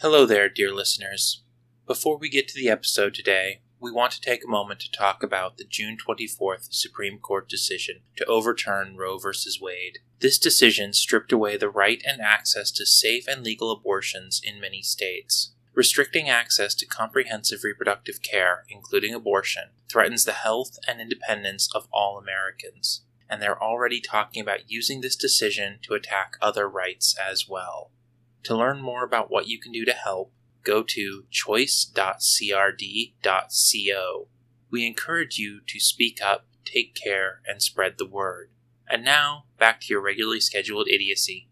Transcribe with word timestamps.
Hello 0.00 0.24
there, 0.26 0.48
dear 0.48 0.72
listeners. 0.72 1.42
Before 1.84 2.16
we 2.16 2.28
get 2.28 2.46
to 2.46 2.54
the 2.54 2.68
episode 2.68 3.14
today, 3.14 3.62
we 3.80 3.90
want 3.90 4.12
to 4.12 4.20
take 4.20 4.44
a 4.44 4.48
moment 4.48 4.78
to 4.78 4.92
talk 4.92 5.24
about 5.24 5.56
the 5.56 5.64
June 5.64 5.96
24th 5.96 6.72
Supreme 6.72 7.18
Court 7.18 7.48
decision 7.48 8.02
to 8.14 8.24
overturn 8.26 8.96
Roe 8.96 9.18
v. 9.18 9.30
Wade. 9.60 9.98
This 10.20 10.38
decision 10.38 10.92
stripped 10.92 11.32
away 11.32 11.56
the 11.56 11.68
right 11.68 12.00
and 12.06 12.20
access 12.20 12.70
to 12.70 12.86
safe 12.86 13.26
and 13.26 13.42
legal 13.42 13.72
abortions 13.72 14.40
in 14.44 14.60
many 14.60 14.82
states. 14.82 15.50
Restricting 15.74 16.28
access 16.28 16.76
to 16.76 16.86
comprehensive 16.86 17.64
reproductive 17.64 18.22
care, 18.22 18.66
including 18.68 19.14
abortion, 19.14 19.70
threatens 19.90 20.24
the 20.24 20.30
health 20.30 20.78
and 20.86 21.00
independence 21.00 21.68
of 21.74 21.88
all 21.92 22.18
Americans, 22.18 23.02
and 23.28 23.42
they're 23.42 23.60
already 23.60 24.00
talking 24.00 24.40
about 24.40 24.70
using 24.70 25.00
this 25.00 25.16
decision 25.16 25.80
to 25.82 25.94
attack 25.94 26.36
other 26.40 26.68
rights 26.68 27.16
as 27.18 27.48
well. 27.48 27.90
To 28.44 28.56
learn 28.56 28.80
more 28.80 29.04
about 29.04 29.30
what 29.30 29.46
you 29.46 29.60
can 29.60 29.72
do 29.72 29.84
to 29.84 29.92
help, 29.92 30.32
go 30.64 30.82
to 30.82 31.24
choice.crd.co. 31.30 34.28
We 34.70 34.86
encourage 34.86 35.38
you 35.38 35.60
to 35.66 35.80
speak 35.80 36.20
up, 36.22 36.46
take 36.64 36.94
care, 36.94 37.40
and 37.46 37.62
spread 37.62 37.98
the 37.98 38.06
word. 38.06 38.50
And 38.88 39.04
now, 39.04 39.44
back 39.58 39.80
to 39.80 39.86
your 39.90 40.00
regularly 40.00 40.40
scheduled 40.40 40.88
idiocy. 40.88 41.48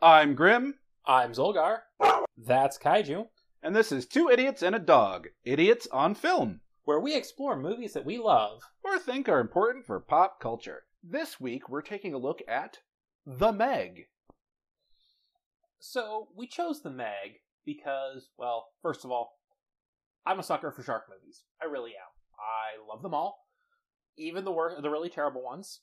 I'm 0.00 0.34
Grim, 0.34 0.74
I'm 1.06 1.32
Zolgar. 1.32 1.82
That's 2.36 2.76
Kaiju, 2.76 3.28
and 3.62 3.76
this 3.76 3.92
is 3.92 4.06
Two 4.06 4.28
Idiots 4.28 4.62
and 4.62 4.74
a 4.74 4.80
Dog 4.80 5.28
Idiots 5.44 5.86
on 5.92 6.14
Film, 6.14 6.60
where 6.84 6.98
we 6.98 7.14
explore 7.14 7.56
movies 7.56 7.92
that 7.92 8.04
we 8.04 8.18
love. 8.18 8.60
or 8.82 8.98
think 8.98 9.28
are 9.28 9.38
important 9.38 9.86
for 9.86 10.00
pop 10.00 10.40
culture. 10.40 10.82
This 11.02 11.40
week 11.40 11.68
we're 11.68 11.82
taking 11.82 12.12
a 12.12 12.18
look 12.18 12.40
at 12.48 12.78
The 13.24 13.52
Meg. 13.52 14.06
So, 15.78 16.28
we 16.36 16.46
chose 16.46 16.82
The 16.82 16.90
Meg 16.90 17.40
because, 17.64 18.30
well, 18.36 18.68
first 18.82 19.04
of 19.04 19.12
all, 19.12 19.38
I'm 20.26 20.40
a 20.40 20.44
sucker 20.44 20.72
for 20.72 20.82
shark 20.82 21.04
movies. 21.08 21.44
I 21.60 21.66
really 21.66 21.90
am. 21.90 22.10
I 22.38 22.92
love 22.92 23.02
them 23.02 23.14
all, 23.14 23.46
even 24.16 24.44
the 24.44 24.52
worst, 24.52 24.82
the 24.82 24.90
really 24.90 25.08
terrible 25.10 25.42
ones. 25.42 25.80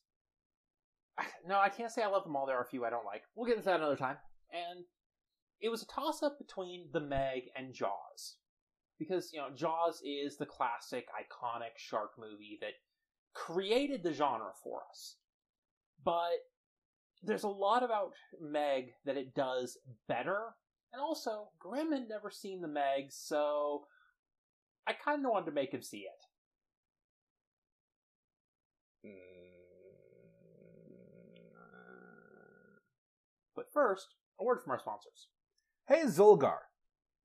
No, 1.48 1.60
I 1.60 1.70
can't 1.70 1.92
say 1.92 2.02
I 2.04 2.08
love 2.08 2.24
them 2.24 2.36
all. 2.36 2.46
There 2.46 2.58
are 2.58 2.64
a 2.64 2.68
few 2.70 2.86
I 2.86 2.90
don't 2.90 3.06
like. 3.06 3.24
We'll 3.36 3.48
get 3.48 3.56
into 3.56 3.66
that 3.66 3.80
another 3.80 3.96
time. 3.96 4.18
And 4.54 4.86
it 5.62 5.70
was 5.70 5.84
a 5.84 5.88
toss 5.88 6.24
up 6.24 6.38
between 6.38 6.88
The 6.92 7.00
Meg 7.00 7.44
and 7.56 7.74
Jaws. 7.74 8.38
Because, 8.98 9.32
you 9.34 9.40
know, 9.40 9.50
Jaws 9.56 10.02
is 10.06 10.38
the 10.38 10.46
classic, 10.46 11.08
iconic 11.10 11.78
shark 11.78 12.12
movie 12.18 12.58
that 12.62 12.74
created 13.34 14.04
the 14.04 14.14
genre 14.14 14.52
for 14.64 14.82
us. 14.90 15.16
But 16.04 16.40
there's 17.24 17.44
a 17.44 17.50
lot 17.50 17.84
about 17.84 18.14
Meg 18.42 18.92
that 19.06 19.18
it 19.18 19.36
does 19.36 19.78
better. 20.08 20.56
And 20.92 21.02
also, 21.02 21.50
Grimm 21.60 21.92
had 21.92 22.10
never 22.10 22.32
seen 22.32 22.62
The 22.62 22.68
Meg, 22.68 23.12
so 23.12 23.86
I 24.88 24.94
kind 24.94 25.26
of 25.26 25.32
wanted 25.32 25.46
to 25.46 25.52
make 25.52 25.74
him 25.74 25.84
see 25.84 26.00
it. 26.00 26.26
Mm. 29.08 29.14
But 33.56 33.72
first, 33.74 34.16
a 34.40 34.44
word 34.44 34.62
from 34.64 34.72
our 34.72 34.80
sponsors. 34.80 35.28
Hey 35.90 36.04
Zolgar, 36.04 36.60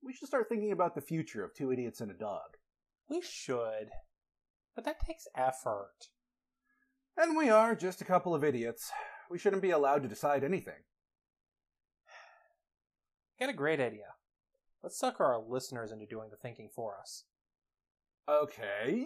we 0.01 0.11
should 0.11 0.27
start 0.27 0.49
thinking 0.49 0.71
about 0.71 0.95
the 0.95 1.01
future 1.01 1.43
of 1.43 1.53
Two 1.53 1.71
Idiots 1.71 2.01
and 2.01 2.09
a 2.09 2.15
Dog. 2.15 2.57
We 3.07 3.21
should, 3.21 3.91
but 4.73 4.83
that 4.85 4.99
takes 5.05 5.27
effort. 5.37 6.09
And 7.15 7.37
we 7.37 7.51
are 7.51 7.75
just 7.75 8.01
a 8.01 8.05
couple 8.05 8.33
of 8.33 8.43
idiots. 8.43 8.89
We 9.29 9.37
shouldn't 9.37 9.61
be 9.61 9.69
allowed 9.69 10.01
to 10.01 10.09
decide 10.09 10.43
anything. 10.43 10.81
Got 13.39 13.49
a 13.49 13.53
great 13.53 13.79
idea. 13.79 14.15
Let's 14.81 14.97
sucker 14.97 15.23
our 15.23 15.39
listeners 15.39 15.91
into 15.91 16.07
doing 16.07 16.31
the 16.31 16.37
thinking 16.37 16.69
for 16.75 16.95
us. 16.99 17.25
Okay, 18.27 19.05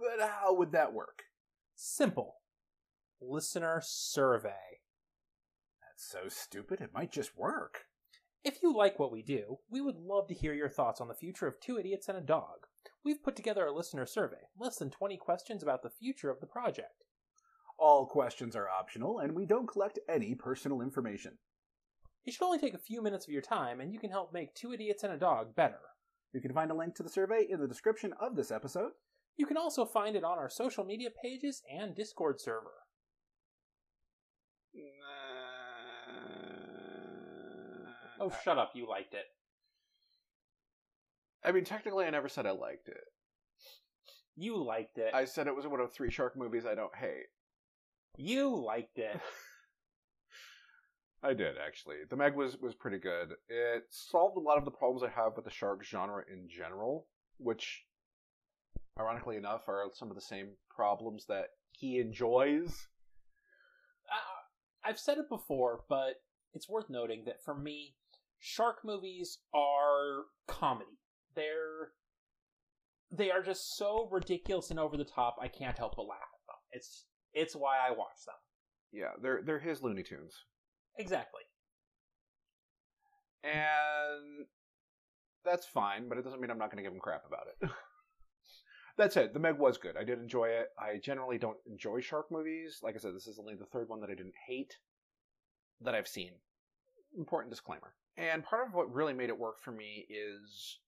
but 0.00 0.28
how 0.28 0.52
would 0.52 0.72
that 0.72 0.92
work? 0.92 1.22
Simple. 1.76 2.38
Listener 3.20 3.80
survey. 3.84 4.80
That's 5.80 6.10
so 6.10 6.28
stupid, 6.28 6.80
it 6.80 6.90
might 6.92 7.12
just 7.12 7.38
work. 7.38 7.84
If 8.44 8.62
you 8.62 8.74
like 8.74 8.98
what 8.98 9.10
we 9.10 9.22
do, 9.22 9.58
we 9.68 9.80
would 9.80 9.98
love 9.98 10.28
to 10.28 10.34
hear 10.34 10.54
your 10.54 10.68
thoughts 10.68 11.00
on 11.00 11.08
the 11.08 11.14
future 11.14 11.48
of 11.48 11.60
Two 11.60 11.78
Idiots 11.78 12.08
and 12.08 12.16
a 12.16 12.20
Dog. 12.20 12.66
We've 13.04 13.22
put 13.22 13.34
together 13.34 13.66
a 13.66 13.72
listener 13.72 14.06
survey, 14.06 14.48
less 14.56 14.76
than 14.76 14.90
20 14.90 15.16
questions 15.16 15.62
about 15.62 15.82
the 15.82 15.90
future 15.90 16.30
of 16.30 16.40
the 16.40 16.46
project. 16.46 17.04
All 17.78 18.06
questions 18.06 18.54
are 18.54 18.68
optional, 18.68 19.18
and 19.18 19.34
we 19.34 19.44
don't 19.44 19.66
collect 19.66 19.98
any 20.08 20.36
personal 20.36 20.80
information. 20.80 21.38
It 22.24 22.32
should 22.32 22.44
only 22.44 22.58
take 22.58 22.74
a 22.74 22.78
few 22.78 23.02
minutes 23.02 23.26
of 23.26 23.32
your 23.32 23.42
time, 23.42 23.80
and 23.80 23.92
you 23.92 23.98
can 23.98 24.10
help 24.10 24.32
make 24.32 24.54
Two 24.54 24.72
Idiots 24.72 25.02
and 25.02 25.12
a 25.12 25.18
Dog 25.18 25.56
better. 25.56 25.80
You 26.32 26.40
can 26.40 26.52
find 26.52 26.70
a 26.70 26.74
link 26.74 26.94
to 26.96 27.02
the 27.02 27.08
survey 27.08 27.44
in 27.48 27.60
the 27.60 27.68
description 27.68 28.12
of 28.20 28.36
this 28.36 28.52
episode. 28.52 28.92
You 29.36 29.46
can 29.46 29.56
also 29.56 29.84
find 29.84 30.14
it 30.14 30.24
on 30.24 30.38
our 30.38 30.50
social 30.50 30.84
media 30.84 31.08
pages 31.22 31.62
and 31.72 31.94
Discord 31.94 32.40
server. 32.40 32.74
Oh, 38.20 38.32
shut 38.44 38.58
up, 38.58 38.72
you 38.74 38.88
liked 38.88 39.14
it. 39.14 39.24
I 41.44 41.52
mean, 41.52 41.64
technically, 41.64 42.04
I 42.04 42.10
never 42.10 42.28
said 42.28 42.46
I 42.46 42.50
liked 42.50 42.88
it. 42.88 43.04
You 44.36 44.62
liked 44.62 44.98
it. 44.98 45.14
I 45.14 45.24
said 45.24 45.46
it 45.46 45.56
was 45.56 45.66
one 45.66 45.80
of 45.80 45.92
three 45.92 46.10
shark 46.10 46.36
movies 46.36 46.66
I 46.66 46.74
don't 46.74 46.94
hate. 46.94 47.26
You 48.16 48.54
liked 48.54 48.98
it. 48.98 49.20
I 51.22 51.34
did 51.34 51.56
actually. 51.58 51.96
The 52.08 52.16
Meg 52.16 52.34
was 52.34 52.56
was 52.58 52.74
pretty 52.74 52.98
good. 52.98 53.32
It 53.48 53.84
solved 53.90 54.36
a 54.36 54.40
lot 54.40 54.58
of 54.58 54.64
the 54.64 54.70
problems 54.70 55.02
I 55.02 55.08
have 55.20 55.32
with 55.34 55.44
the 55.44 55.50
shark 55.50 55.84
genre 55.84 56.22
in 56.32 56.48
general, 56.48 57.06
which, 57.38 57.84
ironically 58.98 59.36
enough, 59.36 59.68
are 59.68 59.84
some 59.94 60.10
of 60.10 60.14
the 60.14 60.20
same 60.20 60.50
problems 60.70 61.26
that 61.26 61.48
he 61.72 61.98
enjoys. 61.98 62.86
Uh, 64.08 64.88
I've 64.88 64.98
said 64.98 65.18
it 65.18 65.28
before, 65.28 65.80
but 65.88 66.20
it's 66.54 66.68
worth 66.68 66.88
noting 66.88 67.24
that 67.26 67.42
for 67.44 67.54
me, 67.54 67.94
shark 68.38 68.78
movies 68.84 69.38
are 69.54 70.24
comedy. 70.46 70.98
They're 71.34 71.92
they 73.10 73.30
are 73.30 73.42
just 73.42 73.76
so 73.76 74.08
ridiculous 74.10 74.70
and 74.70 74.78
over 74.78 74.96
the 74.96 75.04
top. 75.04 75.36
I 75.40 75.48
can't 75.48 75.78
help 75.78 75.96
but 75.96 76.02
laugh 76.06 76.18
at 76.18 76.46
them. 76.46 76.56
It's 76.72 77.04
it's 77.32 77.54
why 77.56 77.76
I 77.86 77.90
watch 77.90 78.24
them. 78.26 78.34
Yeah, 78.92 79.12
they're 79.22 79.42
they're 79.44 79.58
his 79.60 79.82
Looney 79.82 80.02
Tunes, 80.02 80.34
Exactly. 80.98 81.42
and 83.44 84.46
that's 85.44 85.66
fine. 85.66 86.08
But 86.08 86.18
it 86.18 86.24
doesn't 86.24 86.40
mean 86.40 86.50
I'm 86.50 86.58
not 86.58 86.70
going 86.70 86.82
to 86.82 86.88
give 86.88 86.92
him 86.92 87.00
crap 87.00 87.24
about 87.26 87.46
it. 87.62 87.70
That's 88.96 89.16
it. 89.16 89.32
The 89.32 89.38
Meg 89.38 89.58
was 89.58 89.78
good. 89.78 89.96
I 89.96 90.02
did 90.02 90.18
enjoy 90.18 90.46
it. 90.48 90.70
I 90.76 90.98
generally 90.98 91.38
don't 91.38 91.56
enjoy 91.70 92.00
shark 92.00 92.32
movies. 92.32 92.80
Like 92.82 92.96
I 92.96 92.98
said, 92.98 93.14
this 93.14 93.28
is 93.28 93.38
only 93.38 93.54
the 93.54 93.64
third 93.66 93.88
one 93.88 94.00
that 94.00 94.10
I 94.10 94.14
didn't 94.16 94.34
hate 94.48 94.74
that 95.82 95.94
I've 95.94 96.08
seen. 96.08 96.32
Important 97.16 97.52
disclaimer. 97.52 97.94
And 98.18 98.42
part 98.42 98.66
of 98.66 98.74
what 98.74 98.92
really 98.92 99.14
made 99.14 99.28
it 99.28 99.38
work 99.38 99.60
for 99.62 99.70
me 99.70 100.04
is 100.10 100.80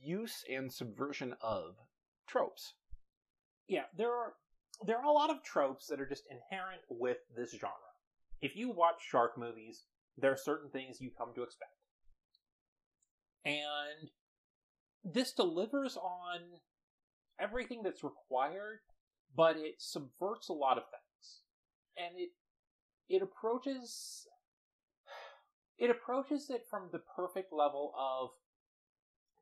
use 0.00 0.42
and 0.50 0.72
subversion 0.72 1.34
of 1.42 1.76
tropes. 2.26 2.72
Yeah, 3.68 3.84
there 3.96 4.10
are 4.10 4.32
there 4.84 4.96
are 4.96 5.04
a 5.04 5.12
lot 5.12 5.28
of 5.28 5.42
tropes 5.44 5.86
that 5.88 6.00
are 6.00 6.08
just 6.08 6.24
inherent 6.30 6.80
with 6.88 7.18
this 7.36 7.52
genre. 7.52 7.76
If 8.40 8.56
you 8.56 8.70
watch 8.70 9.02
shark 9.06 9.36
movies, 9.36 9.84
there 10.16 10.32
are 10.32 10.36
certain 10.36 10.70
things 10.70 11.00
you 11.00 11.10
come 11.16 11.32
to 11.34 11.42
expect. 11.42 11.70
And 13.44 14.10
this 15.04 15.32
delivers 15.32 15.98
on 15.98 16.40
everything 17.38 17.82
that's 17.82 18.02
required, 18.02 18.78
but 19.36 19.56
it 19.58 19.74
subverts 19.78 20.48
a 20.48 20.54
lot 20.54 20.78
of 20.78 20.84
things. 20.84 21.42
And 21.98 22.18
it 22.18 22.30
it 23.10 23.20
approaches 23.20 24.26
it 25.82 25.90
approaches 25.90 26.48
it 26.48 26.64
from 26.70 26.88
the 26.92 27.00
perfect 27.16 27.52
level 27.52 27.92
of 27.98 28.30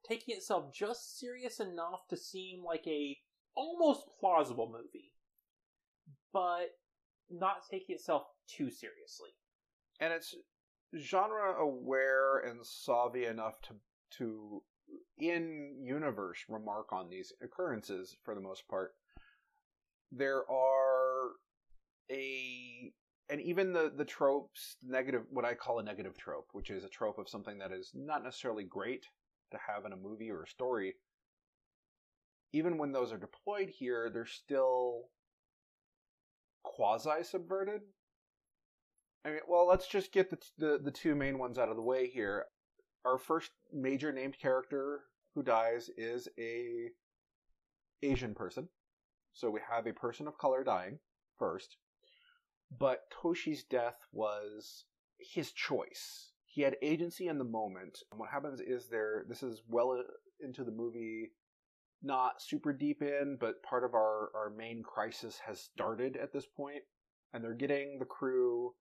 taking 0.08 0.34
itself 0.34 0.72
just 0.72 1.18
serious 1.18 1.60
enough 1.60 2.08
to 2.08 2.16
seem 2.16 2.64
like 2.64 2.86
a 2.86 3.18
almost 3.54 4.06
plausible 4.18 4.66
movie, 4.72 5.12
but 6.32 6.70
not 7.28 7.56
taking 7.70 7.94
itself 7.94 8.22
too 8.48 8.70
seriously. 8.70 9.28
And 10.00 10.14
it's 10.14 10.34
genre 10.98 11.62
aware 11.62 12.38
and 12.38 12.64
savvy 12.64 13.26
enough 13.26 13.60
to 13.64 13.74
to 14.16 14.62
in 15.18 15.76
universe 15.84 16.38
remark 16.48 16.90
on 16.90 17.10
these 17.10 17.34
occurrences 17.42 18.16
for 18.24 18.34
the 18.34 18.40
most 18.40 18.66
part. 18.66 18.92
There 20.10 20.50
are 20.50 21.32
a 22.10 22.92
and 23.30 23.40
even 23.40 23.72
the 23.72 23.92
the 23.96 24.04
tropes 24.04 24.76
negative 24.82 25.22
what 25.30 25.44
I 25.44 25.54
call 25.54 25.78
a 25.78 25.82
negative 25.82 26.16
trope, 26.18 26.48
which 26.52 26.70
is 26.70 26.84
a 26.84 26.88
trope 26.88 27.18
of 27.18 27.28
something 27.28 27.58
that 27.58 27.72
is 27.72 27.92
not 27.94 28.24
necessarily 28.24 28.64
great 28.64 29.06
to 29.52 29.58
have 29.66 29.84
in 29.84 29.92
a 29.92 29.96
movie 29.96 30.30
or 30.30 30.42
a 30.42 30.48
story, 30.48 30.94
even 32.52 32.78
when 32.78 32.92
those 32.92 33.12
are 33.12 33.18
deployed 33.18 33.68
here, 33.68 34.10
they're 34.10 34.26
still 34.26 35.04
quasi 36.62 37.22
subverted. 37.22 37.82
I 39.24 39.30
mean, 39.30 39.40
well, 39.48 39.66
let's 39.66 39.86
just 39.86 40.12
get 40.12 40.30
the, 40.30 40.38
the 40.58 40.80
the 40.82 40.90
two 40.90 41.14
main 41.14 41.38
ones 41.38 41.58
out 41.58 41.68
of 41.68 41.76
the 41.76 41.82
way 41.82 42.08
here. 42.08 42.46
Our 43.04 43.18
first 43.18 43.50
major 43.72 44.12
named 44.12 44.38
character 44.38 45.00
who 45.34 45.42
dies 45.42 45.88
is 45.96 46.28
a 46.38 46.88
Asian 48.02 48.34
person. 48.34 48.68
So 49.32 49.50
we 49.50 49.60
have 49.70 49.86
a 49.86 49.92
person 49.92 50.26
of 50.26 50.38
color 50.38 50.64
dying 50.64 50.98
first. 51.38 51.76
But 52.78 53.10
Toshi's 53.10 53.64
death 53.64 53.96
was 54.12 54.84
his 55.18 55.52
choice. 55.52 56.32
He 56.44 56.62
had 56.62 56.76
agency 56.82 57.28
in 57.28 57.38
the 57.38 57.44
moment. 57.44 57.98
And 58.10 58.18
what 58.18 58.30
happens 58.30 58.60
is 58.60 58.88
there 58.88 59.24
this 59.28 59.42
is 59.42 59.62
well 59.68 60.02
into 60.40 60.64
the 60.64 60.72
movie 60.72 61.32
not 62.02 62.40
super 62.40 62.72
deep 62.72 63.02
in, 63.02 63.36
but 63.38 63.62
part 63.62 63.84
of 63.84 63.94
our, 63.94 64.30
our 64.34 64.50
main 64.56 64.82
crisis 64.82 65.38
has 65.46 65.60
started 65.60 66.16
at 66.16 66.32
this 66.32 66.46
point. 66.46 66.74
point, 66.74 66.84
and 67.32 67.44
they're 67.44 67.54
getting 67.54 67.98
the 67.98 68.04
crew 68.04 68.74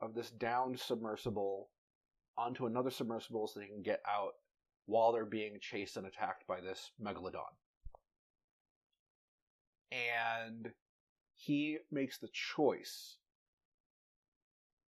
of 0.00 0.14
this 0.14 0.30
downed 0.30 0.78
submersible 0.78 1.70
onto 2.36 2.66
another 2.66 2.90
submersible 2.90 3.46
so 3.46 3.60
they 3.60 3.66
can 3.66 3.82
get 3.82 4.00
out 4.08 4.32
while 4.86 5.12
they're 5.12 5.24
being 5.24 5.58
chased 5.60 5.96
and 5.96 6.06
attacked 6.06 6.46
by 6.46 6.60
this 6.60 6.90
megalodon. 7.00 7.42
And 9.92 10.72
he 11.34 11.78
makes 11.92 12.18
the 12.18 12.28
choice. 12.32 13.18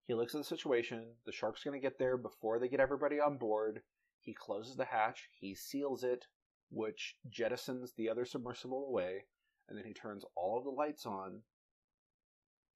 He 0.06 0.14
looks 0.14 0.34
at 0.34 0.38
the 0.38 0.44
situation. 0.44 1.04
The 1.24 1.32
shark's 1.32 1.64
going 1.64 1.80
to 1.80 1.82
get 1.82 1.98
there 1.98 2.16
before 2.16 2.58
they 2.58 2.68
get 2.68 2.80
everybody 2.80 3.20
on 3.20 3.38
board. 3.38 3.82
He 4.20 4.34
closes 4.34 4.76
the 4.76 4.84
hatch. 4.84 5.28
He 5.38 5.54
seals 5.54 6.04
it 6.04 6.26
which 6.70 7.16
jettisons 7.30 7.94
the 7.94 8.08
other 8.08 8.24
submersible 8.24 8.86
away, 8.88 9.24
and 9.68 9.78
then 9.78 9.84
he 9.84 9.94
turns 9.94 10.24
all 10.34 10.58
of 10.58 10.64
the 10.64 10.70
lights 10.70 11.06
on 11.06 11.42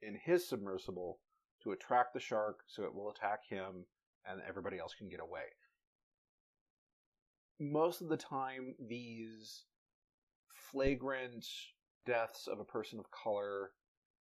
in 0.03 0.15
his 0.15 0.49
submersible 0.49 1.19
to 1.63 1.73
attract 1.73 2.15
the 2.15 2.21
shark 2.21 2.61
so 2.69 2.85
it 2.85 2.95
will 2.95 3.11
attack 3.11 3.41
him 3.49 3.85
and 4.25 4.41
everybody 4.49 4.79
else 4.79 4.95
can 4.97 5.09
get 5.09 5.21
away. 5.21 5.47
Most 7.59 8.01
of 8.01 8.09
the 8.09 8.17
time, 8.17 8.75
these 8.89 9.65
flagrant 10.71 11.45
deaths 12.07 12.47
of 12.47 12.61
a 12.61 12.65
person 12.65 13.01
of 13.01 13.11
color, 13.11 13.73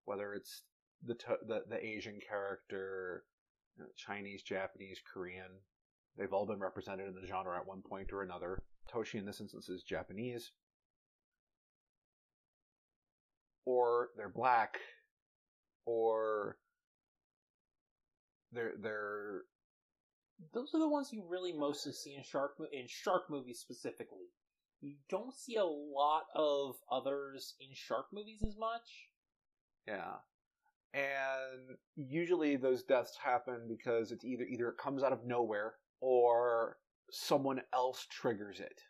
whether 0.04 0.34
it's 0.34 0.62
the 1.06 1.16
the, 1.46 1.62
the 1.68 1.84
Asian 1.84 2.18
character, 2.26 3.24
uh, 3.80 3.84
Chinese, 3.96 4.42
Japanese, 4.42 5.00
Korean, 5.12 5.60
they've 6.16 6.32
all 6.32 6.46
been 6.46 6.60
represented 6.60 7.08
in 7.08 7.14
the 7.14 7.26
genre 7.26 7.56
at 7.56 7.66
one 7.66 7.82
point 7.82 8.12
or 8.12 8.22
another. 8.22 8.62
Toshi 8.92 9.18
in 9.18 9.26
this 9.26 9.40
instance 9.40 9.68
is 9.68 9.82
Japanese, 9.82 10.52
or 13.64 14.10
they're 14.16 14.28
black, 14.28 14.78
or 15.86 16.58
they're 18.52 18.74
they're 18.80 19.42
those 20.52 20.74
are 20.74 20.80
the 20.80 20.88
ones 20.88 21.10
you 21.12 21.24
really 21.26 21.52
mostly 21.52 21.92
see 21.92 22.14
in 22.14 22.22
shark 22.22 22.56
in 22.72 22.86
shark 22.86 23.30
movies 23.30 23.60
specifically. 23.60 24.28
You 24.80 24.96
don't 25.08 25.32
see 25.32 25.56
a 25.56 25.64
lot 25.64 26.24
of 26.34 26.76
others 26.90 27.54
in 27.58 27.68
shark 27.72 28.06
movies 28.12 28.42
as 28.46 28.56
much. 28.58 29.08
Yeah. 29.86 30.16
And 30.94 31.76
usually 31.96 32.56
those 32.56 32.84
deaths 32.84 33.18
happen 33.22 33.66
because 33.68 34.12
it's 34.12 34.24
either 34.24 34.44
either 34.44 34.68
it 34.68 34.78
comes 34.78 35.02
out 35.02 35.12
of 35.12 35.26
nowhere 35.26 35.74
or 36.00 36.76
someone 37.10 37.60
else 37.72 38.06
triggers 38.08 38.60
it. 38.60 38.80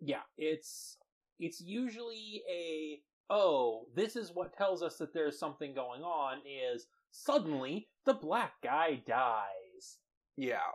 Yeah, 0.00 0.22
it's 0.38 0.96
it's 1.38 1.60
usually 1.60 2.42
a 2.50 3.00
oh, 3.30 3.86
this 3.94 4.16
is 4.16 4.30
what 4.32 4.56
tells 4.56 4.82
us 4.82 4.96
that 4.96 5.12
there's 5.12 5.38
something 5.38 5.74
going 5.74 6.02
on 6.02 6.38
is 6.46 6.86
suddenly 7.10 7.88
the 8.06 8.14
black 8.14 8.52
guy 8.62 9.02
dies. 9.06 9.98
Yeah. 10.36 10.72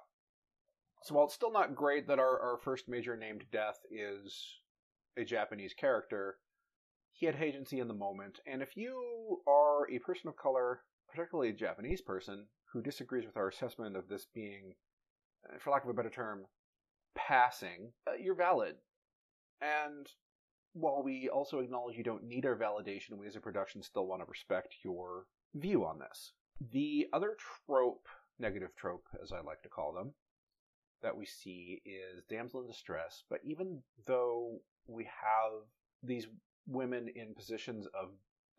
So 1.02 1.16
while 1.16 1.26
it's 1.26 1.34
still 1.34 1.52
not 1.52 1.76
great 1.76 2.08
that 2.08 2.20
our, 2.20 2.40
our 2.40 2.58
first 2.58 2.88
major 2.88 3.18
named 3.18 3.44
death 3.52 3.80
is 3.92 4.60
a 5.18 5.26
Japanese 5.26 5.74
character, 5.74 6.38
he 7.14 7.28
had 7.28 7.36
agency 7.42 7.80
in 7.80 7.88
the 7.88 7.94
moment, 7.94 8.40
and 8.46 8.62
if 8.62 8.76
you 8.76 9.42
are 9.48 9.90
a 9.90 10.00
person 10.00 10.28
of 10.28 10.36
color, 10.36 10.82
particularly 11.08 11.50
a 11.50 11.54
Japanese 11.54 12.02
person, 12.02 12.48
who 12.72 12.82
disagrees 12.82 13.26
with 13.26 13.38
our 13.38 13.48
assessment 13.48 13.96
of 13.96 14.08
this 14.10 14.26
being, 14.34 14.74
uh, 15.48 15.60
for 15.60 15.70
lack 15.70 15.84
of 15.84 15.90
a 15.90 15.94
better 15.94 16.10
term, 16.10 16.46
passing, 17.16 17.94
uh, 18.08 18.16
you're 18.20 18.36
valid. 18.36 18.76
And 19.62 20.08
while 20.74 21.04
we 21.04 21.30
also 21.30 21.60
acknowledge 21.60 21.96
you 21.96 22.04
don't 22.04 22.24
need 22.24 22.48
our 22.48 22.58
validation, 22.58 23.18
we 23.20 23.28
as 23.28 23.36
a 23.36 23.40
production 23.42 23.84
still 23.84 24.08
want 24.08 24.22
to 24.22 24.30
respect 24.30 24.76
your 24.84 25.28
view 25.54 25.86
on 25.86 26.00
this. 26.00 26.34
The 26.72 27.08
other 27.14 27.38
trope, 27.68 28.08
negative 28.40 28.76
trope, 28.76 29.06
as 29.22 29.32
I 29.32 29.42
like 29.42 29.62
to 29.62 29.70
call 29.70 29.94
them, 29.94 30.14
that 31.04 31.16
we 31.16 31.26
see 31.28 31.82
is 31.86 32.24
damsel 32.28 32.62
in 32.62 32.68
distress. 32.68 33.24
But 33.30 33.42
even 33.44 33.84
though 34.08 34.62
we 34.88 35.04
have 35.04 35.62
these 36.02 36.28
women 36.68 37.10
in 37.16 37.34
positions 37.34 37.88
of 37.88 38.10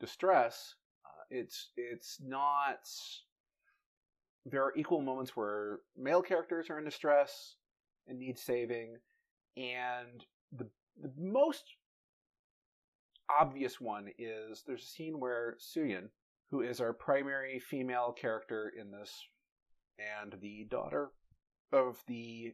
distress, 0.01 0.75
uh, 1.05 1.25
it's 1.31 1.71
it's 1.77 2.19
not. 2.23 2.89
There 4.47 4.63
are 4.63 4.77
equal 4.77 5.01
moments 5.01 5.35
where 5.35 5.79
male 5.97 6.21
characters 6.21 6.69
are 6.69 6.79
in 6.79 6.85
distress 6.85 7.57
and 8.07 8.19
need 8.19 8.39
saving, 8.39 8.97
and 9.57 10.25
the 10.53 10.69
the 11.01 11.11
most 11.19 11.65
obvious 13.41 13.81
one 13.81 14.09
is 14.19 14.63
there's 14.67 14.83
a 14.83 14.87
scene 14.87 15.19
where 15.19 15.57
Suyin, 15.59 16.09
who 16.51 16.61
is 16.61 16.81
our 16.81 16.93
primary 16.93 17.59
female 17.59 18.13
character 18.13 18.73
in 18.79 18.91
this, 18.91 19.11
and 19.99 20.39
the 20.41 20.67
daughter 20.71 21.11
of 21.73 22.03
the 22.07 22.53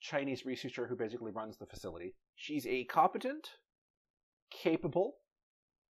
Chinese 0.00 0.44
researcher 0.44 0.86
who 0.86 0.96
basically 0.96 1.32
runs 1.32 1.56
the 1.56 1.66
facility, 1.66 2.14
she's 2.36 2.66
a 2.66 2.84
competent, 2.84 3.50
capable, 4.50 5.16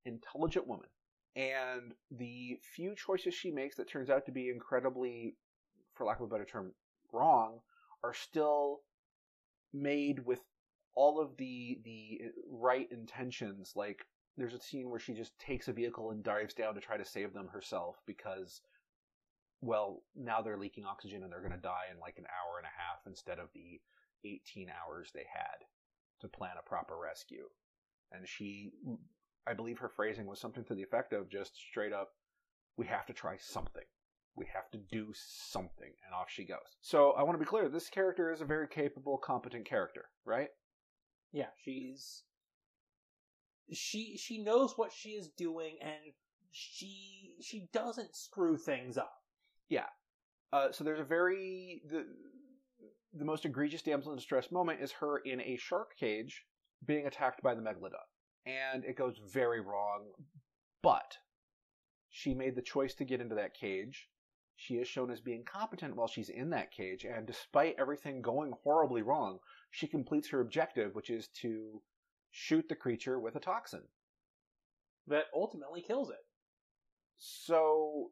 intelligent 0.04 0.66
woman. 0.66 0.88
And 1.36 1.94
the 2.10 2.58
few 2.74 2.94
choices 2.94 3.34
she 3.34 3.50
makes 3.50 3.76
that 3.76 3.88
turns 3.88 4.10
out 4.10 4.26
to 4.26 4.32
be 4.32 4.48
incredibly, 4.48 5.36
for 5.94 6.04
lack 6.04 6.20
of 6.20 6.26
a 6.26 6.28
better 6.28 6.44
term, 6.44 6.72
wrong, 7.12 7.60
are 8.02 8.14
still 8.14 8.80
made 9.72 10.24
with 10.24 10.40
all 10.94 11.20
of 11.20 11.36
the 11.36 11.78
the 11.84 12.20
right 12.50 12.88
intentions 12.90 13.72
like 13.76 14.04
there's 14.36 14.54
a 14.54 14.60
scene 14.60 14.88
where 14.88 14.98
she 14.98 15.12
just 15.12 15.38
takes 15.38 15.68
a 15.68 15.72
vehicle 15.72 16.10
and 16.10 16.24
dives 16.24 16.54
down 16.54 16.74
to 16.74 16.80
try 16.80 16.96
to 16.96 17.04
save 17.04 17.32
them 17.32 17.48
herself 17.52 17.96
because 18.06 18.62
well 19.60 20.02
now 20.16 20.40
they're 20.40 20.58
leaking 20.58 20.84
oxygen 20.84 21.22
and 21.22 21.30
they're 21.32 21.40
going 21.40 21.52
to 21.52 21.58
die 21.58 21.86
in 21.92 22.00
like 22.00 22.16
an 22.18 22.26
hour 22.26 22.58
and 22.58 22.66
a 22.66 22.78
half 22.78 23.00
instead 23.06 23.38
of 23.38 23.48
the 23.54 23.80
18 24.24 24.68
hours 24.70 25.10
they 25.14 25.26
had 25.32 25.64
to 26.20 26.28
plan 26.28 26.56
a 26.58 26.68
proper 26.68 26.96
rescue 26.96 27.44
and 28.12 28.26
she 28.28 28.70
i 29.46 29.54
believe 29.54 29.78
her 29.78 29.88
phrasing 29.88 30.26
was 30.26 30.40
something 30.40 30.64
to 30.64 30.74
the 30.74 30.82
effect 30.82 31.12
of 31.12 31.30
just 31.30 31.56
straight 31.56 31.92
up 31.92 32.10
we 32.76 32.86
have 32.86 33.06
to 33.06 33.12
try 33.12 33.36
something 33.38 33.84
we 34.36 34.46
have 34.52 34.70
to 34.70 34.78
do 34.78 35.12
something 35.14 35.92
and 36.06 36.14
off 36.14 36.28
she 36.28 36.44
goes 36.44 36.76
so 36.80 37.12
i 37.12 37.22
want 37.22 37.34
to 37.34 37.44
be 37.44 37.48
clear 37.48 37.68
this 37.68 37.88
character 37.88 38.32
is 38.32 38.40
a 38.40 38.44
very 38.44 38.68
capable 38.68 39.18
competent 39.18 39.66
character 39.66 40.06
right 40.24 40.48
yeah, 41.32 41.48
she's 41.62 42.22
she 43.72 44.16
she 44.16 44.42
knows 44.42 44.72
what 44.76 44.92
she 44.92 45.10
is 45.10 45.28
doing 45.28 45.76
and 45.82 46.14
she 46.50 47.34
she 47.42 47.68
doesn't 47.72 48.16
screw 48.16 48.56
things 48.56 48.96
up. 48.96 49.12
Yeah. 49.68 49.86
Uh, 50.52 50.72
so 50.72 50.84
there's 50.84 51.00
a 51.00 51.04
very 51.04 51.82
the 51.90 52.06
the 53.12 53.24
most 53.24 53.44
egregious 53.44 53.82
damsel 53.82 54.12
in 54.12 54.16
distress 54.16 54.50
moment 54.50 54.80
is 54.80 54.92
her 54.92 55.18
in 55.18 55.40
a 55.40 55.56
shark 55.56 55.90
cage 55.98 56.44
being 56.84 57.06
attacked 57.06 57.42
by 57.42 57.54
the 57.54 57.62
megalodon, 57.62 58.06
and 58.46 58.84
it 58.84 58.96
goes 58.96 59.18
very 59.32 59.60
wrong. 59.60 60.06
But 60.82 61.18
she 62.10 62.34
made 62.34 62.54
the 62.54 62.62
choice 62.62 62.94
to 62.94 63.04
get 63.04 63.20
into 63.20 63.34
that 63.34 63.54
cage. 63.54 64.08
She 64.56 64.74
is 64.74 64.88
shown 64.88 65.10
as 65.10 65.20
being 65.20 65.44
competent 65.44 65.94
while 65.94 66.08
she's 66.08 66.30
in 66.30 66.50
that 66.50 66.72
cage, 66.72 67.04
and 67.04 67.26
despite 67.26 67.76
everything 67.78 68.22
going 68.22 68.52
horribly 68.64 69.02
wrong, 69.02 69.38
she 69.70 69.86
completes 69.86 70.28
her 70.30 70.40
objective, 70.40 70.94
which 70.94 71.10
is 71.10 71.28
to 71.40 71.80
shoot 72.30 72.68
the 72.68 72.74
creature 72.74 73.20
with 73.20 73.36
a 73.36 73.40
toxin. 73.40 73.82
That 75.06 75.26
ultimately 75.34 75.80
kills 75.80 76.10
it. 76.10 76.24
So, 77.18 78.10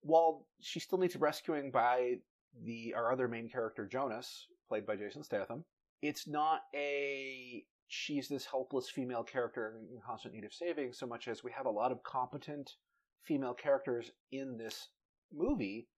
while 0.00 0.46
she 0.60 0.80
still 0.80 0.98
needs 0.98 1.16
rescuing 1.16 1.70
by 1.70 2.16
the 2.62 2.94
our 2.94 3.12
other 3.12 3.28
main 3.28 3.48
character 3.48 3.86
Jonas, 3.86 4.46
played 4.68 4.86
by 4.86 4.96
Jason 4.96 5.22
Statham, 5.22 5.64
it's 6.02 6.26
not 6.26 6.62
a 6.74 7.64
she's 7.88 8.28
this 8.28 8.46
helpless 8.46 8.88
female 8.90 9.24
character 9.24 9.80
in 9.92 10.00
constant 10.00 10.34
need 10.34 10.44
of 10.44 10.54
saving 10.54 10.92
so 10.92 11.06
much 11.06 11.28
as 11.28 11.42
we 11.44 11.52
have 11.52 11.66
a 11.66 11.70
lot 11.70 11.92
of 11.92 12.02
competent 12.04 12.76
female 13.24 13.54
characters 13.54 14.12
in 14.32 14.56
this 14.58 14.88
movie 15.32 15.88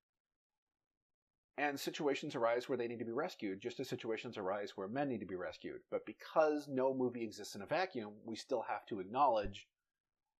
And 1.56 1.78
situations 1.78 2.34
arise 2.34 2.68
where 2.68 2.78
they 2.78 2.88
need 2.88 2.98
to 3.00 3.04
be 3.04 3.12
rescued, 3.12 3.60
just 3.60 3.78
as 3.80 3.88
situations 3.88 4.38
arise 4.38 4.76
where 4.76 4.88
men 4.88 5.08
need 5.08 5.20
to 5.20 5.26
be 5.26 5.36
rescued. 5.36 5.82
But 5.90 6.06
because 6.06 6.66
no 6.68 6.94
movie 6.94 7.22
exists 7.22 7.54
in 7.54 7.62
a 7.62 7.66
vacuum, 7.66 8.14
we 8.24 8.34
still 8.36 8.62
have 8.62 8.86
to 8.86 8.98
acknowledge 9.00 9.68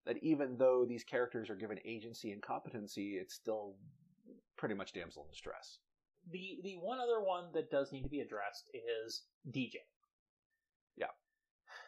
that 0.05 0.17
even 0.23 0.57
though 0.57 0.85
these 0.85 1.03
characters 1.03 1.49
are 1.49 1.55
given 1.55 1.79
agency 1.85 2.31
and 2.31 2.41
competency, 2.41 3.17
it's 3.17 3.35
still 3.35 3.77
pretty 4.57 4.75
much 4.75 4.93
damsel 4.93 5.23
in 5.25 5.29
distress. 5.29 5.79
The 6.31 6.59
the 6.63 6.75
one 6.77 6.99
other 6.99 7.21
one 7.21 7.51
that 7.53 7.69
does 7.71 7.91
need 7.91 8.03
to 8.03 8.09
be 8.09 8.21
addressed 8.21 8.69
is 8.73 9.23
DJ. 9.49 9.77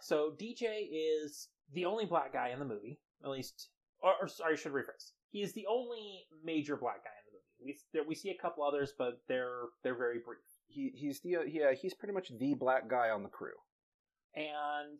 So 0.03 0.33
DJ 0.37 0.89
is 0.91 1.47
the 1.73 1.85
only 1.85 2.05
black 2.05 2.33
guy 2.33 2.49
in 2.49 2.59
the 2.59 2.65
movie, 2.65 2.99
at 3.23 3.29
least. 3.29 3.69
Or, 4.01 4.13
or 4.21 4.27
sorry, 4.27 4.53
I 4.53 4.55
should 4.57 4.73
rephrase. 4.73 5.11
He 5.31 5.41
is 5.41 5.53
the 5.53 5.65
only 5.69 6.25
major 6.43 6.75
black 6.75 7.05
guy 7.05 7.09
in 7.09 7.25
the 7.25 7.31
movie. 7.31 7.73
We 7.73 7.77
there, 7.93 8.03
we 8.05 8.13
see 8.13 8.29
a 8.29 8.41
couple 8.41 8.65
others, 8.65 8.91
but 8.97 9.21
they're 9.29 9.61
they're 9.81 9.97
very 9.97 10.19
brief. 10.19 10.39
He 10.67 10.91
he's 10.93 11.21
the 11.21 11.37
yeah 11.47 11.71
he's 11.71 11.93
pretty 11.93 12.13
much 12.13 12.31
the 12.37 12.53
black 12.53 12.89
guy 12.89 13.09
on 13.11 13.23
the 13.23 13.29
crew. 13.29 13.55
And 14.35 14.99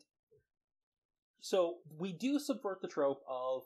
so 1.40 1.76
we 1.98 2.12
do 2.12 2.38
subvert 2.38 2.80
the 2.80 2.88
trope 2.88 3.20
of 3.28 3.64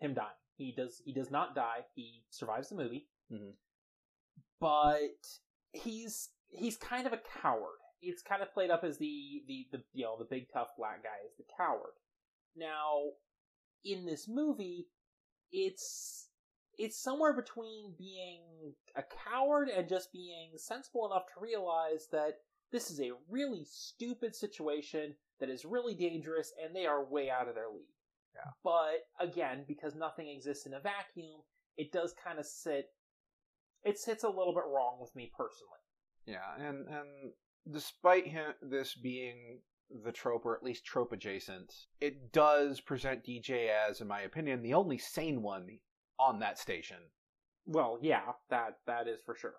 him 0.00 0.12
dying. 0.12 0.28
He 0.56 0.74
does 0.76 1.00
he 1.02 1.14
does 1.14 1.30
not 1.30 1.54
die. 1.54 1.86
He 1.94 2.24
survives 2.28 2.68
the 2.68 2.76
movie. 2.76 3.08
Mhm. 3.32 3.52
But 4.60 5.26
he's 5.72 6.28
he's 6.50 6.76
kind 6.76 7.06
of 7.06 7.14
a 7.14 7.20
coward. 7.40 7.81
It's 8.02 8.22
kind 8.22 8.42
of 8.42 8.52
played 8.52 8.70
up 8.70 8.84
as 8.84 8.98
the, 8.98 9.42
the 9.46 9.66
the 9.72 9.82
you 9.92 10.04
know 10.04 10.16
the 10.18 10.26
big 10.28 10.46
tough 10.52 10.68
black 10.76 11.02
guy 11.02 11.24
is 11.26 11.36
the 11.36 11.44
coward. 11.56 11.94
Now, 12.56 13.12
in 13.84 14.04
this 14.04 14.28
movie, 14.28 14.88
it's 15.50 16.28
it's 16.78 17.00
somewhere 17.00 17.32
between 17.32 17.94
being 17.98 18.42
a 18.96 19.02
coward 19.02 19.68
and 19.68 19.88
just 19.88 20.12
being 20.12 20.52
sensible 20.56 21.06
enough 21.06 21.26
to 21.34 21.40
realize 21.40 22.08
that 22.10 22.38
this 22.72 22.90
is 22.90 23.00
a 23.00 23.12
really 23.30 23.64
stupid 23.70 24.34
situation 24.34 25.14
that 25.38 25.50
is 25.50 25.64
really 25.64 25.94
dangerous 25.94 26.52
and 26.62 26.74
they 26.74 26.86
are 26.86 27.04
way 27.04 27.28
out 27.28 27.48
of 27.48 27.54
their 27.54 27.68
league. 27.68 27.84
Yeah. 28.34 28.50
But 28.64 29.06
again, 29.20 29.64
because 29.68 29.94
nothing 29.94 30.28
exists 30.28 30.64
in 30.64 30.72
a 30.72 30.80
vacuum, 30.80 31.42
it 31.76 31.92
does 31.92 32.14
kind 32.24 32.38
of 32.38 32.46
sit 32.46 32.86
it 33.84 33.98
sits 33.98 34.24
a 34.24 34.28
little 34.28 34.54
bit 34.54 34.64
wrong 34.66 34.98
with 35.00 35.14
me 35.14 35.30
personally. 35.36 35.82
Yeah, 36.26 36.54
and 36.56 36.86
and 36.86 37.32
despite 37.70 38.26
him 38.26 38.54
this 38.62 38.94
being 38.94 39.60
the 40.04 40.12
trope 40.12 40.46
or 40.46 40.56
at 40.56 40.62
least 40.62 40.84
trope 40.84 41.12
adjacent, 41.12 41.86
it 42.00 42.32
does 42.32 42.80
present 42.80 43.24
DJ 43.24 43.68
as, 43.68 44.00
in 44.00 44.08
my 44.08 44.22
opinion, 44.22 44.62
the 44.62 44.74
only 44.74 44.98
sane 44.98 45.42
one 45.42 45.78
on 46.18 46.38
that 46.40 46.58
station. 46.58 46.98
Well, 47.66 47.98
yeah, 48.02 48.32
that 48.50 48.78
that 48.86 49.08
is 49.08 49.22
for 49.22 49.36
sure. 49.36 49.54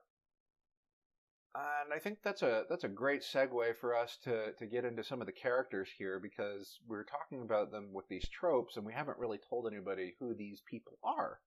And 1.55 1.93
I 1.93 1.99
think 1.99 2.19
that's 2.23 2.41
a 2.41 2.65
that's 2.69 2.83
a 2.83 2.89
great 2.89 3.21
segue 3.21 3.77
for 3.77 3.95
us 3.95 4.17
to 4.23 4.53
to 4.53 4.65
get 4.65 4.85
into 4.85 5.03
some 5.03 5.21
of 5.21 5.27
the 5.27 5.33
characters 5.33 5.89
here 5.97 6.19
because 6.19 6.79
we're 6.87 7.03
talking 7.05 7.41
about 7.43 7.71
them 7.71 7.93
with 7.93 8.07
these 8.07 8.27
tropes 8.29 8.75
and 8.77 8.85
we 8.85 8.93
haven't 8.93 9.19
really 9.19 9.39
told 9.49 9.67
anybody 9.67 10.15
who 10.19 10.33
these 10.33 10.61
people 10.69 10.97
are. 11.03 11.39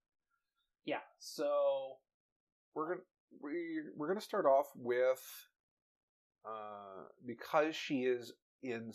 Yeah. 0.85 1.01
So 1.19 1.97
We're 2.75 2.89
gonna 2.89 3.01
we 3.41 3.81
we're 3.95 4.07
gonna 4.07 4.21
start 4.21 4.45
off 4.45 4.67
with 4.75 5.21
uh 6.45 7.05
because 7.25 7.75
she 7.75 8.03
is 8.03 8.33
in 8.63 8.91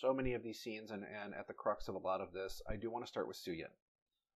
so 0.00 0.12
many 0.12 0.34
of 0.34 0.42
these 0.42 0.60
scenes 0.60 0.90
and, 0.90 1.04
and 1.04 1.34
at 1.34 1.46
the 1.46 1.54
crux 1.54 1.88
of 1.88 1.94
a 1.94 1.98
lot 1.98 2.20
of 2.20 2.32
this, 2.32 2.60
I 2.68 2.76
do 2.76 2.90
want 2.90 3.04
to 3.04 3.08
start 3.08 3.28
with 3.28 3.36
Suyin. 3.36 3.70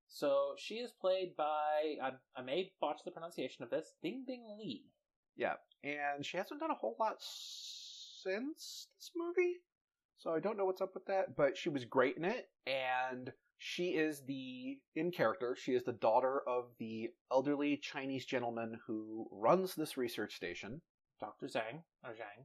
so 0.09 0.55
she 0.57 0.75
is 0.77 0.93
played 0.93 1.37
by 1.37 1.97
I, 2.03 2.11
I 2.37 2.43
may 2.43 2.73
botch 2.81 3.01
the 3.05 3.11
pronunciation 3.11 3.65
of 3.65 3.71
this 3.71 3.95
Bing 4.03 4.25
Bing 4.27 4.45
Li. 4.59 4.85
Yeah, 5.37 5.55
and 5.85 6.25
she 6.25 6.37
hasn't 6.37 6.61
done 6.61 6.71
a 6.71 6.75
whole 6.75 6.97
lot 7.01 7.17
since 7.21 8.89
this 8.99 9.11
movie, 9.17 9.57
so 10.19 10.35
I 10.35 10.41
don't 10.41 10.57
know 10.59 10.67
what's 10.67 10.83
up 10.83 10.95
with 10.95 11.07
that. 11.07 11.37
But 11.37 11.57
she 11.57 11.69
was 11.69 11.85
great 11.85 12.17
in 12.17 12.25
it, 12.25 12.49
and 12.67 13.33
she 13.59 13.91
is 13.91 14.23
the 14.27 14.79
in 14.97 15.11
character. 15.11 15.57
She 15.59 15.73
is 15.75 15.85
the 15.85 15.93
daughter 15.93 16.43
of 16.47 16.67
the 16.79 17.11
elderly 17.33 17.77
Chinese 17.79 18.27
gentleman 18.27 18.79
who 18.87 19.29
runs 19.31 19.75
this 19.75 19.97
research 19.97 20.35
station, 20.37 20.81
Dr. 21.21 21.47
Zhang 21.47 21.83
or 22.05 22.11
Zhang. 22.13 22.45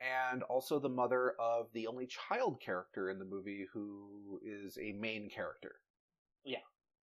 and 0.00 0.42
also 0.44 0.78
the 0.78 0.88
mother 0.88 1.34
of 1.38 1.68
the 1.72 1.86
only 1.86 2.06
child 2.06 2.60
character 2.60 3.10
in 3.10 3.18
the 3.18 3.24
movie 3.24 3.66
who 3.72 4.40
is 4.44 4.76
a 4.78 4.92
main 4.92 5.28
character. 5.30 5.76
Yeah. 6.44 6.58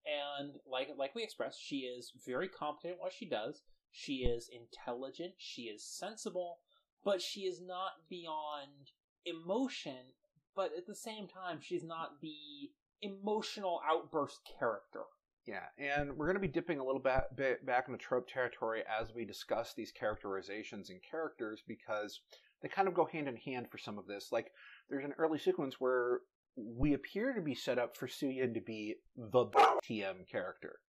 And 0.05 0.53
like 0.65 0.89
like 0.97 1.13
we 1.15 1.23
expressed, 1.23 1.61
she 1.61 1.79
is 1.79 2.11
very 2.25 2.47
competent 2.47 2.93
at 2.93 2.99
what 2.99 3.13
she 3.13 3.27
does. 3.27 3.61
She 3.91 4.17
is 4.25 4.49
intelligent, 4.51 5.33
she 5.37 5.63
is 5.63 5.83
sensible, 5.83 6.59
but 7.03 7.21
she 7.21 7.41
is 7.41 7.61
not 7.61 8.07
beyond 8.09 8.91
emotion, 9.25 10.13
but 10.55 10.71
at 10.77 10.87
the 10.87 10.95
same 10.95 11.27
time 11.27 11.59
she's 11.61 11.83
not 11.83 12.21
the 12.21 12.71
emotional 13.01 13.81
outburst 13.89 14.39
character. 14.59 15.03
Yeah, 15.49 15.65
and 15.79 16.15
we're 16.15 16.27
going 16.27 16.35
to 16.35 16.39
be 16.39 16.47
dipping 16.47 16.77
a 16.77 16.83
little 16.85 17.01
bit, 17.01 17.21
bit 17.35 17.65
back 17.65 17.85
into 17.87 17.97
trope 17.97 18.27
territory 18.27 18.83
as 19.01 19.15
we 19.15 19.25
discuss 19.25 19.73
these 19.73 19.91
characterizations 19.91 20.91
and 20.91 20.99
characters 21.01 21.63
because 21.67 22.19
they 22.61 22.69
kind 22.69 22.87
of 22.87 22.93
go 22.93 23.05
hand 23.11 23.27
in 23.27 23.35
hand 23.35 23.65
for 23.71 23.79
some 23.79 23.97
of 23.97 24.05
this. 24.05 24.27
Like, 24.31 24.51
there's 24.91 25.03
an 25.05 25.15
early 25.17 25.39
sequence 25.39 25.77
where 25.79 26.19
we 26.55 26.93
appear 26.93 27.33
to 27.33 27.41
be 27.41 27.55
set 27.55 27.79
up 27.79 27.97
for 27.97 28.07
Suyin 28.07 28.53
to 28.53 28.61
be 28.61 28.97
the 29.17 29.45
TM 29.89 30.29
character. 30.31 30.81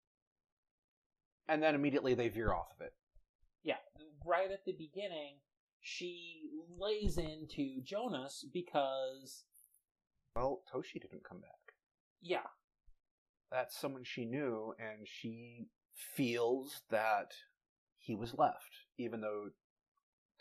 And 1.48 1.62
then 1.62 1.76
immediately 1.76 2.14
they 2.14 2.28
veer 2.28 2.52
off 2.52 2.66
of 2.74 2.84
it. 2.84 2.94
Yeah, 3.62 3.76
right 4.26 4.50
at 4.50 4.64
the 4.64 4.72
beginning, 4.72 5.36
she 5.80 6.40
lays 6.76 7.16
into 7.16 7.80
Jonas 7.84 8.44
because, 8.52 9.44
Well, 10.34 10.62
Toshi 10.74 11.00
didn't 11.00 11.22
come 11.22 11.40
back. 11.42 11.74
yeah, 12.20 12.46
That's 13.50 13.78
someone 13.78 14.04
she 14.04 14.24
knew, 14.24 14.74
and 14.78 15.06
she 15.06 15.68
feels 15.94 16.82
that 16.90 17.32
he 17.96 18.14
was 18.14 18.34
left, 18.36 18.86
even 18.98 19.20
though 19.20 19.48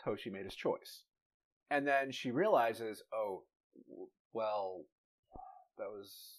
Toshi 0.04 0.30
made 0.30 0.44
his 0.44 0.54
choice. 0.54 1.02
And 1.70 1.86
then 1.86 2.12
she 2.12 2.30
realizes, 2.30 3.02
oh, 3.12 3.44
well, 4.32 4.84
that 5.78 5.88
was 5.88 6.38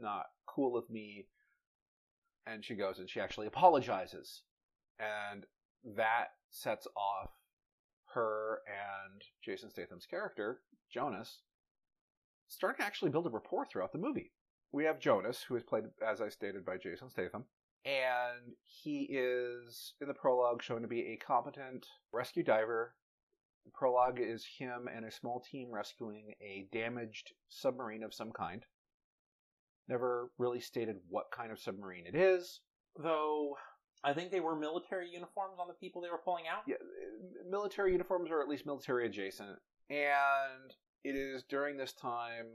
not 0.00 0.26
cool 0.46 0.76
of 0.76 0.88
me. 0.90 1.26
And 2.46 2.64
she 2.64 2.74
goes 2.74 2.98
and 2.98 3.08
she 3.08 3.20
actually 3.20 3.46
apologizes. 3.46 4.42
And 4.98 5.44
that 5.96 6.28
sets 6.50 6.86
off 6.96 7.30
her 8.14 8.60
and 8.66 9.20
Jason 9.44 9.70
Statham's 9.70 10.06
character, 10.06 10.60
Jonas, 10.92 11.40
starting 12.48 12.80
to 12.80 12.86
actually 12.86 13.10
build 13.10 13.26
a 13.26 13.30
rapport 13.30 13.66
throughout 13.66 13.92
the 13.92 13.98
movie 13.98 14.32
we 14.76 14.84
have 14.84 15.00
Jonas, 15.00 15.42
who 15.42 15.56
is 15.56 15.62
played, 15.62 15.84
as 16.06 16.20
I 16.20 16.28
stated, 16.28 16.64
by 16.64 16.76
Jason 16.76 17.08
Statham. 17.08 17.44
And 17.86 18.52
he 18.64 19.08
is, 19.10 19.94
in 20.02 20.08
the 20.08 20.14
prologue, 20.14 20.62
shown 20.62 20.82
to 20.82 20.88
be 20.88 21.00
a 21.00 21.16
competent 21.16 21.86
rescue 22.12 22.42
diver. 22.42 22.94
The 23.64 23.70
prologue 23.72 24.20
is 24.20 24.46
him 24.58 24.86
and 24.94 25.06
a 25.06 25.10
small 25.10 25.40
team 25.40 25.70
rescuing 25.72 26.34
a 26.42 26.68
damaged 26.72 27.32
submarine 27.48 28.02
of 28.02 28.12
some 28.12 28.32
kind. 28.32 28.64
Never 29.88 30.30
really 30.36 30.60
stated 30.60 30.96
what 31.08 31.26
kind 31.34 31.50
of 31.50 31.58
submarine 31.58 32.06
it 32.06 32.14
is. 32.14 32.60
though 33.02 33.56
I 34.04 34.12
think 34.12 34.30
they 34.30 34.40
were 34.40 34.54
military 34.54 35.08
uniforms 35.10 35.56
on 35.58 35.68
the 35.68 35.74
people 35.74 36.02
they 36.02 36.10
were 36.10 36.20
pulling 36.22 36.44
out. 36.46 36.62
Yeah, 36.66 36.76
military 37.48 37.92
uniforms 37.92 38.30
or 38.30 38.42
at 38.42 38.48
least 38.48 38.66
military 38.66 39.06
adjacent. 39.06 39.58
And 39.88 40.70
it 41.02 41.16
is 41.16 41.44
during 41.48 41.76
this 41.76 41.92
time 41.94 42.46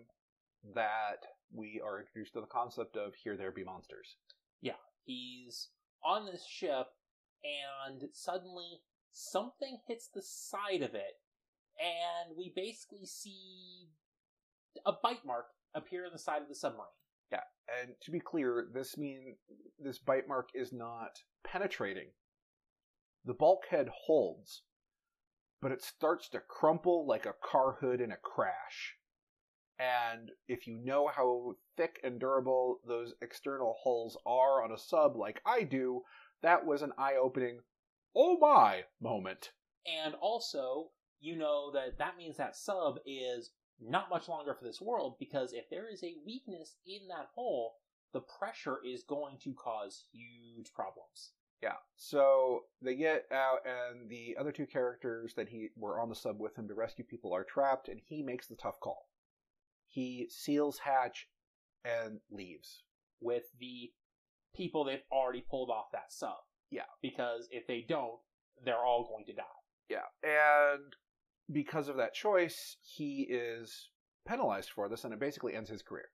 that 0.76 1.26
we 1.54 1.82
are 1.86 2.00
introduced 2.00 2.34
to 2.34 2.42
the 2.42 2.48
concept 2.48 2.96
of 2.96 3.14
here 3.16 3.38
there 3.38 3.52
be 3.52 3.64
monsters. 3.64 4.16
Yeah, 4.62 4.80
he's 5.04 5.70
on 6.04 6.26
this 6.26 6.46
ship, 6.46 6.88
and 7.44 8.10
suddenly 8.14 8.82
something 9.12 9.80
hits 9.88 10.10
the 10.14 10.22
side 10.22 10.82
of 10.82 10.96
it, 10.96 11.20
and 11.80 12.38
we 12.38 12.54
basically 12.56 13.06
see 13.06 13.90
a 14.86 14.94
bite 15.04 15.26
mark 15.26 15.46
appear 15.74 16.06
on 16.06 16.12
the 16.14 16.20
side 16.20 16.42
of 16.42 16.48
the 16.48 16.56
submarine. 16.56 16.88
Yeah, 17.32 17.44
and 17.82 17.94
to 18.02 18.12
be 18.12 18.20
clear, 18.20 18.68
this 18.74 18.98
mean 18.98 19.38
this 19.80 20.00
bite 20.00 20.28
mark 20.28 20.50
is 20.54 20.74
not 20.74 21.20
penetrating. 21.46 22.10
The 23.24 23.34
bulkhead 23.34 23.90
holds, 24.06 24.64
but 25.62 25.72
it 25.72 25.84
starts 25.84 26.28
to 26.30 26.40
crumple 26.40 27.06
like 27.08 27.26
a 27.26 27.36
car 27.44 27.78
hood 27.80 28.02
in 28.02 28.12
a 28.12 28.18
crash. 28.18 28.96
And 29.80 30.32
if 30.48 30.68
you 30.68 30.78
know 30.78 31.08
how 31.08 31.56
thick 31.76 32.00
and 32.04 32.20
durable 32.20 32.80
those 32.88 33.14
external 33.22 33.76
hulls 33.84 34.18
are 34.26 34.64
on 34.64 34.72
a 34.72 34.78
sub 34.78 35.16
like 35.16 35.42
I 35.46 35.64
do, 35.64 36.02
that 36.42 36.66
was 36.66 36.82
an 36.82 36.94
eye-opening 36.98 37.60
oh 38.16 38.38
my 38.38 38.84
moment. 39.00 39.52
And 39.86 40.16
also, 40.16 40.90
you 41.20 41.36
know 41.36 41.72
that 41.72 41.98
that 41.98 42.18
means 42.18 42.38
that 42.38 42.56
sub 42.56 43.00
is 43.06 43.52
not 43.80 44.10
much 44.10 44.28
longer 44.28 44.54
for 44.54 44.66
this 44.66 44.82
world 44.82 45.16
because 45.20 45.54
if 45.54 45.70
there 45.70 45.90
is 45.92 46.04
a 46.04 46.18
weakness 46.26 46.76
in 46.86 47.08
that 47.08 47.30
hole, 47.34 47.74
the 48.14 48.22
pressure 48.22 48.78
is 48.86 49.04
going 49.04 49.38
to 49.44 49.54
cause 49.54 50.04
huge 50.12 50.72
problems. 50.74 51.32
Yeah. 51.64 51.76
So 51.96 52.62
they 52.82 52.96
get 52.96 53.26
out, 53.32 53.60
and 53.66 54.10
the 54.10 54.36
other 54.40 54.52
two 54.52 54.66
characters 54.66 55.34
that 55.36 55.50
he 55.50 55.70
were 55.78 56.00
on 56.00 56.10
the 56.10 56.16
sub 56.16 56.40
with 56.40 56.58
him 56.58 56.68
to 56.68 56.74
rescue 56.74 57.06
people 57.06 57.34
are 57.34 57.44
trapped, 57.44 57.88
and 57.88 58.02
he 58.04 58.24
makes 58.24 58.48
the 58.48 58.56
tough 58.56 58.80
call. 58.80 59.06
He 59.92 60.28
seals 60.30 60.80
hatch 60.80 61.28
and 61.84 62.20
leaves. 62.32 62.84
with 63.22 63.44
the 63.60 63.92
people 64.56 64.84
they've 64.84 65.04
already 65.12 65.46
pulled 65.50 65.70
off 65.70 65.92
that 65.94 66.12
sub. 66.12 66.36
Yeah. 66.70 66.90
Because 67.02 67.48
if 67.52 67.68
they 67.68 67.86
don't, 67.88 68.20
they're 68.66 68.76
all 68.84 69.08
going 69.08 69.26
to 69.28 69.34
die. 69.34 69.44
Yeah. 69.90 70.08
And 70.24 70.94
because 71.52 71.88
of 71.88 71.98
that 71.98 72.14
choice, 72.14 72.78
he 72.82 73.28
is 73.30 73.90
penalized 74.28 74.70
for 74.74 74.90
this, 74.90 75.04
and 75.04 75.14
it 75.14 75.20
basically 75.20 75.54
ends 75.54 75.70
his 75.70 75.82
career. 75.84 76.10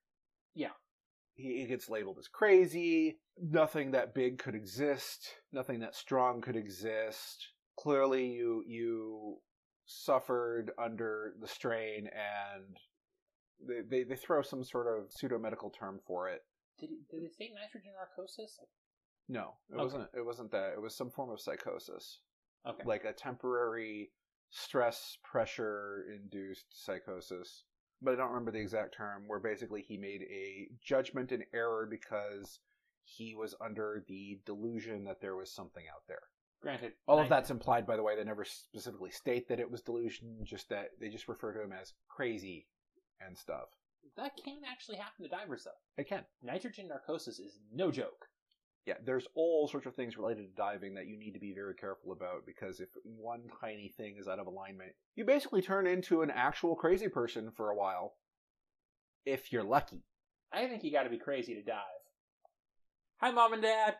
Yeah. 0.53 0.75
He, 1.35 1.59
he 1.61 1.65
gets 1.65 1.89
labeled 1.89 2.17
as 2.19 2.27
crazy. 2.27 3.19
Nothing 3.39 3.91
that 3.91 4.13
big 4.15 4.39
could 4.39 4.55
exist. 4.55 5.35
Nothing 5.53 5.79
that 5.79 5.95
strong 5.95 6.41
could 6.41 6.55
exist. 6.55 7.47
Clearly, 7.79 8.25
you 8.25 8.63
you 8.67 9.37
suffered 9.85 10.71
under 10.83 11.33
the 11.39 11.47
strain, 11.47 12.07
and 12.07 12.77
they 13.65 13.81
they, 13.81 14.03
they 14.03 14.15
throw 14.15 14.41
some 14.41 14.63
sort 14.63 14.87
of 14.87 15.11
pseudo 15.11 15.37
medical 15.39 15.69
term 15.69 15.99
for 16.05 16.29
it. 16.29 16.41
Did, 16.79 16.89
did 17.09 17.21
they 17.23 17.29
say 17.29 17.51
nitrogen 17.53 17.91
narcosis? 17.97 18.59
No, 19.29 19.55
it 19.69 19.75
Okay. 19.75 19.83
wasn't. 19.83 20.09
It 20.15 20.25
wasn't 20.25 20.51
that. 20.51 20.73
It 20.73 20.81
was 20.81 20.95
some 20.95 21.09
form 21.09 21.29
of 21.31 21.39
psychosis. 21.41 22.19
Okay. 22.65 22.83
like 22.85 23.05
a 23.05 23.13
temporary 23.13 24.11
stress 24.49 25.17
pressure 25.23 26.05
induced 26.13 26.65
psychosis 26.71 27.63
but 28.01 28.13
i 28.13 28.17
don't 28.17 28.29
remember 28.29 28.51
the 28.51 28.59
exact 28.59 28.93
term 28.95 29.23
where 29.27 29.39
basically 29.39 29.81
he 29.81 29.95
made 29.97 30.21
a 30.23 30.67
judgment 30.83 31.31
and 31.31 31.43
error 31.53 31.87
because 31.89 32.59
he 33.05 33.35
was 33.35 33.55
under 33.61 34.03
the 34.09 34.39
delusion 34.45 35.05
that 35.05 35.21
there 35.21 35.35
was 35.35 35.49
something 35.51 35.83
out 35.93 36.01
there 36.07 36.23
Granted. 36.61 36.93
all 37.07 37.19
of 37.19 37.29
that's 37.29 37.51
implied 37.51 37.85
by 37.85 37.95
the 37.95 38.03
way 38.03 38.15
they 38.17 38.23
never 38.23 38.43
specifically 38.43 39.11
state 39.11 39.47
that 39.47 39.59
it 39.61 39.69
was 39.71 39.81
delusion 39.81 40.39
just 40.43 40.67
that 40.69 40.89
they 40.99 41.07
just 41.09 41.27
refer 41.29 41.53
to 41.53 41.61
him 41.63 41.71
as 41.71 41.93
crazy 42.09 42.67
and 43.25 43.37
stuff 43.37 43.69
That 44.15 44.31
can 44.43 44.59
actually 44.69 44.97
happen 44.97 45.23
to 45.23 45.29
divers, 45.29 45.63
though. 45.65 46.01
it 46.01 46.07
can 46.07 46.23
Nitrogen 46.43 46.87
narcosis 46.87 47.39
is 47.39 47.59
no 47.73 47.91
joke. 47.91 48.27
yeah 48.85 48.95
there's 49.05 49.27
all 49.35 49.67
sorts 49.67 49.85
of 49.85 49.95
things 49.95 50.17
related 50.17 50.47
to 50.47 50.55
diving 50.61 50.93
that 50.95 51.07
you 51.07 51.17
need 51.17 51.33
to 51.33 51.39
be 51.39 51.53
very 51.53 51.73
careful 51.75 52.11
about 52.11 52.45
because 52.45 52.79
if 52.79 52.89
one 53.03 53.41
tiny 53.61 53.93
thing 53.97 54.15
is 54.19 54.27
out 54.27 54.39
of 54.39 54.47
alignment 54.47 54.91
you 55.15 55.25
basically 55.25 55.61
turn 55.61 55.87
into 55.87 56.21
an 56.21 56.31
actual 56.31 56.75
crazy 56.75 57.07
person 57.09 57.51
for 57.55 57.69
a 57.69 57.75
while 57.75 58.13
if 59.25 59.51
you're 59.51 59.63
lucky 59.63 60.03
I 60.53 60.67
think 60.67 60.83
you 60.83 60.91
got 60.93 61.03
to 61.03 61.09
be 61.09 61.17
crazy 61.17 61.55
to 61.55 61.61
dive. 61.61 61.83
Hi, 63.19 63.31
mom 63.31 63.51
and 63.51 63.61
dad. 63.61 63.95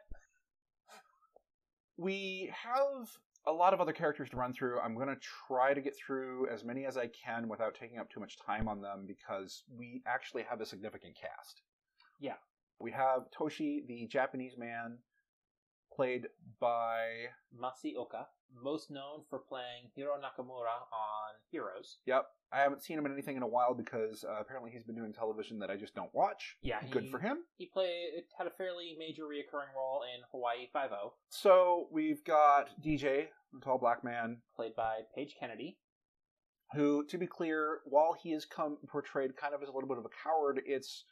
we 1.97 2.49
have 2.63 3.09
a 3.47 3.51
lot 3.51 3.73
of 3.73 3.81
other 3.81 3.93
characters 3.93 4.29
to 4.29 4.35
run 4.35 4.53
through. 4.53 4.79
I'm 4.79 4.93
going 4.95 5.07
to 5.07 5.17
try 5.47 5.73
to 5.73 5.81
get 5.81 5.95
through 5.95 6.47
as 6.49 6.63
many 6.63 6.85
as 6.85 6.97
i 6.97 7.07
can 7.07 7.47
without 7.47 7.73
taking 7.73 7.97
up 7.97 8.09
too 8.09 8.19
much 8.19 8.37
time 8.37 8.67
on 8.67 8.81
them 8.81 9.05
because 9.07 9.63
we 9.75 10.01
actually 10.05 10.43
have 10.43 10.61
a 10.61 10.65
significant 10.65 11.15
cast. 11.19 11.61
Yeah. 12.19 12.33
we 12.79 12.91
have 12.91 13.23
toshi 13.37 13.87
the 13.87 14.07
japanese 14.07 14.57
man 14.57 14.97
played 15.93 16.27
by 16.59 17.27
Masi 17.59 17.95
Oka, 17.97 18.27
most 18.63 18.89
known 18.91 19.21
for 19.29 19.39
playing 19.39 19.91
Hiro 19.95 20.15
Nakamura 20.15 20.81
on 20.91 21.33
Heroes. 21.51 21.97
Yep. 22.05 22.25
I 22.51 22.59
haven't 22.59 22.81
seen 22.81 22.97
him 22.97 23.05
in 23.05 23.11
anything 23.11 23.35
in 23.37 23.43
a 23.43 23.47
while 23.47 23.73
because 23.73 24.23
uh, 24.23 24.39
apparently 24.39 24.71
he's 24.71 24.83
been 24.83 24.95
doing 24.95 25.11
television 25.13 25.59
that 25.59 25.69
I 25.69 25.75
just 25.75 25.93
don't 25.95 26.13
watch. 26.13 26.55
Yeah, 26.61 26.79
Good 26.89 27.09
for 27.09 27.19
him. 27.19 27.39
He 27.57 27.65
played 27.65 28.23
had 28.37 28.47
a 28.47 28.51
fairly 28.51 28.95
major 28.97 29.23
reoccurring 29.23 29.75
role 29.75 30.01
in 30.03 30.23
Hawaii 30.31 30.67
Five 30.71 30.91
O, 30.91 31.13
So 31.29 31.87
we've 31.91 32.23
got 32.23 32.69
DJ, 32.81 33.27
the 33.53 33.59
tall 33.61 33.77
black 33.77 34.03
man, 34.03 34.37
played 34.55 34.75
by 34.75 34.99
Page 35.13 35.35
Kennedy. 35.39 35.77
who, 36.73 37.05
to 37.07 37.17
be 37.17 37.27
clear, 37.27 37.79
while 37.85 38.13
he 38.21 38.31
is 38.33 38.45
come 38.45 38.77
portrayed 38.87 39.35
kind 39.35 39.53
of 39.53 39.61
as 39.61 39.69
a 39.69 39.71
little 39.71 39.89
bit 39.89 39.97
of 39.97 40.05
a 40.05 40.09
coward, 40.23 40.61
it's 40.65 41.03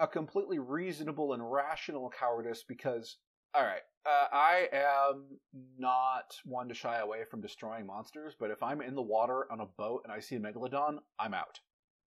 a 0.00 0.06
completely 0.06 0.58
reasonable 0.60 1.32
and 1.32 1.50
rational 1.52 2.10
cowardice 2.16 2.62
because, 2.66 3.16
all 3.54 3.64
right, 3.64 3.82
uh, 4.06 4.26
I 4.32 4.68
am 4.72 5.38
not 5.78 6.34
one 6.44 6.68
to 6.68 6.74
shy 6.74 6.98
away 6.98 7.24
from 7.30 7.40
destroying 7.40 7.86
monsters, 7.86 8.34
but 8.38 8.50
if 8.50 8.62
I'm 8.62 8.80
in 8.80 8.94
the 8.94 9.02
water 9.02 9.50
on 9.50 9.60
a 9.60 9.66
boat 9.66 10.02
and 10.04 10.12
I 10.12 10.20
see 10.20 10.36
a 10.36 10.40
megalodon, 10.40 10.98
I'm 11.18 11.34
out. 11.34 11.60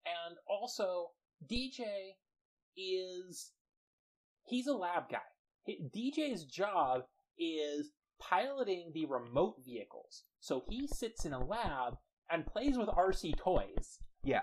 And 0.05 0.37
also, 0.47 1.11
DJ 1.49 1.83
is 2.77 3.51
he's 4.43 4.67
a 4.67 4.73
lab 4.73 5.09
guy. 5.09 5.17
DJ's 5.67 6.45
job 6.45 7.03
is 7.39 7.91
piloting 8.19 8.91
the 8.93 9.05
remote 9.05 9.55
vehicles. 9.65 10.23
So 10.39 10.63
he 10.69 10.87
sits 10.87 11.25
in 11.25 11.33
a 11.33 11.43
lab 11.43 11.95
and 12.29 12.45
plays 12.45 12.77
with 12.77 12.87
RC 12.89 13.37
toys. 13.37 13.99
Yeah. 14.23 14.41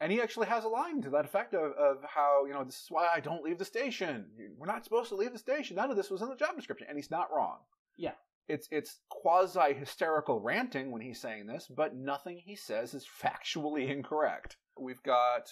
And 0.00 0.10
he 0.10 0.20
actually 0.20 0.48
has 0.48 0.64
a 0.64 0.68
line 0.68 1.00
to 1.02 1.10
that 1.10 1.24
effect 1.24 1.54
of, 1.54 1.72
of 1.72 1.98
how, 2.04 2.44
you 2.46 2.52
know, 2.52 2.64
this 2.64 2.74
is 2.82 2.86
why 2.90 3.08
I 3.14 3.20
don't 3.20 3.44
leave 3.44 3.58
the 3.58 3.64
station. 3.64 4.26
We're 4.58 4.66
not 4.66 4.84
supposed 4.84 5.08
to 5.10 5.14
leave 5.14 5.32
the 5.32 5.38
station. 5.38 5.76
None 5.76 5.90
of 5.90 5.96
this 5.96 6.10
was 6.10 6.20
in 6.20 6.28
the 6.28 6.36
job 6.36 6.56
description. 6.56 6.86
And 6.88 6.98
he's 6.98 7.10
not 7.10 7.32
wrong. 7.32 7.58
Yeah. 7.96 8.12
It's 8.46 8.68
it's 8.70 9.00
quasi 9.08 9.72
hysterical 9.72 10.38
ranting 10.40 10.90
when 10.90 11.00
he's 11.00 11.20
saying 11.20 11.46
this, 11.46 11.66
but 11.74 11.94
nothing 11.94 12.36
he 12.36 12.56
says 12.56 12.92
is 12.92 13.06
factually 13.06 13.88
incorrect. 13.96 14.58
We've 14.78 15.02
got 15.02 15.48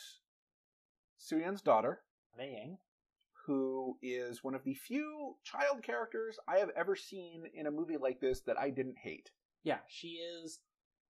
Suyin's 1.18 1.62
daughter, 1.62 2.00
Meiying. 2.38 2.76
who 3.46 3.96
is 4.02 4.44
one 4.44 4.55
of 4.55 4.64
the 4.64 4.74
few 4.74 5.37
child 5.44 5.83
characters 5.83 6.38
I 6.46 6.59
have 6.59 6.70
ever 6.76 6.94
seen 6.96 7.44
in 7.55 7.66
a 7.66 7.70
movie 7.70 7.96
like 7.96 8.20
this 8.20 8.40
that 8.42 8.59
I 8.59 8.68
didn't 8.70 8.98
hate. 8.98 9.31
Yeah, 9.64 9.78
she 9.88 10.09
is. 10.18 10.59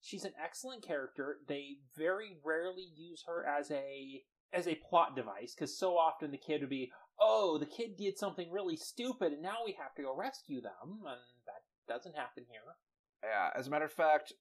She's 0.02 0.26
an 0.26 0.34
excellent 0.44 0.86
character. 0.86 1.38
They 1.48 1.78
very 1.96 2.38
rarely 2.44 2.88
use 2.96 3.24
her 3.28 3.46
as 3.46 3.70
a 3.72 4.24
as 4.54 4.68
a 4.68 4.80
plot 4.90 5.16
device 5.16 5.54
because 5.56 5.78
so 5.78 5.98
often 5.98 6.32
the 6.32 6.38
kid 6.38 6.62
would 6.62 6.70
be, 6.70 6.92
oh, 7.20 7.58
the 7.58 7.66
kid 7.66 7.96
did 7.98 8.18
something 8.18 8.52
really 8.52 8.76
stupid 8.76 9.32
and 9.32 9.42
now 9.42 9.60
we 9.64 9.78
have 9.80 9.96
to 9.96 10.02
go 10.02 10.16
rescue 10.16 10.62
them, 10.62 11.00
and 11.06 11.22
that 11.46 11.64
doesn't 11.88 12.18
happen 12.18 12.44
here. 12.50 12.76
Yeah, 13.24 13.50
as 13.58 13.68
a 13.68 13.70
matter 13.70 13.86
of 13.86 13.94
fact, 13.94 14.34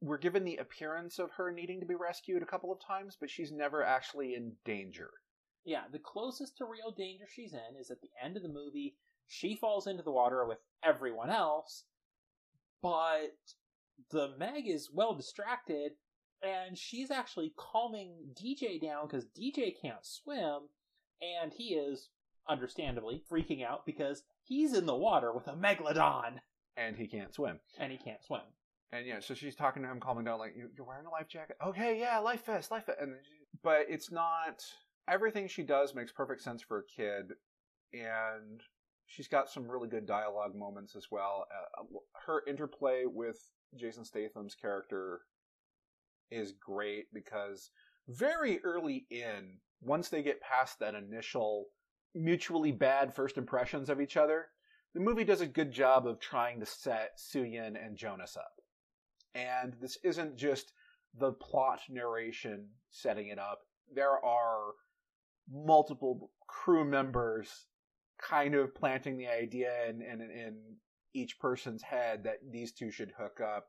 we're 0.00 0.18
given 0.18 0.44
the 0.44 0.56
appearance 0.56 1.18
of 1.18 1.32
her 1.32 1.50
needing 1.50 1.80
to 1.80 1.86
be 1.86 1.94
rescued 1.94 2.42
a 2.42 2.46
couple 2.46 2.72
of 2.72 2.78
times, 2.80 3.16
but 3.20 3.30
she's 3.30 3.52
never 3.52 3.82
actually 3.84 4.34
in 4.34 4.52
danger. 4.64 5.10
Yeah, 5.64 5.82
the 5.90 5.98
closest 5.98 6.56
to 6.58 6.64
real 6.64 6.92
danger 6.96 7.24
she's 7.28 7.52
in 7.52 7.80
is 7.80 7.90
at 7.90 8.00
the 8.00 8.10
end 8.22 8.36
of 8.36 8.42
the 8.42 8.48
movie. 8.48 8.96
She 9.26 9.56
falls 9.56 9.86
into 9.86 10.02
the 10.02 10.12
water 10.12 10.44
with 10.46 10.58
everyone 10.84 11.30
else, 11.30 11.84
but 12.80 13.36
the 14.10 14.34
Meg 14.38 14.68
is 14.68 14.90
well 14.92 15.14
distracted, 15.14 15.92
and 16.42 16.76
she's 16.76 17.10
actually 17.10 17.52
calming 17.56 18.14
DJ 18.34 18.80
down 18.80 19.06
because 19.06 19.26
DJ 19.26 19.72
can't 19.80 20.04
swim, 20.04 20.68
and 21.20 21.52
he 21.52 21.74
is, 21.74 22.10
understandably, 22.48 23.22
freaking 23.30 23.64
out 23.64 23.86
because 23.86 24.22
he's 24.42 24.74
in 24.74 24.86
the 24.86 24.96
water 24.96 25.32
with 25.32 25.46
a 25.48 25.52
megalodon, 25.54 26.38
And 26.76 26.96
he 26.96 27.06
can't 27.06 27.32
swim. 27.34 27.60
and 27.78 27.92
he 27.92 27.98
can't 27.98 28.22
swim. 28.24 28.42
And 28.92 29.06
yeah, 29.06 29.20
so 29.20 29.32
she's 29.34 29.54
talking 29.56 29.82
to 29.82 29.88
him, 29.88 30.00
calming 30.00 30.24
down, 30.24 30.38
like, 30.38 30.54
"You- 30.56 30.70
"You're 30.76 30.84
wearing 30.86 31.06
a 31.06 31.10
life 31.10 31.28
jacket? 31.28 31.56
Okay, 31.64 31.98
yeah, 31.98 32.18
life 32.18 32.44
vest, 32.44 32.70
life 32.70 32.86
vest." 32.86 32.98
And 33.00 33.24
she, 33.24 33.32
but 33.62 33.86
it's 33.88 34.10
not. 34.10 34.62
Everything 35.08 35.48
she 35.48 35.62
does 35.62 35.94
makes 35.94 36.12
perfect 36.12 36.42
sense 36.42 36.62
for 36.62 36.78
a 36.80 36.84
kid, 36.84 37.32
and 37.92 38.62
she's 39.06 39.28
got 39.28 39.48
some 39.48 39.70
really 39.70 39.88
good 39.88 40.06
dialogue 40.06 40.54
moments 40.54 40.94
as 40.96 41.10
well. 41.10 41.46
Uh, 41.78 41.84
her 42.26 42.42
interplay 42.46 43.04
with 43.06 43.50
Jason 43.76 44.04
Statham's 44.04 44.54
character 44.54 45.22
is 46.30 46.52
great 46.52 47.06
because 47.12 47.70
very 48.08 48.60
early 48.64 49.06
in, 49.10 49.58
once 49.80 50.08
they 50.08 50.22
get 50.22 50.40
past 50.40 50.78
that 50.78 50.94
initial 50.94 51.66
mutually 52.14 52.72
bad 52.72 53.14
first 53.14 53.38
impressions 53.38 53.88
of 53.88 54.00
each 54.00 54.16
other, 54.16 54.46
the 54.94 55.00
movie 55.00 55.24
does 55.24 55.40
a 55.40 55.46
good 55.46 55.72
job 55.72 56.06
of 56.06 56.20
trying 56.20 56.60
to 56.60 56.66
set 56.66 57.18
Suyin 57.18 57.82
and 57.82 57.96
Jonas 57.96 58.36
up. 58.36 58.52
And 59.34 59.74
this 59.80 59.96
isn't 60.04 60.36
just 60.36 60.72
the 61.18 61.32
plot 61.32 61.80
narration 61.88 62.68
setting 62.90 63.28
it 63.28 63.38
up. 63.38 63.60
There 63.94 64.22
are 64.24 64.72
multiple 65.50 66.30
crew 66.46 66.84
members 66.84 67.66
kind 68.20 68.54
of 68.54 68.74
planting 68.74 69.16
the 69.16 69.28
idea 69.28 69.88
in, 69.88 70.02
in, 70.02 70.20
in 70.20 70.58
each 71.14 71.38
person's 71.38 71.82
head 71.82 72.24
that 72.24 72.38
these 72.50 72.72
two 72.72 72.90
should 72.90 73.12
hook 73.18 73.40
up. 73.40 73.68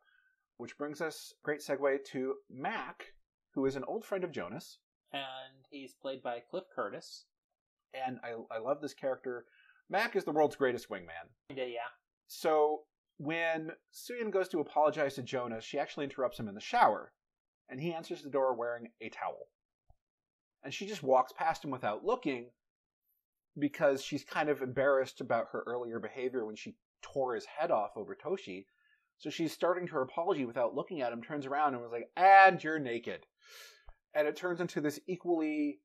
Which 0.58 0.77
brings 0.77 1.01
us, 1.01 1.34
great 1.43 1.62
segue 1.62 2.06
to 2.12 2.36
Mac, 2.49 3.13
who 3.56 3.65
is 3.65 3.75
an 3.75 3.84
old 3.86 4.06
friend 4.06 4.23
of 4.23 4.32
Jonas. 4.32 4.77
And 5.12 5.65
he's 5.69 5.93
played 5.93 6.21
by 6.21 6.39
Cliff 6.49 6.65
Curtis. 6.73 7.25
And 7.93 8.19
I, 8.23 8.34
I 8.56 8.60
love 8.60 8.79
this 8.79 8.93
character. 8.93 9.45
Mac 9.89 10.15
is 10.15 10.23
the 10.23 10.32
world's 10.32 10.56
greatest 10.56 10.89
wingman. 10.89 11.29
Yeah, 11.49 11.65
yeah. 11.65 11.89
So 12.27 12.82
when 13.17 13.71
Suyin 13.93 14.32
goes 14.32 14.47
to 14.49 14.60
apologize 14.60 15.15
to 15.15 15.23
Jonas, 15.23 15.63
she 15.63 15.79
actually 15.79 16.06
interrupts 16.06 16.39
him 16.39 16.47
in 16.47 16.56
the 16.56 16.62
shower, 16.62 17.13
and 17.69 17.79
he 17.79 17.93
answers 17.93 18.21
the 18.21 18.29
door 18.29 18.56
wearing 18.56 18.89
a 19.01 19.10
towel. 19.10 19.47
And 20.63 20.73
she 20.73 20.86
just 20.86 21.03
walks 21.03 21.34
past 21.38 21.63
him 21.63 21.71
without 21.71 22.06
looking, 22.06 22.51
because 23.58 24.03
she's 24.03 24.23
kind 24.23 24.49
of 24.49 24.62
embarrassed 24.62 25.21
about 25.21 25.47
her 25.51 25.63
earlier 25.67 25.99
behavior 25.99 26.45
when 26.45 26.56
she 26.56 26.75
tore 27.03 27.35
his 27.35 27.45
head 27.45 27.71
off 27.71 27.91
over 27.95 28.15
Toshi. 28.15 28.65
So 29.17 29.29
she's 29.29 29.53
starting 29.53 29.87
to 29.87 29.93
her 29.93 30.01
apology 30.01 30.45
without 30.45 30.75
looking 30.75 31.01
at 31.01 31.13
him, 31.13 31.21
turns 31.21 31.45
around 31.45 31.73
and 31.73 31.83
was 31.83 31.91
like, 31.91 32.09
and 32.17 32.61
you're 32.63 32.79
naked. 32.79 33.25
And 34.15 34.27
it 34.27 34.35
turns 34.35 34.59
into 34.59 34.81
this 34.81 34.99
equally 35.07 35.79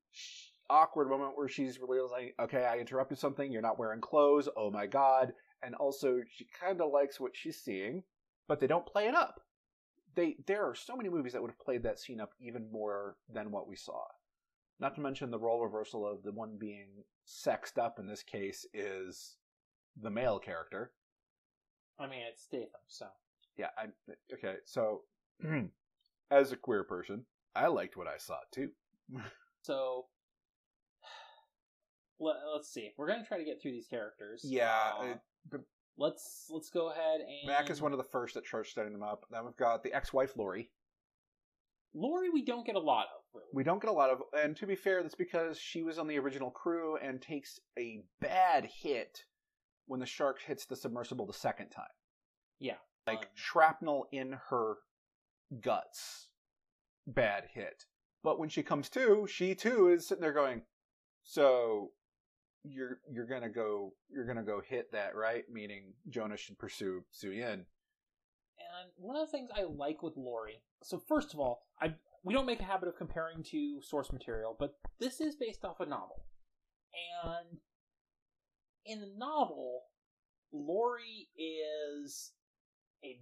awkward 0.69 1.09
moment 1.09 1.37
where 1.37 1.47
she's 1.47 1.79
realizing, 1.79 2.31
okay, 2.39 2.65
I 2.65 2.77
interrupted 2.77 3.17
something, 3.17 3.51
you're 3.51 3.61
not 3.61 3.79
wearing 3.79 4.01
clothes, 4.01 4.49
oh 4.55 4.69
my 4.69 4.85
god. 4.85 5.33
And 5.61 5.75
also, 5.75 6.21
she 6.29 6.47
kind 6.59 6.79
of 6.81 6.91
likes 6.91 7.19
what 7.19 7.35
she's 7.35 7.59
seeing, 7.59 8.03
but 8.47 8.59
they 8.59 8.67
don't 8.67 8.85
play 8.85 9.07
it 9.07 9.15
up. 9.15 9.41
They 10.15 10.37
There 10.47 10.65
are 10.65 10.75
so 10.75 10.95
many 10.95 11.09
movies 11.09 11.33
that 11.33 11.41
would 11.41 11.51
have 11.51 11.59
played 11.59 11.83
that 11.83 11.99
scene 11.99 12.21
up 12.21 12.31
even 12.39 12.71
more 12.71 13.17
than 13.31 13.51
what 13.51 13.67
we 13.67 13.75
saw. 13.75 14.01
Not 14.79 14.95
to 14.95 15.01
mention 15.01 15.29
the 15.29 15.39
role 15.39 15.63
reversal 15.63 16.07
of 16.07 16.23
the 16.23 16.31
one 16.31 16.57
being 16.57 17.03
sexed 17.25 17.77
up 17.77 17.99
in 17.99 18.07
this 18.07 18.23
case 18.23 18.65
is 18.73 19.35
the 20.01 20.09
male 20.09 20.39
character. 20.39 20.91
I 21.99 22.07
mean, 22.07 22.21
it's 22.29 22.43
Statham, 22.43 22.81
so. 22.87 23.07
Yeah, 23.57 23.67
I 23.77 23.87
okay. 24.33 24.55
So, 24.65 25.01
as 26.31 26.51
a 26.51 26.55
queer 26.55 26.83
person, 26.83 27.25
I 27.55 27.67
liked 27.67 27.97
what 27.97 28.07
I 28.07 28.17
saw 28.17 28.37
too. 28.51 28.69
so, 29.63 30.05
let, 32.19 32.37
us 32.57 32.69
see. 32.69 32.91
We're 32.97 33.07
gonna 33.07 33.25
try 33.25 33.37
to 33.37 33.43
get 33.43 33.61
through 33.61 33.71
these 33.71 33.87
characters. 33.87 34.45
Yeah. 34.45 34.91
Uh, 34.97 35.05
it, 35.51 35.61
let's 35.97 36.45
let's 36.49 36.69
go 36.69 36.91
ahead 36.91 37.19
and. 37.19 37.47
Mac 37.47 37.69
is 37.69 37.81
one 37.81 37.91
of 37.91 37.97
the 37.97 38.03
first 38.05 38.35
that 38.35 38.47
starts 38.47 38.73
setting 38.73 38.93
them 38.93 39.03
up. 39.03 39.25
Then 39.29 39.45
we've 39.45 39.57
got 39.57 39.83
the 39.83 39.93
ex-wife 39.93 40.37
Lori. 40.37 40.71
Lori, 41.93 42.29
we 42.29 42.45
don't 42.45 42.65
get 42.65 42.75
a 42.75 42.79
lot 42.79 43.07
of. 43.07 43.23
Really. 43.33 43.47
We 43.53 43.63
don't 43.63 43.81
get 43.81 43.89
a 43.89 43.93
lot 43.93 44.09
of, 44.09 44.21
and 44.37 44.55
to 44.57 44.65
be 44.65 44.75
fair, 44.75 45.01
that's 45.03 45.15
because 45.15 45.59
she 45.59 45.83
was 45.83 45.99
on 45.99 46.07
the 46.07 46.17
original 46.17 46.49
crew 46.49 46.97
and 46.97 47.21
takes 47.21 47.59
a 47.77 48.01
bad 48.21 48.65
hit 48.65 49.23
when 49.89 49.99
the 49.99 50.05
shark 50.05 50.39
hits 50.45 50.65
the 50.65 50.75
submersible 50.75 51.25
the 51.25 51.33
second 51.33 51.69
time. 51.69 51.85
Yeah, 52.59 52.77
like 53.07 53.17
um, 53.17 53.25
shrapnel 53.33 54.07
in 54.11 54.37
her 54.49 54.75
guts. 55.61 56.29
Bad 57.07 57.45
hit. 57.53 57.85
But 58.23 58.37
when 58.37 58.49
she 58.49 58.61
comes 58.61 58.87
to, 58.89 59.25
she 59.27 59.55
too 59.55 59.89
is 59.89 60.07
sitting 60.07 60.21
there 60.21 60.31
going, 60.31 60.61
"So 61.23 61.91
you're 62.63 62.99
you're 63.11 63.25
gonna 63.25 63.49
go 63.49 63.93
you're 64.09 64.27
gonna 64.27 64.43
go 64.43 64.61
hit 64.61 64.91
that 64.91 65.15
right?" 65.15 65.43
Meaning 65.51 65.93
Jonah 66.07 66.37
should 66.37 66.59
pursue 66.59 67.03
Suyin. 67.11 67.53
And 67.53 68.91
one 68.95 69.15
of 69.15 69.25
the 69.25 69.31
things 69.31 69.49
I 69.55 69.63
like 69.63 70.03
with 70.03 70.17
Lori, 70.17 70.61
so 70.83 70.99
first 70.99 71.33
of 71.33 71.39
all, 71.39 71.65
I 71.81 71.95
we 72.23 72.35
don't 72.35 72.45
make 72.45 72.59
a 72.59 72.65
habit 72.65 72.89
of 72.89 72.95
comparing 72.95 73.41
to 73.43 73.81
source 73.81 74.13
material, 74.13 74.55
but 74.59 74.77
this 74.99 75.19
is 75.19 75.35
based 75.35 75.65
off 75.65 75.79
a 75.79 75.85
novel. 75.85 76.25
And 77.23 77.59
in 78.85 79.01
the 79.01 79.11
novel, 79.17 79.81
Lori 80.51 81.29
is 81.37 82.31
a 83.03 83.19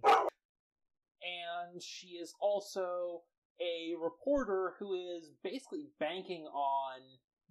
and 1.20 1.82
she 1.82 2.08
is 2.08 2.32
also 2.40 3.22
a 3.60 3.94
reporter 4.00 4.74
who 4.78 4.94
is 4.94 5.30
basically 5.42 5.88
banking 5.98 6.44
on 6.44 7.00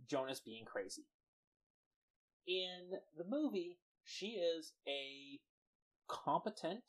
Jonas 0.10 0.40
being 0.40 0.66
crazy. 0.66 1.06
In 2.48 2.98
the 3.18 3.26
movie, 3.28 3.78
she 4.04 4.28
is 4.28 4.72
a 4.88 5.40
competent, 6.08 6.84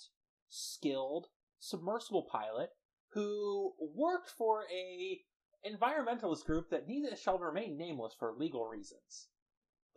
skilled 0.48 1.26
submersible 1.59 2.28
pilot 2.31 2.70
who 3.12 3.74
worked 3.94 4.31
for 4.31 4.64
a 4.72 5.20
environmentalist 5.68 6.44
group 6.44 6.70
that 6.70 6.87
needed 6.87 7.18
shall 7.18 7.38
remain 7.38 7.76
nameless 7.76 8.14
for 8.16 8.33
legal 8.33 8.66
reasons. 8.66 9.28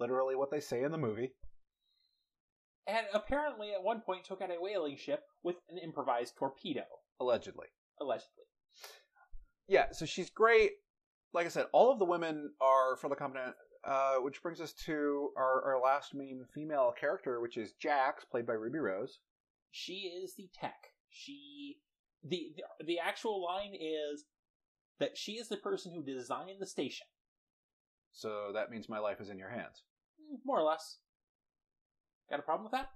Literally 0.01 0.35
what 0.35 0.49
they 0.49 0.59
say 0.59 0.81
in 0.81 0.91
the 0.91 0.97
movie. 0.97 1.31
And 2.87 3.05
apparently 3.13 3.71
at 3.73 3.83
one 3.83 4.01
point 4.01 4.25
took 4.25 4.41
out 4.41 4.49
a 4.49 4.59
whaling 4.59 4.97
ship 4.97 5.21
with 5.43 5.57
an 5.69 5.77
improvised 5.77 6.35
torpedo. 6.35 6.83
Allegedly. 7.19 7.67
Allegedly. 8.01 8.45
Yeah, 9.67 9.91
so 9.91 10.07
she's 10.07 10.31
great. 10.31 10.71
Like 11.33 11.45
I 11.45 11.49
said, 11.49 11.67
all 11.71 11.91
of 11.93 11.99
the 11.99 12.05
women 12.05 12.51
are 12.59 12.97
for 12.97 13.09
the 13.09 13.15
competent 13.15 13.55
uh, 13.83 14.15
which 14.15 14.41
brings 14.41 14.61
us 14.61 14.73
to 14.73 15.29
our, 15.37 15.63
our 15.63 15.81
last 15.81 16.13
main 16.13 16.45
female 16.53 16.93
character, 16.99 17.39
which 17.41 17.57
is 17.57 17.73
Jax, 17.73 18.25
played 18.25 18.45
by 18.45 18.53
Ruby 18.53 18.79
Rose. 18.79 19.19
She 19.71 20.11
is 20.23 20.35
the 20.35 20.49
tech. 20.53 20.75
She 21.09 21.77
the, 22.23 22.53
the 22.55 22.85
the 22.85 22.99
actual 22.99 23.43
line 23.43 23.73
is 23.73 24.25
that 24.99 25.17
she 25.17 25.33
is 25.33 25.47
the 25.47 25.57
person 25.57 25.91
who 25.93 26.03
designed 26.03 26.59
the 26.59 26.67
station. 26.67 27.07
So 28.11 28.51
that 28.53 28.69
means 28.69 28.89
my 28.89 28.99
life 28.99 29.19
is 29.19 29.29
in 29.29 29.39
your 29.39 29.49
hands. 29.49 29.83
More 30.45 30.59
or 30.59 30.63
less. 30.63 30.97
Got 32.29 32.39
a 32.39 32.43
problem 32.43 32.63
with 32.63 32.73
that? 32.73 32.89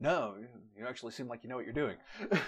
No, 0.00 0.34
you 0.76 0.86
actually 0.86 1.12
seem 1.12 1.28
like 1.28 1.42
you 1.42 1.48
know 1.48 1.56
what 1.56 1.64
you're 1.64 1.74
doing. 1.74 1.96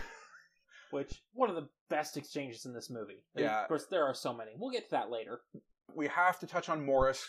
Which 0.90 1.22
one 1.33 1.50
of 1.50 1.57
the 1.57 1.68
best 1.88 2.16
exchanges 2.16 2.64
in 2.66 2.72
this 2.72 2.90
movie? 2.90 3.22
Yeah, 3.37 3.62
of 3.62 3.68
course 3.68 3.87
there 3.90 4.04
are 4.04 4.14
so 4.14 4.33
many. 4.33 4.52
We'll 4.57 4.70
get 4.70 4.85
to 4.85 4.90
that 4.92 5.11
later. 5.11 5.40
We 5.94 6.09
have 6.09 6.38
to 6.40 6.46
touch 6.46 6.68
on 6.68 6.85
Morris, 6.85 7.26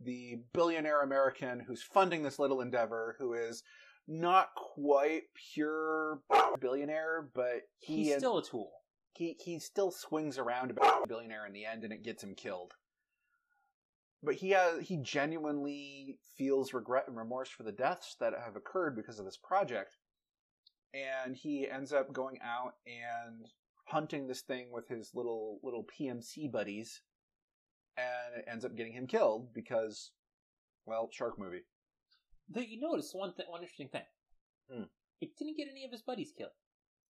the 0.00 0.40
billionaire 0.52 1.02
American 1.02 1.60
who's 1.60 1.82
funding 1.82 2.22
this 2.22 2.38
little 2.38 2.60
endeavor, 2.60 3.16
who 3.18 3.34
is 3.34 3.62
not 4.06 4.48
quite 4.54 5.22
pure 5.52 6.20
billionaire, 6.60 7.28
but 7.34 7.62
he 7.78 8.04
he's 8.04 8.16
still 8.16 8.38
a 8.38 8.44
tool. 8.44 8.70
He 9.12 9.36
he 9.38 9.58
still 9.58 9.90
swings 9.90 10.38
around 10.38 10.70
about 10.70 11.08
billionaire 11.08 11.46
in 11.46 11.52
the 11.52 11.64
end, 11.64 11.84
and 11.84 11.92
it 11.92 12.02
gets 12.02 12.22
him 12.22 12.34
killed. 12.34 12.72
But 14.24 14.36
he 14.36 14.50
has 14.50 14.80
he 14.80 14.96
genuinely 14.96 16.18
feels 16.36 16.72
regret 16.72 17.04
and 17.08 17.16
remorse 17.16 17.50
for 17.50 17.62
the 17.62 17.72
deaths 17.72 18.16
that 18.20 18.32
have 18.32 18.56
occurred 18.56 18.96
because 18.96 19.18
of 19.18 19.24
this 19.24 19.36
project, 19.36 19.96
and 20.94 21.36
he 21.36 21.68
ends 21.68 21.92
up 21.92 22.12
going 22.12 22.38
out 22.42 22.74
and 22.86 23.46
hunting 23.86 24.26
this 24.26 24.40
thing 24.40 24.70
with 24.72 24.88
his 24.88 25.10
little 25.14 25.60
little 25.62 25.84
PMC 25.84 26.50
buddies, 26.50 27.02
and 27.96 28.40
it 28.40 28.46
ends 28.50 28.64
up 28.64 28.76
getting 28.76 28.92
him 28.92 29.06
killed 29.06 29.52
because, 29.52 30.12
well, 30.86 31.08
shark 31.12 31.38
movie. 31.38 31.64
Though 32.48 32.60
you 32.60 32.80
notice 32.80 33.10
one 33.12 33.34
th- 33.34 33.48
one 33.48 33.62
interesting 33.62 33.88
thing. 33.88 34.06
Hmm. 34.70 34.84
It 35.20 35.36
didn't 35.38 35.56
get 35.56 35.68
any 35.70 35.84
of 35.84 35.92
his 35.92 36.02
buddies 36.02 36.32
killed. 36.36 36.52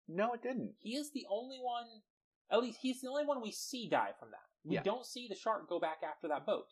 No, 0.08 0.32
it 0.32 0.42
didn't. 0.42 0.74
He 0.78 0.96
is 0.96 1.12
the 1.12 1.26
only 1.30 1.58
one. 1.58 1.86
At 2.50 2.60
least 2.60 2.78
he's 2.82 3.00
the 3.00 3.08
only 3.08 3.24
one 3.24 3.40
we 3.40 3.52
see 3.52 3.88
die 3.88 4.12
from 4.18 4.30
that. 4.30 4.46
We 4.64 4.76
yeah. 4.76 4.82
don't 4.82 5.06
see 5.06 5.28
the 5.28 5.34
shark 5.34 5.68
go 5.68 5.80
back 5.80 5.98
after 6.06 6.28
that 6.28 6.46
boat. 6.46 6.66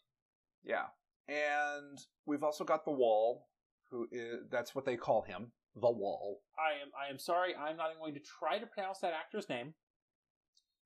Yeah, 0.64 0.86
and 1.28 1.98
we've 2.26 2.42
also 2.42 2.64
got 2.64 2.84
the 2.84 2.92
wall, 2.92 3.48
who 3.90 4.06
is 4.10 4.40
that's 4.50 4.74
what 4.74 4.84
they 4.84 4.96
call 4.96 5.22
him, 5.22 5.52
the 5.74 5.90
wall. 5.90 6.40
I 6.58 6.82
am 6.82 6.88
I 6.98 7.10
am 7.10 7.18
sorry, 7.18 7.54
I'm 7.54 7.76
not 7.76 7.90
even 7.90 8.00
going 8.00 8.14
to 8.14 8.20
try 8.20 8.58
to 8.58 8.66
pronounce 8.66 9.00
that 9.00 9.12
actor's 9.12 9.48
name. 9.48 9.74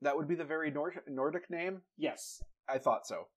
That 0.03 0.17
would 0.17 0.29
be 0.29 0.35
the 0.35 0.45
very 0.45 0.71
Nord- 0.71 1.01
Nordic 1.09 1.49
name. 1.51 1.81
Yes, 1.97 2.43
I 2.69 2.79
thought 2.79 3.07
so 3.07 3.29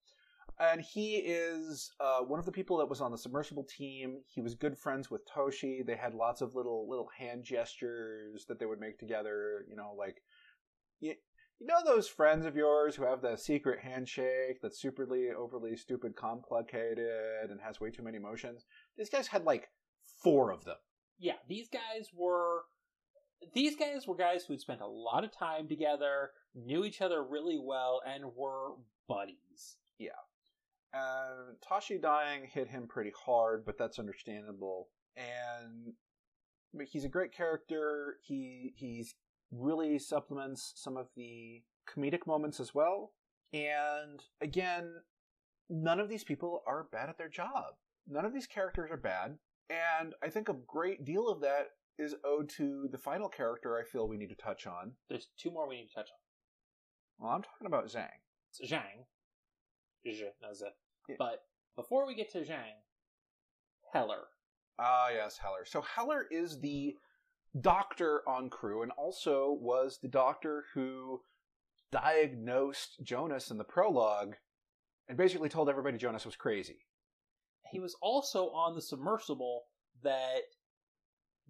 and 0.60 0.80
he 0.80 1.16
is 1.16 1.90
uh, 2.00 2.20
one 2.20 2.38
of 2.38 2.44
the 2.44 2.52
people 2.52 2.76
that 2.76 2.88
was 2.88 3.00
on 3.00 3.10
the 3.10 3.18
submersible 3.18 3.64
team. 3.64 4.18
He 4.26 4.42
was 4.42 4.54
good 4.54 4.76
friends 4.76 5.10
with 5.10 5.22
Toshi. 5.26 5.84
They 5.84 5.96
had 5.96 6.14
lots 6.14 6.42
of 6.42 6.54
little 6.54 6.88
little 6.88 7.08
hand 7.18 7.44
gestures 7.44 8.44
that 8.46 8.58
they 8.58 8.66
would 8.66 8.78
make 8.78 8.98
together. 8.98 9.64
You 9.68 9.76
know, 9.76 9.94
like 9.98 10.22
you, 11.60 11.66
know 11.66 11.76
those 11.84 12.08
friends 12.08 12.46
of 12.46 12.56
yours 12.56 12.96
who 12.96 13.04
have 13.04 13.22
the 13.22 13.36
secret 13.36 13.80
handshake 13.80 14.60
that's 14.62 14.82
superly 14.82 15.34
overly 15.34 15.76
stupid, 15.76 16.16
complicated, 16.16 17.50
and 17.50 17.60
has 17.60 17.80
way 17.80 17.90
too 17.90 18.02
many 18.02 18.16
emotions. 18.16 18.64
These 18.96 19.10
guys 19.10 19.26
had 19.28 19.44
like 19.44 19.68
four 20.22 20.50
of 20.50 20.64
them. 20.64 20.76
Yeah, 21.18 21.36
these 21.48 21.68
guys 21.68 22.10
were 22.14 22.62
these 23.54 23.76
guys 23.76 24.06
were 24.06 24.16
guys 24.16 24.44
who 24.44 24.52
had 24.52 24.60
spent 24.60 24.80
a 24.80 24.86
lot 24.86 25.24
of 25.24 25.32
time 25.36 25.68
together, 25.68 26.30
knew 26.54 26.84
each 26.84 27.00
other 27.00 27.22
really 27.22 27.58
well, 27.58 28.00
and 28.06 28.24
were 28.36 28.72
buddies. 29.08 29.76
Yeah. 29.98 30.10
And 30.92 31.56
Toshi 31.60 32.00
dying 32.00 32.46
hit 32.52 32.68
him 32.68 32.86
pretty 32.88 33.12
hard, 33.24 33.64
but 33.64 33.78
that's 33.78 33.98
understandable. 33.98 34.88
And 35.16 35.94
but 36.74 36.86
he's 36.86 37.04
a 37.04 37.08
great 37.08 37.32
character. 37.32 38.16
He 38.22 38.72
he's 38.76 39.14
really 39.50 39.98
supplements 39.98 40.72
some 40.76 40.96
of 40.96 41.08
the 41.16 41.62
comedic 41.88 42.26
moments 42.26 42.60
as 42.60 42.74
well. 42.74 43.12
And 43.52 44.22
again, 44.40 44.88
none 45.68 46.00
of 46.00 46.08
these 46.08 46.24
people 46.24 46.62
are 46.66 46.88
bad 46.92 47.08
at 47.08 47.18
their 47.18 47.28
job. 47.28 47.74
None 48.08 48.24
of 48.24 48.32
these 48.32 48.46
characters 48.46 48.90
are 48.90 48.96
bad. 48.96 49.38
And 49.68 50.14
I 50.22 50.28
think 50.28 50.48
a 50.48 50.56
great 50.66 51.04
deal 51.04 51.28
of 51.28 51.40
that 51.40 51.68
is 51.98 52.14
owed 52.24 52.48
to 52.48 52.88
the 52.90 52.98
final 52.98 53.28
character 53.28 53.78
I 53.78 53.84
feel 53.84 54.08
we 54.08 54.16
need 54.16 54.30
to 54.30 54.34
touch 54.34 54.66
on. 54.66 54.92
There's 55.08 55.28
two 55.36 55.50
more 55.50 55.68
we 55.68 55.76
need 55.76 55.88
to 55.88 55.94
touch 55.94 56.08
on. 56.10 57.24
Well, 57.26 57.34
I'm 57.34 57.42
talking 57.42 57.66
about 57.66 57.86
Zhang. 57.86 58.08
It's 58.50 58.72
Zhang 58.72 59.04
Je, 60.04 60.24
Yeah. 61.08 61.14
But 61.18 61.42
before 61.76 62.06
we 62.06 62.14
get 62.14 62.32
to 62.32 62.38
Zhang, 62.38 62.80
Heller. 63.92 64.28
Ah, 64.78 65.08
yes, 65.10 65.36
Heller. 65.36 65.64
So 65.64 65.82
Heller 65.82 66.26
is 66.30 66.58
the 66.60 66.94
doctor 67.58 68.22
on 68.28 68.50
crew 68.50 68.82
and 68.82 68.92
also 68.92 69.56
was 69.60 69.98
the 70.02 70.08
doctor 70.08 70.64
who 70.74 71.20
diagnosed 71.90 72.96
Jonas 73.02 73.50
in 73.50 73.58
the 73.58 73.64
prologue 73.64 74.34
and 75.08 75.18
basically 75.18 75.48
told 75.48 75.68
everybody 75.68 75.98
Jonas 75.98 76.24
was 76.24 76.36
crazy. 76.36 76.78
he 77.72 77.80
was 77.80 77.96
also 78.00 78.50
on 78.50 78.74
the 78.74 78.82
submersible 78.82 79.64
that 80.02 80.42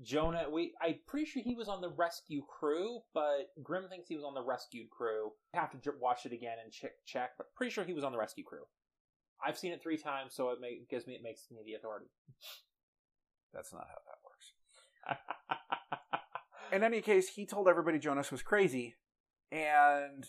Jonah. 0.02 0.46
We 0.50 0.72
I'm 0.80 0.98
pretty 1.06 1.26
sure 1.26 1.42
he 1.42 1.54
was 1.54 1.68
on 1.68 1.80
the 1.80 1.90
rescue 1.90 2.42
crew, 2.48 3.00
but 3.12 3.50
Grimm 3.62 3.88
thinks 3.88 4.08
he 4.08 4.16
was 4.16 4.24
on 4.24 4.34
the 4.34 4.42
rescued 4.42 4.88
crew. 4.90 5.32
I 5.54 5.58
have 5.60 5.70
to 5.72 5.92
watch 6.00 6.24
it 6.24 6.32
again 6.32 6.56
and 6.62 6.72
check, 6.72 6.92
check, 7.06 7.30
but 7.36 7.54
pretty 7.54 7.70
sure 7.70 7.84
he 7.84 7.92
was 7.92 8.04
on 8.04 8.12
the 8.12 8.18
rescue 8.18 8.44
crew. 8.44 8.64
I've 9.44 9.58
seen 9.58 9.72
it 9.72 9.82
three 9.82 9.96
times, 9.98 10.34
so 10.34 10.50
it 10.50 10.60
may, 10.60 10.80
gives 10.90 11.06
me 11.06 11.14
it 11.14 11.22
makes 11.22 11.46
me 11.50 11.62
the 11.64 11.74
authority. 11.74 12.06
That's 13.52 13.72
not 13.72 13.86
how 13.88 13.98
that. 14.06 14.19
In 16.72 16.82
any 16.84 17.00
case, 17.00 17.28
he 17.28 17.46
told 17.46 17.68
everybody 17.68 17.98
Jonas 17.98 18.30
was 18.30 18.42
crazy 18.42 18.94
and 19.50 20.28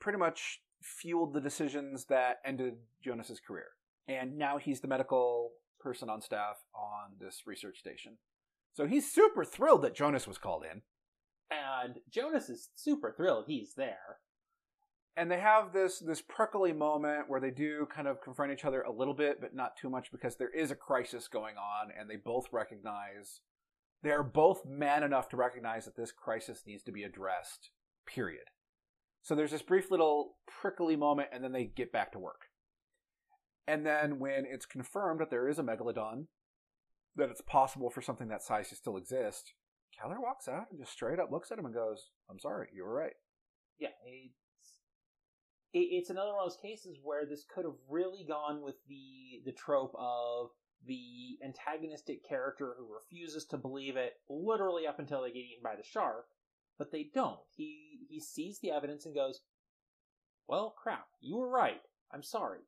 pretty 0.00 0.18
much 0.18 0.62
fueled 0.80 1.34
the 1.34 1.40
decisions 1.40 2.06
that 2.06 2.38
ended 2.44 2.74
Jonas's 3.04 3.40
career. 3.40 3.68
And 4.08 4.36
now 4.36 4.58
he's 4.58 4.80
the 4.80 4.88
medical 4.88 5.52
person 5.80 6.08
on 6.08 6.20
staff 6.20 6.56
on 6.74 7.16
this 7.20 7.42
research 7.46 7.78
station. 7.78 8.18
So 8.74 8.86
he's 8.86 9.12
super 9.12 9.44
thrilled 9.44 9.82
that 9.82 9.94
Jonas 9.94 10.26
was 10.26 10.38
called 10.38 10.64
in. 10.64 10.82
and 11.50 11.98
Jonas 12.10 12.48
is 12.48 12.70
super 12.74 13.12
thrilled 13.14 13.44
he's 13.46 13.74
there. 13.74 14.18
And 15.14 15.30
they 15.30 15.40
have 15.40 15.74
this 15.74 15.98
this 15.98 16.22
prickly 16.22 16.72
moment 16.72 17.28
where 17.28 17.40
they 17.40 17.50
do 17.50 17.86
kind 17.94 18.08
of 18.08 18.22
confront 18.22 18.52
each 18.52 18.64
other 18.64 18.80
a 18.80 18.90
little 18.90 19.12
bit, 19.12 19.42
but 19.42 19.54
not 19.54 19.76
too 19.76 19.90
much 19.90 20.10
because 20.10 20.36
there 20.36 20.48
is 20.48 20.70
a 20.70 20.74
crisis 20.74 21.28
going 21.28 21.56
on, 21.58 21.90
and 21.98 22.08
they 22.08 22.16
both 22.16 22.46
recognize 22.50 23.42
they 24.02 24.10
are 24.10 24.22
both 24.22 24.66
man 24.66 25.02
enough 25.02 25.28
to 25.28 25.36
recognize 25.36 25.84
that 25.84 25.96
this 25.96 26.12
crisis 26.12 26.62
needs 26.66 26.82
to 26.84 26.92
be 26.92 27.04
addressed. 27.04 27.70
Period. 28.06 28.44
So 29.22 29.34
there's 29.34 29.52
this 29.52 29.62
brief 29.62 29.90
little 29.90 30.34
prickly 30.60 30.96
moment, 30.96 31.28
and 31.32 31.44
then 31.44 31.52
they 31.52 31.64
get 31.64 31.92
back 31.92 32.12
to 32.12 32.18
work. 32.18 32.48
And 33.66 33.86
then 33.86 34.18
when 34.18 34.44
it's 34.44 34.66
confirmed 34.66 35.20
that 35.20 35.30
there 35.30 35.48
is 35.48 35.58
a 35.58 35.62
megalodon, 35.62 36.26
that 37.14 37.30
it's 37.30 37.40
possible 37.42 37.90
for 37.90 38.02
something 38.02 38.28
that 38.28 38.42
size 38.42 38.70
to 38.70 38.74
still 38.74 38.96
exist, 38.96 39.52
Keller 39.96 40.20
walks 40.20 40.48
out 40.48 40.66
and 40.70 40.80
just 40.80 40.92
straight 40.92 41.20
up 41.20 41.30
looks 41.30 41.52
at 41.52 41.58
him 41.58 41.66
and 41.66 41.74
goes, 41.74 42.10
"I'm 42.28 42.40
sorry, 42.40 42.70
you 42.72 42.84
were 42.84 42.94
right." 42.94 43.14
Yeah, 43.78 43.90
it's 44.04 44.80
it's 45.72 46.10
another 46.10 46.32
one 46.32 46.44
of 46.44 46.50
those 46.50 46.60
cases 46.60 46.98
where 47.02 47.24
this 47.24 47.44
could 47.44 47.64
have 47.64 47.78
really 47.88 48.24
gone 48.24 48.62
with 48.62 48.76
the 48.88 49.42
the 49.44 49.52
trope 49.52 49.94
of 49.96 50.50
the 50.86 51.38
antagonistic 51.44 52.26
character 52.26 52.74
who 52.76 52.92
refuses 52.92 53.44
to 53.46 53.56
believe 53.56 53.96
it 53.96 54.14
literally 54.28 54.86
up 54.86 54.98
until 54.98 55.22
they 55.22 55.28
get 55.30 55.38
eaten 55.38 55.62
by 55.62 55.76
the 55.76 55.82
shark, 55.82 56.26
but 56.78 56.90
they 56.90 57.10
don't. 57.14 57.40
He 57.54 58.00
he 58.08 58.20
sees 58.20 58.58
the 58.58 58.70
evidence 58.70 59.06
and 59.06 59.14
goes, 59.14 59.40
"Well, 60.48 60.74
crap, 60.76 61.08
you 61.20 61.36
were 61.36 61.48
right. 61.48 61.82
I'm 62.12 62.22
sorry." 62.22 62.60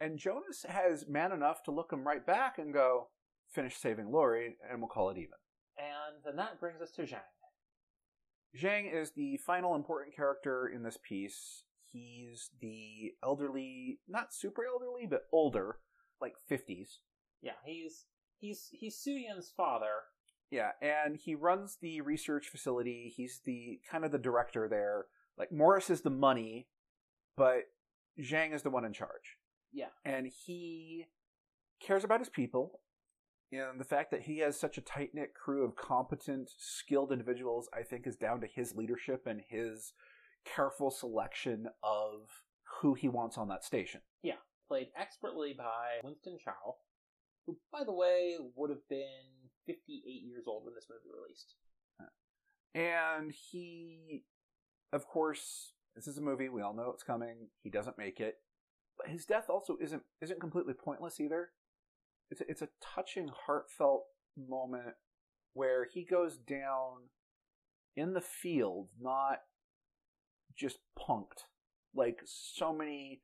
And 0.00 0.18
Jonas 0.18 0.64
has 0.68 1.08
man 1.08 1.32
enough 1.32 1.62
to 1.64 1.70
look 1.70 1.92
him 1.92 2.06
right 2.06 2.24
back 2.24 2.58
and 2.58 2.72
go, 2.72 3.08
finish 3.50 3.76
saving 3.76 4.10
Lori, 4.10 4.56
and 4.70 4.80
we'll 4.80 4.88
call 4.88 5.10
it 5.10 5.18
even. 5.18 5.38
And 5.78 6.22
then 6.24 6.36
that 6.36 6.60
brings 6.60 6.80
us 6.80 6.90
to 6.92 7.02
Zhang. 7.02 7.20
Zhang 8.56 8.92
is 8.92 9.12
the 9.12 9.38
final 9.38 9.74
important 9.74 10.14
character 10.14 10.66
in 10.66 10.82
this 10.82 10.98
piece. 11.02 11.64
He's 11.90 12.50
the 12.60 13.14
elderly, 13.22 14.00
not 14.08 14.34
super 14.34 14.64
elderly, 14.66 15.06
but 15.08 15.26
older, 15.32 15.78
like 16.20 16.34
50s. 16.50 16.98
Yeah, 17.42 17.52
he's 17.64 18.06
he's 18.38 18.68
he's 18.72 18.96
Suyin's 18.96 19.52
father. 19.56 20.04
Yeah, 20.50 20.70
and 20.80 21.16
he 21.16 21.34
runs 21.34 21.78
the 21.80 22.00
research 22.00 22.48
facility. 22.48 23.12
He's 23.14 23.40
the 23.44 23.80
kind 23.90 24.04
of 24.04 24.12
the 24.12 24.18
director 24.18 24.68
there. 24.68 25.06
Like 25.36 25.52
Morris 25.52 25.90
is 25.90 26.02
the 26.02 26.10
money, 26.10 26.68
but 27.36 27.64
Zhang 28.20 28.54
is 28.54 28.62
the 28.62 28.70
one 28.70 28.84
in 28.84 28.92
charge. 28.92 29.38
Yeah. 29.72 29.88
And 30.04 30.26
he 30.26 31.06
cares 31.80 32.04
about 32.04 32.20
his 32.20 32.28
people. 32.28 32.80
And 33.52 33.78
the 33.78 33.84
fact 33.84 34.10
that 34.10 34.22
he 34.22 34.38
has 34.38 34.58
such 34.58 34.76
a 34.76 34.80
tight 34.82 35.10
knit 35.14 35.32
crew 35.34 35.64
of 35.64 35.76
competent, 35.76 36.50
skilled 36.58 37.12
individuals, 37.12 37.68
I 37.72 37.82
think, 37.82 38.06
is 38.06 38.16
down 38.16 38.40
to 38.40 38.46
his 38.46 38.74
leadership 38.74 39.26
and 39.26 39.40
his 39.48 39.92
careful 40.44 40.90
selection 40.90 41.66
of 41.82 42.42
who 42.80 42.94
he 42.94 43.08
wants 43.08 43.38
on 43.38 43.48
that 43.48 43.64
station. 43.64 44.00
Yeah, 44.22 44.34
played 44.66 44.88
expertly 44.98 45.54
by 45.56 46.00
Winston 46.02 46.38
Chao, 46.42 46.76
who, 47.46 47.56
by 47.72 47.84
the 47.84 47.92
way, 47.92 48.36
would 48.54 48.70
have 48.70 48.88
been 48.88 49.46
58 49.66 50.08
years 50.22 50.44
old 50.46 50.64
when 50.64 50.74
this 50.74 50.86
movie 50.90 51.14
released. 51.14 51.54
And 52.74 53.32
he, 53.32 54.24
of 54.92 55.06
course, 55.06 55.72
this 55.94 56.06
is 56.06 56.18
a 56.18 56.22
movie. 56.22 56.50
We 56.50 56.60
all 56.60 56.74
know 56.74 56.90
it's 56.92 57.02
coming. 57.02 57.48
He 57.62 57.70
doesn't 57.70 57.96
make 57.96 58.20
it, 58.20 58.36
but 58.98 59.08
his 59.08 59.24
death 59.24 59.46
also 59.48 59.78
isn't 59.80 60.02
isn't 60.20 60.40
completely 60.40 60.74
pointless 60.74 61.18
either. 61.18 61.50
It's 62.30 62.42
a, 62.42 62.50
it's 62.50 62.62
a 62.62 62.68
touching, 62.82 63.30
heartfelt 63.46 64.04
moment 64.36 64.94
where 65.54 65.86
he 65.90 66.04
goes 66.04 66.36
down 66.36 67.08
in 67.96 68.12
the 68.12 68.20
field, 68.20 68.88
not 69.00 69.38
just 70.54 70.78
punked. 70.98 71.44
Like 71.94 72.20
so 72.26 72.74
many, 72.74 73.22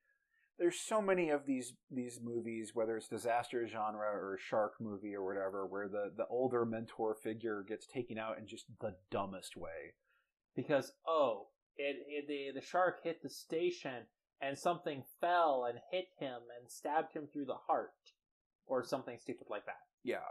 there's 0.58 0.78
so 0.78 1.00
many 1.00 1.30
of 1.30 1.46
these 1.46 1.74
these 1.90 2.20
movies, 2.22 2.72
whether 2.74 2.96
it's 2.96 3.08
disaster 3.08 3.66
genre 3.66 4.06
or 4.06 4.38
shark 4.38 4.74
movie 4.80 5.14
or 5.14 5.24
whatever, 5.24 5.66
where 5.66 5.88
the 5.88 6.12
the 6.16 6.26
older 6.26 6.64
mentor 6.64 7.14
figure 7.14 7.64
gets 7.66 7.86
taken 7.86 8.18
out 8.18 8.38
in 8.38 8.46
just 8.46 8.66
the 8.80 8.96
dumbest 9.10 9.56
way. 9.56 9.94
Because, 10.54 10.92
oh, 11.06 11.48
it, 11.76 11.96
it 12.08 12.28
the, 12.28 12.60
the 12.60 12.66
shark 12.66 13.00
hit 13.02 13.22
the 13.22 13.30
station 13.30 14.06
and 14.40 14.58
something 14.58 15.04
fell 15.20 15.64
and 15.68 15.78
hit 15.90 16.08
him 16.18 16.40
and 16.58 16.70
stabbed 16.70 17.14
him 17.14 17.28
through 17.32 17.46
the 17.46 17.54
heart. 17.66 17.90
Or 18.64 18.84
something 18.84 19.18
stupid 19.20 19.48
like 19.50 19.66
that. 19.66 19.80
Yeah. 20.04 20.30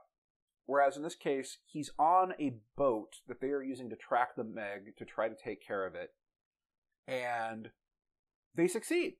Whereas 0.66 0.96
in 0.96 1.04
this 1.04 1.16
case, 1.16 1.58
he's 1.66 1.92
on 2.00 2.34
a 2.40 2.56
boat 2.78 3.18
that 3.28 3.42
they 3.42 3.50
are 3.50 3.62
using 3.62 3.90
to 3.90 3.96
track 3.98 4.36
the 4.36 4.44
Meg 4.44 4.96
to 4.98 5.06
try 5.06 5.28
to 5.28 5.36
take 5.36 5.66
care 5.66 5.86
of 5.86 5.96
it. 5.96 6.12
And 7.08 7.72
they 8.56 8.68
succeed. 8.68 9.16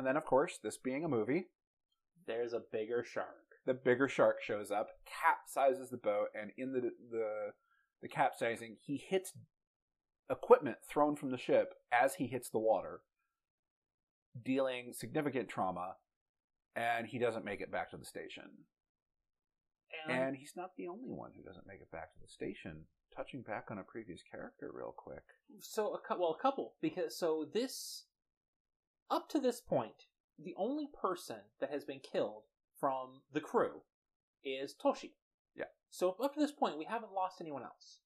And 0.00 0.06
then, 0.06 0.16
of 0.16 0.24
course, 0.24 0.58
this 0.62 0.78
being 0.78 1.04
a 1.04 1.08
movie, 1.08 1.48
There's 2.26 2.54
a 2.54 2.62
bigger 2.72 3.04
shark. 3.04 3.36
the 3.66 3.74
bigger 3.74 4.08
shark 4.08 4.42
shows 4.42 4.70
up, 4.70 4.88
capsizes 5.04 5.90
the 5.90 5.98
boat, 5.98 6.28
and 6.34 6.52
in 6.56 6.72
the 6.72 6.80
the 7.10 7.50
the 8.00 8.08
capsizing, 8.08 8.76
he 8.80 8.96
hits 8.96 9.34
equipment 10.30 10.78
thrown 10.88 11.16
from 11.16 11.30
the 11.32 11.36
ship 11.36 11.74
as 11.92 12.14
he 12.14 12.26
hits 12.28 12.48
the 12.48 12.58
water, 12.58 13.02
dealing 14.42 14.94
significant 14.94 15.50
trauma, 15.50 15.96
and 16.74 17.06
he 17.08 17.18
doesn't 17.18 17.44
make 17.44 17.60
it 17.60 17.70
back 17.70 17.90
to 17.90 17.98
the 17.98 18.06
station. 18.06 18.44
And, 20.08 20.18
And 20.18 20.36
he's 20.36 20.54
not 20.56 20.70
the 20.78 20.88
only 20.88 21.10
one 21.10 21.32
who 21.36 21.42
doesn't 21.42 21.66
make 21.66 21.82
it 21.82 21.90
back 21.92 22.14
to 22.14 22.20
the 22.22 22.28
station. 22.28 22.86
Touching 23.14 23.42
back 23.42 23.66
on 23.70 23.76
a 23.78 23.82
previous 23.82 24.22
character 24.22 24.70
real 24.72 24.94
quick. 24.96 25.24
so, 25.58 25.92
a 25.94 25.98
cou- 25.98 26.18
well, 26.18 26.34
a 26.38 26.42
couple. 26.42 26.74
Because, 26.80 27.18
so 27.18 27.44
this, 27.52 28.06
up 29.10 29.28
to 29.30 29.40
this 29.40 29.60
point, 29.60 30.06
the 30.38 30.54
only 30.56 30.86
person 30.86 31.40
that 31.60 31.70
has 31.70 31.84
been 31.84 32.00
killed 32.00 32.44
from 32.78 33.22
the 33.32 33.40
crew 33.40 33.82
is 34.44 34.74
Toshi. 34.74 35.12
Yeah. 35.54 35.64
So 35.90 36.16
up 36.22 36.34
to 36.34 36.40
this 36.40 36.52
point, 36.52 36.78
we 36.78 36.84
haven't 36.86 37.12
lost 37.12 37.40
anyone 37.40 37.62
else. 37.62 38.00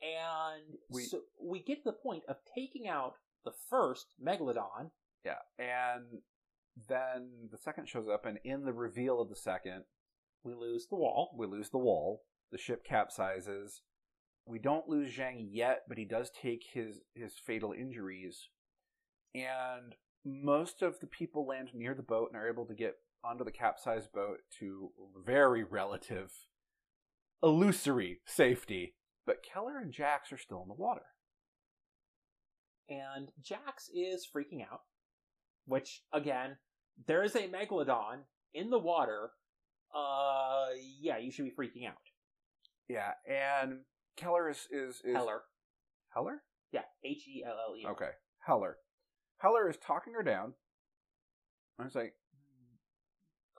And 0.00 0.78
We- 0.90 1.04
so 1.04 1.22
we 1.40 1.60
get 1.62 1.78
to 1.82 1.90
the 1.90 1.92
point 1.92 2.24
of 2.26 2.44
taking 2.44 2.88
out 2.88 3.18
the 3.44 3.52
first 3.52 4.14
Megalodon. 4.20 4.90
Yeah. 5.24 5.42
And 5.58 6.22
then 6.88 7.48
the 7.50 7.58
second 7.58 7.88
shows 7.88 8.08
up, 8.08 8.24
and 8.24 8.38
in 8.44 8.64
the 8.64 8.72
reveal 8.72 9.20
of 9.20 9.28
the 9.28 9.36
second, 9.36 9.84
We 10.42 10.54
lose 10.54 10.88
the 10.88 10.96
wall. 10.96 11.32
we 11.36 11.46
lose 11.46 11.70
the 11.70 11.78
wall. 11.78 12.24
The 12.50 12.58
ship 12.58 12.84
capsizes. 12.84 13.82
We 14.44 14.58
don't 14.58 14.88
lose 14.88 15.16
Zhang 15.16 15.46
yet, 15.50 15.84
but 15.86 15.98
he 15.98 16.04
does 16.04 16.30
take 16.30 16.64
his, 16.72 17.02
his 17.14 17.38
fatal 17.38 17.72
injuries. 17.72 18.48
And 19.34 19.96
most 20.24 20.82
of 20.82 21.00
the 21.00 21.06
people 21.06 21.46
land 21.46 21.70
near 21.74 21.94
the 21.94 22.02
boat 22.02 22.30
and 22.32 22.40
are 22.40 22.48
able 22.48 22.66
to 22.66 22.74
get 22.74 22.96
onto 23.24 23.44
the 23.44 23.52
capsized 23.52 24.12
boat 24.12 24.38
to 24.58 24.90
very 25.24 25.62
relative, 25.62 26.32
illusory 27.42 28.20
safety. 28.26 28.94
But 29.24 29.42
Keller 29.42 29.78
and 29.78 29.92
Jax 29.92 30.32
are 30.32 30.38
still 30.38 30.62
in 30.62 30.68
the 30.68 30.74
water. 30.74 31.02
And 32.88 33.30
Jax 33.40 33.88
is 33.94 34.26
freaking 34.34 34.62
out. 34.62 34.80
Which, 35.64 36.02
again, 36.12 36.56
there 37.06 37.22
is 37.22 37.36
a 37.36 37.48
Megalodon 37.48 38.24
in 38.52 38.70
the 38.70 38.78
water. 38.78 39.30
Uh, 39.94 40.66
yeah, 41.00 41.18
you 41.18 41.30
should 41.30 41.44
be 41.44 41.52
freaking 41.52 41.86
out. 41.86 41.94
Yeah, 42.88 43.12
and 43.28 43.80
Keller 44.16 44.50
is 44.50 44.66
is, 44.70 45.00
is 45.04 45.14
Heller. 45.14 45.42
Heller? 46.12 46.42
Yeah, 46.72 46.82
H 47.04 47.28
E 47.28 47.44
L 47.46 47.54
L 47.68 47.76
E. 47.76 47.86
Okay, 47.92 48.10
Heller. 48.44 48.76
Heller 49.42 49.68
is 49.68 49.76
talking 49.76 50.14
her 50.14 50.22
down. 50.22 50.54
And 51.78 51.86
it's 51.86 51.96
like, 51.96 52.14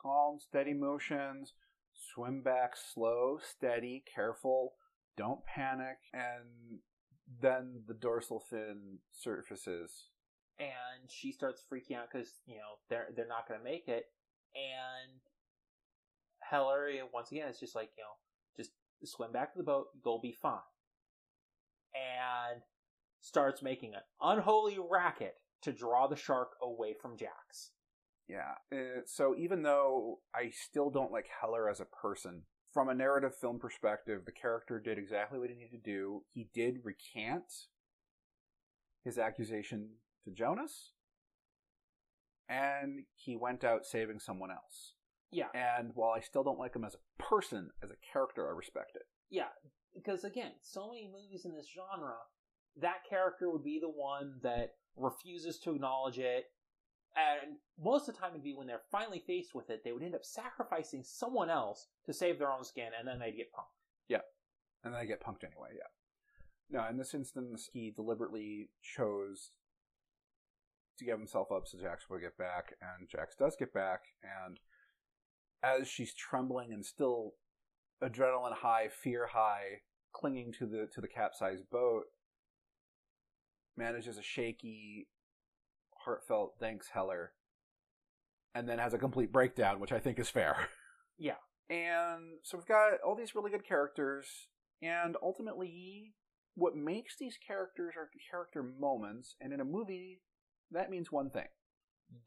calm, 0.02 0.38
steady 0.40 0.74
motions, 0.74 1.54
swim 1.94 2.42
back 2.42 2.74
slow, 2.76 3.40
steady, 3.42 4.04
careful, 4.14 4.74
don't 5.18 5.46
panic. 5.46 5.98
And 6.14 6.80
then 7.42 7.84
the 7.88 7.94
dorsal 7.94 8.40
fin 8.50 9.00
surfaces. 9.12 10.10
and 10.60 11.10
she 11.10 11.32
starts 11.32 11.64
freaking 11.72 11.98
out 11.98 12.08
because 12.12 12.40
you 12.46 12.56
know 12.56 12.78
they're 12.90 13.08
they're 13.16 13.28
not 13.28 13.48
going 13.48 13.60
to 13.60 13.64
make 13.64 13.88
it, 13.88 14.06
and 14.56 15.20
Heller, 16.40 16.90
once 17.14 17.32
again, 17.32 17.48
it's 17.50 17.60
just 17.60 17.76
like, 17.76 17.90
you 17.98 18.04
know, 18.04 18.16
just 18.58 18.72
swim 19.12 19.32
back 19.32 19.54
to 19.54 19.58
the 19.58 19.64
boat, 19.64 19.88
you'll 20.06 20.22
be 20.22 20.36
fine. 20.40 20.60
And 21.96 22.62
starts 23.22 23.62
making 23.62 23.94
an 23.94 24.02
unholy 24.22 24.78
racket 24.78 25.36
to 25.64 25.74
draw 25.74 26.08
the 26.08 26.16
shark 26.16 26.52
away 26.62 26.94
from 27.00 27.18
Jax. 27.18 27.72
Yeah. 28.28 28.56
Uh, 28.72 29.02
so 29.06 29.36
even 29.38 29.64
though 29.64 30.20
I 30.34 30.52
still 30.52 30.90
don't 30.90 31.12
like 31.12 31.28
Heller 31.42 31.70
as 31.70 31.80
a 31.80 31.86
person, 31.86 32.44
from 32.74 32.90
a 32.90 32.96
narrative 32.96 33.36
film 33.36 33.60
perspective, 33.60 34.22
the 34.26 34.32
character 34.32 34.80
did 34.80 34.98
exactly 34.98 35.40
what 35.40 35.50
he 35.50 35.56
needed 35.56 35.84
to 35.84 35.92
do. 35.92 36.24
He 36.32 36.50
did 36.54 36.80
recant 36.84 37.44
his 39.04 39.18
accusation 39.18 39.90
to 40.26 40.32
Jonas, 40.32 40.94
and 42.50 43.04
he 43.16 43.36
went 43.36 43.64
out 43.64 43.86
saving 43.86 44.20
someone 44.20 44.50
else. 44.50 44.94
Yeah. 45.32 45.48
And 45.54 45.92
while 45.94 46.12
I 46.12 46.22
still 46.22 46.44
don't 46.44 46.60
like 46.60 46.76
him 46.76 46.86
as 46.86 46.96
a 46.96 47.24
person, 47.24 47.70
as 47.84 47.90
a 47.90 48.12
character, 48.12 48.48
I 48.48 48.56
respect 48.56 48.96
it. 48.96 49.04
Yeah, 49.30 49.50
because 49.94 50.24
again, 50.24 50.52
so 50.62 50.90
many 50.90 51.10
movies 51.12 51.46
in 51.46 51.56
this 51.56 51.68
genre, 51.74 52.16
that 52.82 53.08
character 53.10 53.50
would 53.50 53.64
be 53.64 53.80
the 53.80 53.90
one 53.90 54.36
that 54.44 54.74
refuses 54.96 55.60
to 55.60 55.76
acknowledge 55.76 56.20
it. 56.20 56.46
And 57.16 57.58
most 57.80 58.08
of 58.10 58.16
the 58.16 58.22
time, 58.22 58.32
it'd 58.32 58.44
be 58.44 58.56
when 58.56 58.66
they're 58.66 58.82
finally 58.92 59.22
faced 59.26 59.54
with 59.54 59.70
it, 59.70 59.84
they 59.84 59.92
would 59.92 60.02
end 60.02 60.16
up 60.16 60.26
sacrificing 60.26 61.04
someone 61.04 61.50
else 61.50 61.88
to 62.06 62.14
save 62.14 62.40
their 62.40 62.52
own 62.52 62.64
skin, 62.64 62.90
and 62.98 63.08
then 63.08 63.20
they'd 63.20 63.38
get 63.38 63.54
punked. 63.54 63.78
Yeah. 64.08 64.22
And 64.84 64.94
then 64.94 65.02
I 65.02 65.06
get 65.06 65.24
punked 65.24 65.44
anyway, 65.44 65.70
yeah. 65.76 65.90
No, 66.70 66.88
in 66.90 66.98
this 66.98 67.14
instance, 67.14 67.70
he 67.72 67.92
deliberately 67.96 68.70
chose 68.82 69.52
to 70.98 71.06
give 71.06 71.20
himself 71.20 71.52
up 71.52 71.68
so 71.68 71.78
Jax 71.78 72.10
would 72.10 72.22
get 72.22 72.38
back, 72.38 72.74
and 72.82 73.08
Jax 73.08 73.36
does 73.36 73.56
get 73.58 73.74
back, 73.74 74.02
and 74.24 74.60
as 75.62 75.88
she's 75.88 76.14
trembling 76.14 76.74
and 76.74 76.86
still 76.86 77.34
adrenaline 78.04 78.54
high, 78.54 78.88
fear 78.90 79.28
high, 79.28 79.82
clinging 80.14 80.52
to 80.54 80.66
the 80.66 80.88
to 80.94 81.02
the 81.02 81.08
capsized 81.08 81.70
boat, 81.72 82.04
manages 83.78 84.18
a 84.18 84.24
shaky, 84.24 85.08
heartfelt 86.06 86.56
thanks 86.60 86.90
Heller, 86.94 87.32
and 88.56 88.68
then 88.68 88.80
has 88.80 88.94
a 88.94 88.98
complete 89.00 89.32
breakdown, 89.32 89.80
which 89.80 89.92
I 89.92 90.00
think 90.00 90.20
is 90.20 90.30
fair. 90.30 90.56
Yeah. 91.20 91.36
And 91.70 92.40
so 92.42 92.58
we've 92.58 92.68
got 92.68 92.94
all 93.06 93.16
these 93.16 93.36
really 93.36 93.52
good 93.52 93.66
characters, 93.66 94.28
and 94.82 95.16
ultimately, 95.22 96.16
what 96.56 96.76
makes 96.76 97.16
these 97.18 97.38
characters 97.46 97.94
are 97.96 98.10
character 98.30 98.64
moments, 98.64 99.36
and 99.40 99.54
in 99.54 99.62
a 99.62 99.66
movie, 99.66 100.22
that 100.72 100.90
means 100.90 101.12
one 101.12 101.30
thing. 101.30 101.48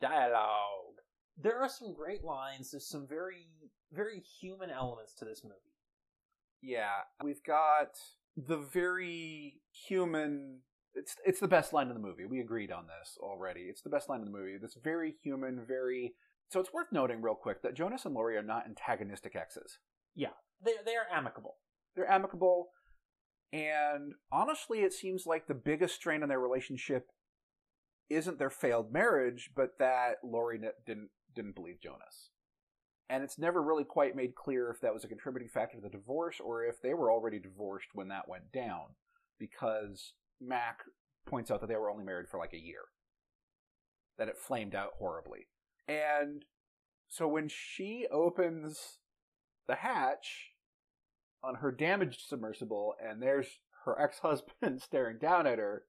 Dialogue. 0.01 1.01
There 1.37 1.61
are 1.61 1.69
some 1.69 1.95
great 1.95 2.25
lines. 2.25 2.71
There's 2.71 2.89
some 2.89 3.07
very, 3.07 3.49
very 3.93 4.21
human 4.41 4.71
elements 4.71 5.15
to 5.15 5.25
this 5.25 5.43
movie. 5.45 5.57
Yeah, 6.63 7.03
we've 7.23 7.43
got 7.45 7.99
the 8.37 8.59
very 8.59 9.61
human. 9.71 10.61
It's 10.97 11.15
it's 11.25 11.41
the 11.41 11.49
best 11.49 11.73
line 11.73 11.89
in 11.89 11.95
the 11.95 12.01
movie. 12.01 12.25
We 12.25 12.41
agreed 12.41 12.73
on 12.73 12.87
this 12.87 13.17
already. 13.21 13.63
It's 13.63 13.83
the 13.83 13.91
best 13.91 14.09
line 14.09 14.21
in 14.21 14.25
the 14.25 14.37
movie. 14.37 14.57
This 14.61 14.77
very 14.83 15.15
human, 15.23 15.65
very. 15.67 16.15
So 16.49 16.61
it's 16.61 16.73
worth 16.73 16.89
noting 16.93 17.23
real 17.23 17.35
quick 17.35 17.63
that 17.63 17.75
Jonas 17.75 18.05
and 18.05 18.15
Lori 18.15 18.37
are 18.37 18.43
not 18.43 18.67
antagonistic 18.67 19.37
exes. 19.37 19.79
Yeah, 20.15 20.35
they 20.65 20.73
they 20.85 20.97
are 20.97 21.07
amicable. 21.13 21.57
They're 21.95 22.11
amicable, 22.11 22.69
and 23.53 24.15
honestly, 24.33 24.81
it 24.81 24.93
seems 24.93 25.27
like 25.27 25.47
the 25.47 25.55
biggest 25.55 25.95
strain 25.95 26.23
on 26.23 26.29
their 26.29 26.41
relationship 26.41 27.09
isn't 28.09 28.39
their 28.39 28.51
failed 28.51 28.93
marriage, 28.93 29.51
but 29.55 29.79
that 29.79 30.17
Lori 30.25 30.61
didn't 30.87 31.11
didn't 31.35 31.55
believe 31.55 31.81
Jonas. 31.81 32.31
And 33.09 33.23
it's 33.23 33.39
never 33.39 33.63
really 33.63 33.85
quite 33.85 34.17
made 34.17 34.35
clear 34.35 34.71
if 34.71 34.81
that 34.81 34.93
was 34.93 35.05
a 35.05 35.09
contributing 35.09 35.49
factor 35.49 35.77
to 35.77 35.83
the 35.83 35.89
divorce 35.89 36.41
or 36.41 36.65
if 36.65 36.83
they 36.83 36.93
were 36.93 37.13
already 37.13 37.39
divorced 37.39 37.89
when 37.95 38.09
that 38.09 38.29
went 38.29 38.51
down, 38.53 38.97
because 39.39 40.15
Mac 40.41 40.81
points 41.27 41.51
out 41.51 41.61
that 41.61 41.69
they 41.69 41.77
were 41.77 41.91
only 41.91 42.05
married 42.05 42.29
for 42.29 42.39
like 42.39 42.53
a 42.53 42.63
year. 42.63 42.83
That 44.19 44.29
it 44.29 44.39
flamed 44.39 44.75
out 44.75 44.93
horribly. 44.99 45.49
And 45.89 46.45
so 47.09 47.29
when 47.29 47.49
she 47.49 48.07
opens 48.11 48.99
the 49.69 49.77
hatch 49.77 50.53
on 51.43 51.57
her 51.57 51.71
damaged 51.71 52.21
submersible 52.27 52.95
and 53.03 53.23
there's 53.23 53.61
her 53.85 54.01
ex-husband 54.01 54.83
staring 54.83 55.19
down 55.19 55.47
at 55.47 55.59
her, 55.59 55.85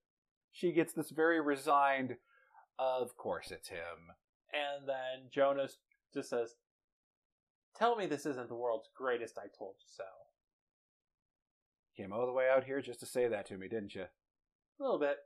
she 0.51 0.71
gets 0.71 0.93
this 0.93 1.12
very 1.12 1.41
resigned, 1.41 2.17
of 2.77 3.15
course 3.15 3.51
it's 3.51 3.69
him. 3.69 4.13
And 4.53 4.88
then 4.88 5.29
Jonas 5.31 5.77
just 6.13 6.29
says, 6.29 6.55
"Tell 7.75 7.95
me 7.95 8.05
this 8.05 8.25
isn't 8.25 8.47
the 8.47 8.55
world's 8.55 8.89
greatest. 8.95 9.38
I 9.38 9.47
told 9.57 9.75
you 9.79 9.88
so." 9.88 10.05
Came 11.95 12.13
all 12.13 12.25
the 12.25 12.31
way 12.31 12.49
out 12.49 12.63
here 12.63 12.81
just 12.81 12.99
to 13.01 13.05
say 13.05 13.27
that 13.27 13.45
to 13.47 13.57
me, 13.57 13.67
didn't 13.67 13.95
you? 13.95 14.05
A 14.80 14.84
little 14.84 15.00
bit. 15.00 15.18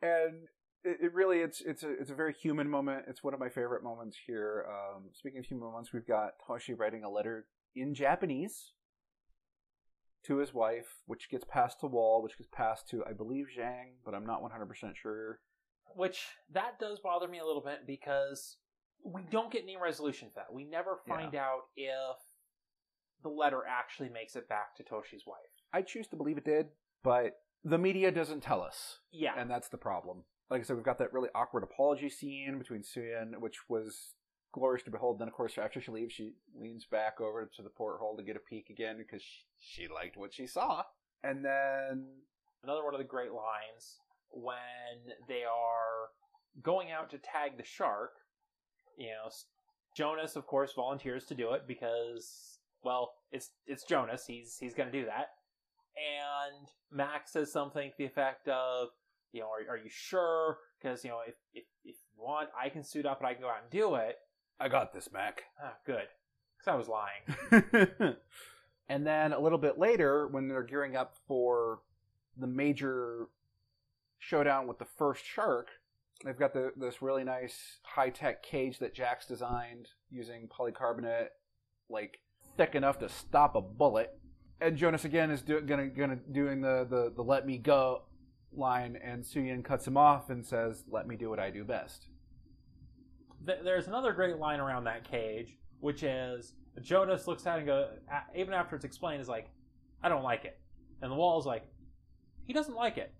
And 0.00 0.48
it, 0.84 0.98
it 1.00 1.14
really 1.14 1.38
it's 1.38 1.60
it's 1.60 1.82
a 1.82 1.90
it's 1.90 2.10
a 2.10 2.14
very 2.14 2.32
human 2.32 2.68
moment. 2.68 3.04
It's 3.08 3.22
one 3.22 3.34
of 3.34 3.40
my 3.40 3.48
favorite 3.48 3.82
moments 3.82 4.16
here. 4.26 4.66
Um, 4.68 5.04
speaking 5.12 5.38
of 5.38 5.46
human 5.46 5.66
moments, 5.66 5.92
we've 5.92 6.06
got 6.06 6.32
Toshi 6.46 6.78
writing 6.78 7.04
a 7.04 7.10
letter 7.10 7.46
in 7.74 7.94
Japanese 7.94 8.72
to 10.26 10.36
his 10.36 10.54
wife, 10.54 11.02
which 11.06 11.30
gets 11.30 11.44
passed 11.44 11.80
to 11.80 11.86
Wall, 11.86 12.22
which 12.22 12.38
gets 12.38 12.50
passed 12.52 12.88
to 12.90 13.04
I 13.08 13.12
believe 13.12 13.46
Zhang, 13.56 13.94
but 14.04 14.14
I'm 14.14 14.26
not 14.26 14.42
100 14.42 14.66
percent 14.66 14.96
sure. 15.00 15.40
Which 15.94 16.26
that 16.52 16.78
does 16.80 17.00
bother 17.00 17.28
me 17.28 17.38
a 17.38 17.44
little 17.44 17.62
bit 17.62 17.86
because 17.86 18.56
we 19.04 19.22
don't 19.30 19.52
get 19.52 19.62
any 19.62 19.76
resolution 19.76 20.28
to 20.28 20.34
that. 20.36 20.52
We 20.52 20.64
never 20.64 20.98
find 21.08 21.34
out 21.34 21.62
if 21.76 22.16
the 23.22 23.28
letter 23.28 23.62
actually 23.68 24.08
makes 24.08 24.36
it 24.36 24.48
back 24.48 24.76
to 24.76 24.84
Toshi's 24.84 25.26
wife. 25.26 25.38
I 25.72 25.82
choose 25.82 26.06
to 26.08 26.16
believe 26.16 26.38
it 26.38 26.44
did, 26.44 26.66
but 27.02 27.34
the 27.64 27.78
media 27.78 28.10
doesn't 28.10 28.42
tell 28.42 28.62
us. 28.62 28.98
Yeah. 29.12 29.32
and 29.36 29.50
that's 29.50 29.68
the 29.68 29.78
problem. 29.78 30.24
Like 30.50 30.60
I 30.60 30.64
said, 30.64 30.76
we've 30.76 30.84
got 30.84 30.98
that 30.98 31.12
really 31.12 31.30
awkward 31.34 31.62
apology 31.62 32.10
scene 32.10 32.58
between 32.58 32.82
Suyin, 32.82 33.38
which 33.38 33.68
was 33.68 34.14
glorious 34.52 34.82
to 34.84 34.90
behold. 34.90 35.18
Then, 35.18 35.28
of 35.28 35.34
course, 35.34 35.56
after 35.56 35.80
she 35.80 35.90
leaves, 35.90 36.12
she 36.12 36.34
leans 36.54 36.84
back 36.84 37.20
over 37.20 37.50
to 37.56 37.62
the 37.62 37.70
porthole 37.70 38.16
to 38.16 38.22
get 38.22 38.36
a 38.36 38.40
peek 38.40 38.68
again 38.68 38.98
because 38.98 39.22
she, 39.22 39.44
she 39.58 39.88
liked 39.88 40.16
what 40.16 40.34
she 40.34 40.46
saw. 40.46 40.82
And 41.24 41.44
then, 41.44 42.06
Another 42.64 42.84
one 42.84 42.94
of 42.94 42.98
the 42.98 43.04
great 43.04 43.32
lines 43.32 43.98
when 44.30 45.14
they 45.26 45.42
are 45.42 46.10
going 46.62 46.92
out 46.92 47.10
to 47.10 47.18
tag 47.18 47.56
the 47.56 47.64
shark. 47.64 48.12
You 48.96 49.08
know, 49.08 49.30
Jonas, 49.96 50.36
of 50.36 50.46
course, 50.46 50.72
volunteers 50.74 51.24
to 51.26 51.34
do 51.34 51.52
it 51.54 51.62
because, 51.66 52.58
well, 52.84 53.14
it's 53.32 53.50
it's 53.66 53.82
Jonas. 53.84 54.24
He's 54.26 54.58
he's 54.60 54.74
going 54.74 54.90
to 54.90 54.96
do 54.96 55.06
that. 55.06 55.30
And 55.96 56.68
Max 56.90 57.32
says 57.32 57.52
something 57.52 57.90
to 57.90 57.96
the 57.98 58.04
effect 58.04 58.48
of, 58.48 58.88
you 59.32 59.40
know, 59.40 59.46
are, 59.46 59.74
are 59.74 59.76
you 59.76 59.90
sure? 59.90 60.58
Because 60.80 61.04
you 61.04 61.10
know, 61.10 61.20
if, 61.26 61.34
if 61.54 61.64
if 61.84 61.96
you 62.16 62.22
want, 62.22 62.48
I 62.60 62.68
can 62.68 62.82
suit 62.82 63.06
up 63.06 63.18
and 63.18 63.26
I 63.26 63.34
can 63.34 63.42
go 63.42 63.48
out 63.48 63.62
and 63.62 63.70
do 63.70 63.94
it. 63.96 64.18
I 64.60 64.68
got 64.68 64.92
this, 64.92 65.08
Mac. 65.12 65.42
Ah, 65.62 65.74
good. 65.84 66.06
Because 66.56 66.72
I 66.72 66.76
was 66.76 66.88
lying. 66.88 68.16
and 68.88 69.06
then 69.06 69.32
a 69.32 69.40
little 69.40 69.58
bit 69.58 69.78
later, 69.78 70.28
when 70.28 70.48
they're 70.48 70.62
gearing 70.62 70.96
up 70.96 71.16
for 71.26 71.80
the 72.36 72.46
major 72.46 73.26
showdown 74.18 74.68
with 74.68 74.78
the 74.78 74.84
first 74.84 75.24
shark, 75.24 75.68
they've 76.24 76.38
got 76.38 76.52
the, 76.52 76.72
this 76.76 77.02
really 77.02 77.24
nice 77.24 77.78
high 77.82 78.10
tech 78.10 78.42
cage 78.42 78.78
that 78.78 78.94
Jax 78.94 79.26
designed 79.26 79.88
using 80.10 80.48
polycarbonate, 80.48 81.28
like 81.88 82.20
thick 82.56 82.74
enough 82.74 82.98
to 83.00 83.08
stop 83.08 83.56
a 83.56 83.60
bullet. 83.60 84.16
And 84.62 84.76
Jonas 84.76 85.04
again 85.04 85.30
is 85.30 85.42
do, 85.42 85.60
gonna 85.60 85.88
gonna 85.88 86.16
doing 86.16 86.60
the, 86.60 86.86
the 86.88 87.12
the 87.14 87.22
let 87.22 87.46
me 87.46 87.58
go 87.58 88.02
line, 88.54 88.98
and 89.02 89.24
Suyin 89.24 89.64
cuts 89.64 89.86
him 89.86 89.96
off 89.96 90.30
and 90.30 90.44
says, 90.44 90.84
"Let 90.90 91.06
me 91.06 91.16
do 91.16 91.28
what 91.28 91.38
I 91.38 91.50
do 91.50 91.64
best." 91.64 92.06
There's 93.44 93.88
another 93.88 94.12
great 94.12 94.36
line 94.36 94.60
around 94.60 94.84
that 94.84 95.02
cage, 95.10 95.58
which 95.80 96.04
is 96.04 96.54
Jonas 96.80 97.26
looks 97.26 97.46
at 97.46 97.56
it 97.56 97.58
and 97.58 97.66
go, 97.66 97.88
even 98.34 98.54
after 98.54 98.76
it's 98.76 98.84
explained, 98.84 99.20
is 99.20 99.28
like, 99.28 99.50
I 100.02 100.08
don't 100.08 100.22
like 100.22 100.44
it. 100.44 100.58
And 101.02 101.10
the 101.10 101.16
wall 101.16 101.38
is 101.38 101.46
like, 101.46 101.64
he 102.46 102.52
doesn't 102.52 102.74
like 102.74 102.96
it. 102.96 103.12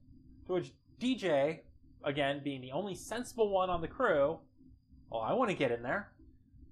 To 0.46 0.54
which 0.54 0.72
DJ, 1.00 1.60
again, 2.04 2.40
being 2.42 2.60
the 2.60 2.72
only 2.72 2.94
sensible 2.94 3.50
one 3.50 3.68
on 3.68 3.80
the 3.80 3.88
crew, 3.88 4.38
well, 5.10 5.20
I 5.20 5.32
want 5.34 5.50
to 5.50 5.56
get 5.56 5.70
in 5.70 5.82
there. 5.82 6.12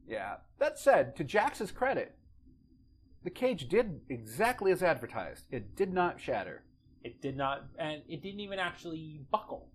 Yeah. 0.08 0.36
That 0.58 0.78
said, 0.78 1.14
to 1.16 1.24
Jax's 1.24 1.70
credit, 1.70 2.16
the 3.24 3.30
cage 3.30 3.68
did 3.68 4.00
exactly 4.08 4.72
as 4.72 4.82
advertised. 4.82 5.44
It 5.50 5.76
did 5.76 5.92
not 5.92 6.20
shatter. 6.20 6.64
It 7.02 7.20
did 7.22 7.36
not, 7.36 7.64
and 7.78 8.02
it 8.08 8.22
didn't 8.22 8.40
even 8.40 8.58
actually 8.58 9.20
buckle. 9.30 9.68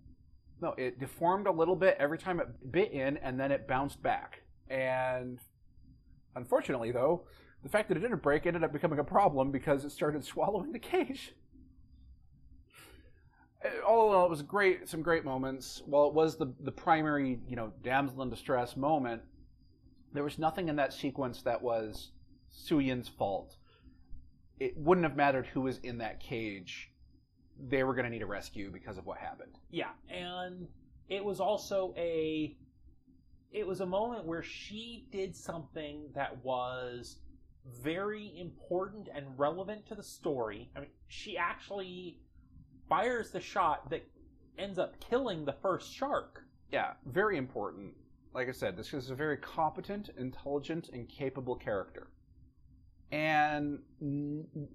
No, 0.60 0.74
it 0.78 0.98
deformed 1.00 1.46
a 1.46 1.52
little 1.52 1.76
bit 1.76 1.96
every 1.98 2.18
time 2.18 2.40
it 2.40 2.72
bit 2.72 2.92
in, 2.92 3.16
and 3.18 3.38
then 3.38 3.52
it 3.52 3.68
bounced 3.68 4.02
back. 4.02 4.42
And 4.70 5.38
unfortunately, 6.34 6.92
though, 6.92 7.26
the 7.62 7.68
fact 7.68 7.88
that 7.88 7.96
it 7.96 8.00
didn't 8.00 8.22
break 8.22 8.46
ended 8.46 8.64
up 8.64 8.72
becoming 8.72 8.98
a 8.98 9.04
problem 9.04 9.50
because 9.50 9.84
it 9.84 9.90
started 9.92 10.24
swallowing 10.26 10.72
the 10.72 10.78
cage. 10.78 11.34
Uh, 13.64 13.68
All 13.86 14.10
in 14.10 14.16
all, 14.16 14.26
it 14.26 14.30
was 14.30 14.42
great. 14.42 14.88
Some 14.88 15.02
great 15.02 15.24
moments. 15.24 15.82
While 15.86 16.08
it 16.08 16.14
was 16.14 16.36
the 16.36 16.52
the 16.60 16.72
primary, 16.72 17.40
you 17.48 17.56
know, 17.56 17.72
damsel 17.82 18.22
in 18.22 18.30
distress 18.30 18.76
moment, 18.76 19.22
There 20.12 20.24
was 20.24 20.38
nothing 20.38 20.68
in 20.68 20.76
that 20.76 20.92
sequence 20.92 21.42
that 21.42 21.60
was 21.62 22.12
Suyin's 22.56 23.08
fault. 23.08 23.56
It 24.58 24.76
wouldn't 24.76 25.06
have 25.06 25.16
mattered 25.16 25.46
who 25.46 25.62
was 25.62 25.78
in 25.78 25.98
that 25.98 26.20
cage. 26.20 26.90
They 27.68 27.84
were 27.84 27.94
going 27.94 28.04
to 28.04 28.10
need 28.10 28.22
a 28.22 28.26
rescue 28.26 28.70
because 28.70 28.98
of 28.98 29.06
what 29.06 29.18
happened. 29.18 29.58
Yeah, 29.70 29.90
and 30.08 30.66
it 31.08 31.24
was 31.24 31.40
also 31.40 31.94
a 31.96 32.56
it 33.52 33.66
was 33.66 33.80
a 33.80 33.86
moment 33.86 34.26
where 34.26 34.42
she 34.42 35.06
did 35.10 35.34
something 35.34 36.10
that 36.14 36.44
was 36.44 37.20
very 37.82 38.32
important 38.38 39.08
and 39.14 39.26
relevant 39.38 39.86
to 39.86 39.94
the 39.94 40.02
story. 40.02 40.70
I 40.76 40.80
mean, 40.80 40.90
she 41.08 41.36
actually 41.38 42.18
fires 42.88 43.30
the 43.30 43.40
shot 43.40 43.90
that 43.90 44.06
ends 44.58 44.78
up 44.78 44.98
killing 45.00 45.44
the 45.44 45.54
first 45.62 45.92
shark. 45.92 46.42
Yeah, 46.70 46.92
very 47.06 47.36
important. 47.36 47.94
Like 48.34 48.48
I 48.48 48.52
said, 48.52 48.76
this 48.76 48.92
is 48.92 49.10
a 49.10 49.14
very 49.14 49.36
competent, 49.38 50.10
intelligent, 50.18 50.90
and 50.92 51.08
capable 51.08 51.56
character. 51.56 52.08
And 53.12 53.78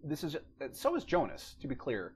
this 0.03 0.23
is 0.23 0.37
so 0.71 0.95
is 0.95 1.03
Jonas, 1.03 1.55
to 1.61 1.67
be 1.67 1.75
clear. 1.75 2.13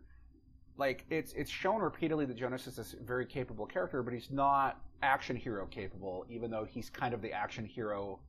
Like 0.77 1.05
it's 1.09 1.33
it's 1.33 1.51
shown 1.51 1.81
repeatedly 1.81 2.25
that 2.25 2.37
Jonas 2.37 2.67
is 2.67 2.75
this 2.75 2.95
very 3.03 3.25
capable 3.25 3.65
character, 3.65 4.01
but 4.01 4.13
he's 4.13 4.31
not 4.31 4.81
action 5.01 5.35
hero 5.35 5.65
capable, 5.65 6.25
even 6.29 6.49
though 6.49 6.65
he's 6.65 6.89
kind 6.89 7.13
of 7.13 7.21
the 7.21 7.31
action 7.31 7.65
hero. 7.65 8.19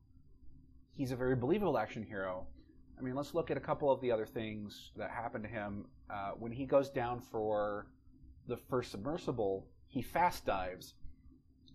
He's 0.93 1.13
a 1.13 1.17
very 1.17 1.37
believable 1.37 1.79
action 1.79 2.03
hero. 2.03 2.47
I 2.99 3.03
mean, 3.03 3.15
let's 3.15 3.35
look 3.35 3.51
at 3.51 3.57
a 3.57 3.61
couple 3.61 3.91
of 3.91 4.01
the 4.01 4.11
other 4.11 4.27
things 4.27 4.91
that 4.97 5.11
happen 5.11 5.43
to 5.43 5.49
him. 5.49 5.85
Uh, 6.09 6.31
when 6.39 6.51
he 6.51 6.65
goes 6.65 6.89
down 6.89 7.21
for 7.21 7.87
the 8.49 8.57
first 8.57 8.91
submersible, 8.91 9.67
he 9.87 10.01
fast 10.01 10.47
dives. 10.47 10.95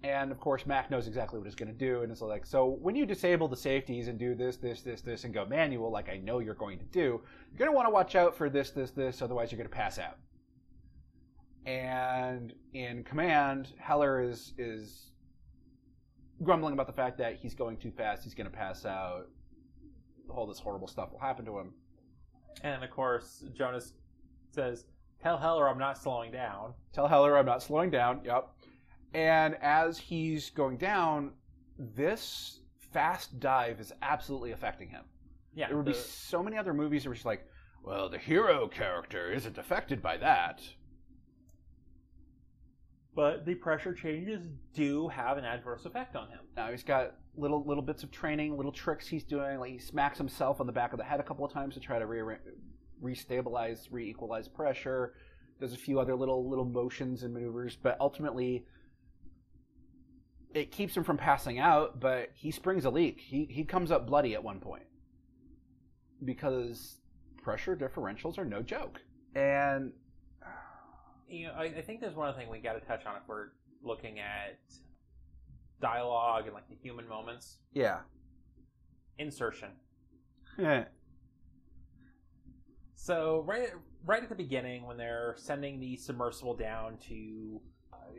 And 0.04 0.32
of 0.32 0.40
course, 0.40 0.66
Mac 0.66 0.90
knows 0.90 1.08
exactly 1.08 1.38
what 1.38 1.46
he's 1.46 1.56
going 1.56 1.72
to 1.72 1.78
do. 1.78 2.02
And 2.02 2.12
it's 2.12 2.22
like, 2.22 2.46
so 2.46 2.78
when 2.82 2.96
you 2.96 3.06
disable 3.06 3.48
the 3.48 3.56
safeties 3.56 4.08
and 4.08 4.18
do 4.18 4.34
this, 4.34 4.58
this, 4.58 4.82
this, 4.82 5.02
this, 5.02 5.26
and 5.26 5.34
go 5.34 5.46
manual, 5.46 5.92
like 5.92 6.10
I 6.10 6.18
know 6.18 6.40
you're 6.40 6.56
going 6.56 6.80
to 6.80 6.86
do, 6.86 7.22
you're 7.52 7.58
going 7.58 7.70
to 7.70 7.76
want 7.76 7.86
to 7.86 7.92
watch 7.92 8.16
out 8.16 8.36
for 8.36 8.50
this, 8.50 8.72
this, 8.72 8.90
this, 8.92 9.22
otherwise 9.22 9.52
you're 9.52 9.58
going 9.58 9.70
to 9.70 9.76
pass 9.76 10.00
out. 10.00 10.18
And 11.68 12.54
in 12.74 13.04
command, 13.04 13.74
Heller 13.78 14.24
is 14.24 14.54
is 14.58 15.12
grumbling 16.42 16.74
about 16.74 16.88
the 16.88 16.94
fact 16.94 17.20
that 17.20 17.36
he's 17.36 17.54
going 17.54 17.78
too 17.78 17.92
fast, 17.92 18.24
he's 18.24 18.34
going 18.34 18.50
to 18.50 18.56
pass 18.56 18.84
out, 18.84 19.28
all 20.28 20.48
this 20.48 20.60
horrible 20.60 20.88
stuff 20.88 21.12
will 21.12 21.20
happen 21.20 21.46
to 21.46 21.60
him. 21.60 21.74
And 22.64 22.84
of 22.84 22.90
course, 22.90 23.46
Jonas 23.54 23.94
says, 24.52 24.86
Tell 25.22 25.38
Heller 25.38 25.70
I'm 25.70 25.78
not 25.78 25.98
slowing 25.98 26.32
down. 26.32 26.74
Tell 26.94 27.08
Heller 27.08 27.38
I'm 27.38 27.46
not 27.46 27.62
slowing 27.62 27.92
down. 27.92 28.22
Yep. 28.26 28.50
And 29.14 29.56
as 29.62 29.98
he's 29.98 30.50
going 30.52 30.78
down, 30.78 31.32
this 31.78 32.60
fast 32.94 33.40
dive 33.40 33.80
is 33.80 33.92
absolutely 34.02 34.52
affecting 34.52 34.90
him. 34.90 35.04
Yeah. 35.54 35.68
There 35.68 35.78
would 35.78 35.86
the- 35.86 35.92
be 35.92 35.98
so 35.98 36.42
many 36.44 36.58
other 36.58 36.74
movies 36.74 37.06
where 37.06 37.14
it's 37.14 37.26
like, 37.26 37.46
well, 37.84 38.10
the 38.10 38.18
hero 38.18 38.68
character 38.68 39.32
isn't 39.32 39.58
affected 39.58 40.02
by 40.02 40.18
that. 40.18 40.62
but 43.14 43.46
the 43.46 43.56
pressure 43.56 43.94
changes 43.94 44.48
do 44.74 45.10
have 45.10 45.38
an 45.38 45.44
adverse 45.44 45.84
effect 45.86 46.16
on 46.16 46.30
him. 46.30 46.40
Now 46.56 46.72
he's 46.72 46.84
got 46.84 47.16
little 47.36 47.62
little 47.66 47.84
bits 47.84 48.04
of 48.04 48.12
training, 48.12 48.56
little 48.56 48.72
tricks 48.72 49.06
he's 49.06 49.24
doing. 49.26 49.60
Like 49.60 49.72
he 49.72 49.80
smacks 49.80 50.18
himself 50.18 50.62
on 50.62 50.66
the 50.68 50.72
back 50.72 50.94
of 50.94 50.98
the 50.98 51.04
head 51.04 51.20
a 51.20 51.24
couple 51.24 51.44
of 51.44 51.52
times 51.52 51.74
to 51.74 51.82
try 51.82 52.00
to 52.00 52.06
re- 52.06 52.38
restabilize, 53.04 53.88
re-equalize 53.92 54.48
pressure. 54.48 55.16
There's 55.60 55.74
a 55.74 55.78
few 55.78 56.00
other 56.00 56.16
little 56.16 56.50
little 56.50 56.64
motions 56.66 57.24
and 57.24 57.34
maneuvers, 57.34 57.76
but 57.76 57.98
ultimately 58.00 58.66
it 60.54 60.72
keeps 60.72 60.96
him 60.96 61.04
from 61.04 61.18
passing 61.18 61.60
out. 61.60 62.00
But 62.00 62.32
he 62.34 62.52
springs 62.52 62.86
a 62.86 62.90
leak. 62.90 63.20
He 63.20 63.46
he 63.46 63.64
comes 63.64 63.92
up 63.92 64.08
bloody 64.08 64.34
at 64.34 64.44
one 64.44 64.60
point 64.60 64.84
because 66.24 66.98
pressure 67.42 67.76
differentials 67.76 68.38
are 68.38 68.46
no 68.46 68.62
joke. 68.62 69.02
And 69.36 69.94
You 71.28 71.48
know, 71.48 71.54
I, 71.54 71.64
I 71.64 71.82
think 71.82 72.02
there's 72.02 72.16
one 72.16 72.28
other 72.30 72.38
thing 72.38 72.50
we 72.50 72.60
got 72.60 72.74
to 72.74 72.82
touch 72.82 73.06
on 73.06 73.16
if 73.16 73.24
we're 73.28 73.48
looking 73.84 74.20
at 74.20 74.60
dialogue 75.82 76.46
and 76.46 76.54
like 76.54 76.70
the 76.70 76.76
human 76.76 77.08
moments. 77.08 77.58
yeah, 77.74 78.00
Insertion. 79.18 79.70
So 82.96 83.44
right 83.48 83.70
right 84.06 84.22
at 84.22 84.30
the 84.30 84.36
beginning, 84.36 84.86
when 84.86 84.98
they're 84.98 85.36
sending 85.38 85.80
the 85.80 85.96
submersible 85.98 86.56
down 86.56 86.98
to, 87.08 87.62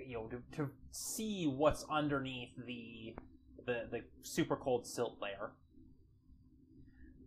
you 0.06 0.14
know, 0.14 0.26
to, 0.28 0.42
to 0.56 0.70
see 0.90 1.46
what's 1.46 1.84
underneath 1.90 2.50
the 2.66 3.14
the 3.66 3.88
the 3.90 4.00
super 4.22 4.56
cold 4.56 4.86
silt 4.86 5.16
layer, 5.20 5.52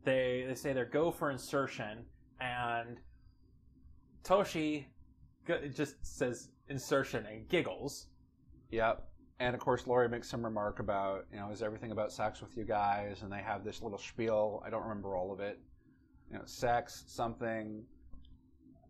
they 0.03 0.45
they 0.47 0.55
say 0.55 0.73
they're 0.73 0.85
go 0.85 1.11
for 1.11 1.31
insertion, 1.31 2.05
and 2.39 2.97
Toshi 4.23 4.85
just 5.73 5.95
says 6.01 6.49
insertion 6.69 7.25
and 7.25 7.47
giggles. 7.47 8.07
Yep. 8.71 9.07
And 9.39 9.53
of 9.53 9.59
course, 9.59 9.85
Lori 9.85 10.07
makes 10.07 10.29
some 10.29 10.43
remark 10.43 10.79
about, 10.79 11.25
you 11.31 11.37
know, 11.37 11.51
is 11.51 11.61
everything 11.61 11.91
about 11.91 12.11
sex 12.11 12.41
with 12.41 12.55
you 12.55 12.63
guys? 12.63 13.21
And 13.21 13.31
they 13.31 13.41
have 13.41 13.65
this 13.65 13.81
little 13.81 13.97
spiel. 13.97 14.63
I 14.65 14.69
don't 14.69 14.83
remember 14.83 15.15
all 15.15 15.31
of 15.33 15.41
it. 15.41 15.59
You 16.31 16.37
know, 16.37 16.45
sex, 16.45 17.03
something, 17.07 17.83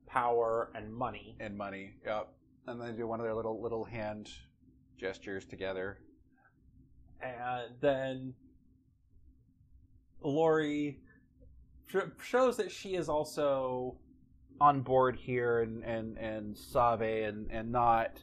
Power 0.07 0.71
and 0.75 0.93
money. 0.93 1.35
and 1.39 1.57
money. 1.57 1.95
Yep. 2.05 2.29
And 2.67 2.81
they 2.81 2.91
do 2.91 3.07
one 3.07 3.19
of 3.19 3.25
their 3.25 3.35
little 3.35 3.61
little 3.61 3.83
hand 3.85 4.29
gestures 4.97 5.45
together. 5.45 5.99
and 7.21 7.71
then 7.81 8.33
Lori 10.23 10.99
shows 12.21 12.57
that 12.57 12.71
she 12.71 12.95
is 12.95 13.09
also 13.09 13.97
On 14.59 14.81
board 14.81 15.15
here, 15.17 15.61
and 15.61 15.83
and 15.83 16.17
and 16.17 16.57
Save, 16.57 17.01
and 17.01 17.51
and 17.51 17.71
not. 17.71 18.19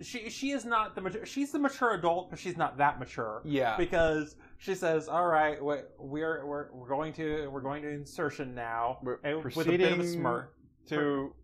she 0.00 0.30
she 0.30 0.52
is 0.52 0.64
not 0.64 0.94
the 0.94 1.00
mature 1.00 1.26
she's 1.26 1.50
the 1.50 1.58
mature 1.58 1.94
adult 1.94 2.30
but 2.30 2.38
she's 2.38 2.56
not 2.56 2.78
that 2.78 3.00
mature 3.00 3.42
Yeah. 3.44 3.76
because 3.76 4.36
she 4.58 4.74
says 4.76 5.08
all 5.08 5.26
right 5.26 5.62
we- 5.62 5.82
we're 5.98 6.46
we're 6.46 6.68
we're 6.72 6.88
going 6.88 7.12
to 7.14 7.48
we're 7.48 7.60
going 7.60 7.82
to 7.82 7.88
insertion 7.88 8.54
now 8.54 8.98
We're 9.02 9.18
and 9.24 9.42
with 9.44 9.56
a 9.66 9.76
bit 9.76 9.92
of 9.92 9.98
a 10.00 10.06
smirk 10.06 10.54
to. 10.86 11.34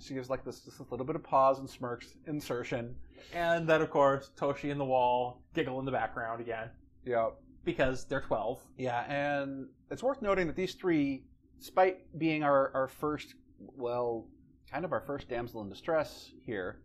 She 0.00 0.14
gives 0.14 0.28
like 0.30 0.44
this, 0.44 0.60
this 0.60 0.78
little 0.90 1.04
bit 1.06 1.16
of 1.16 1.22
pause 1.22 1.58
and 1.60 1.68
smirks. 1.70 2.14
Insertion. 2.26 2.94
and 3.32 3.66
then 3.68 3.80
of 3.80 3.90
course 3.90 4.30
Toshi 4.36 4.70
and 4.70 4.80
the 4.80 4.84
wall 4.84 5.40
giggle 5.54 5.78
in 5.78 5.84
the 5.86 5.92
background 5.92 6.40
again 6.40 6.68
Yep. 7.04 7.36
because 7.64 8.04
they're 8.04 8.20
12 8.20 8.60
Yeah, 8.76 9.04
and 9.08 9.68
it's 9.90 10.02
worth 10.02 10.20
noting 10.22 10.46
that 10.48 10.56
these 10.56 10.74
three, 10.74 11.24
despite 11.58 12.18
being 12.18 12.42
our, 12.42 12.70
our 12.74 12.88
first, 12.88 13.34
well, 13.58 14.26
kind 14.70 14.84
of 14.84 14.92
our 14.92 15.00
first 15.00 15.28
damsel 15.28 15.62
in 15.62 15.68
distress 15.68 16.30
here, 16.44 16.80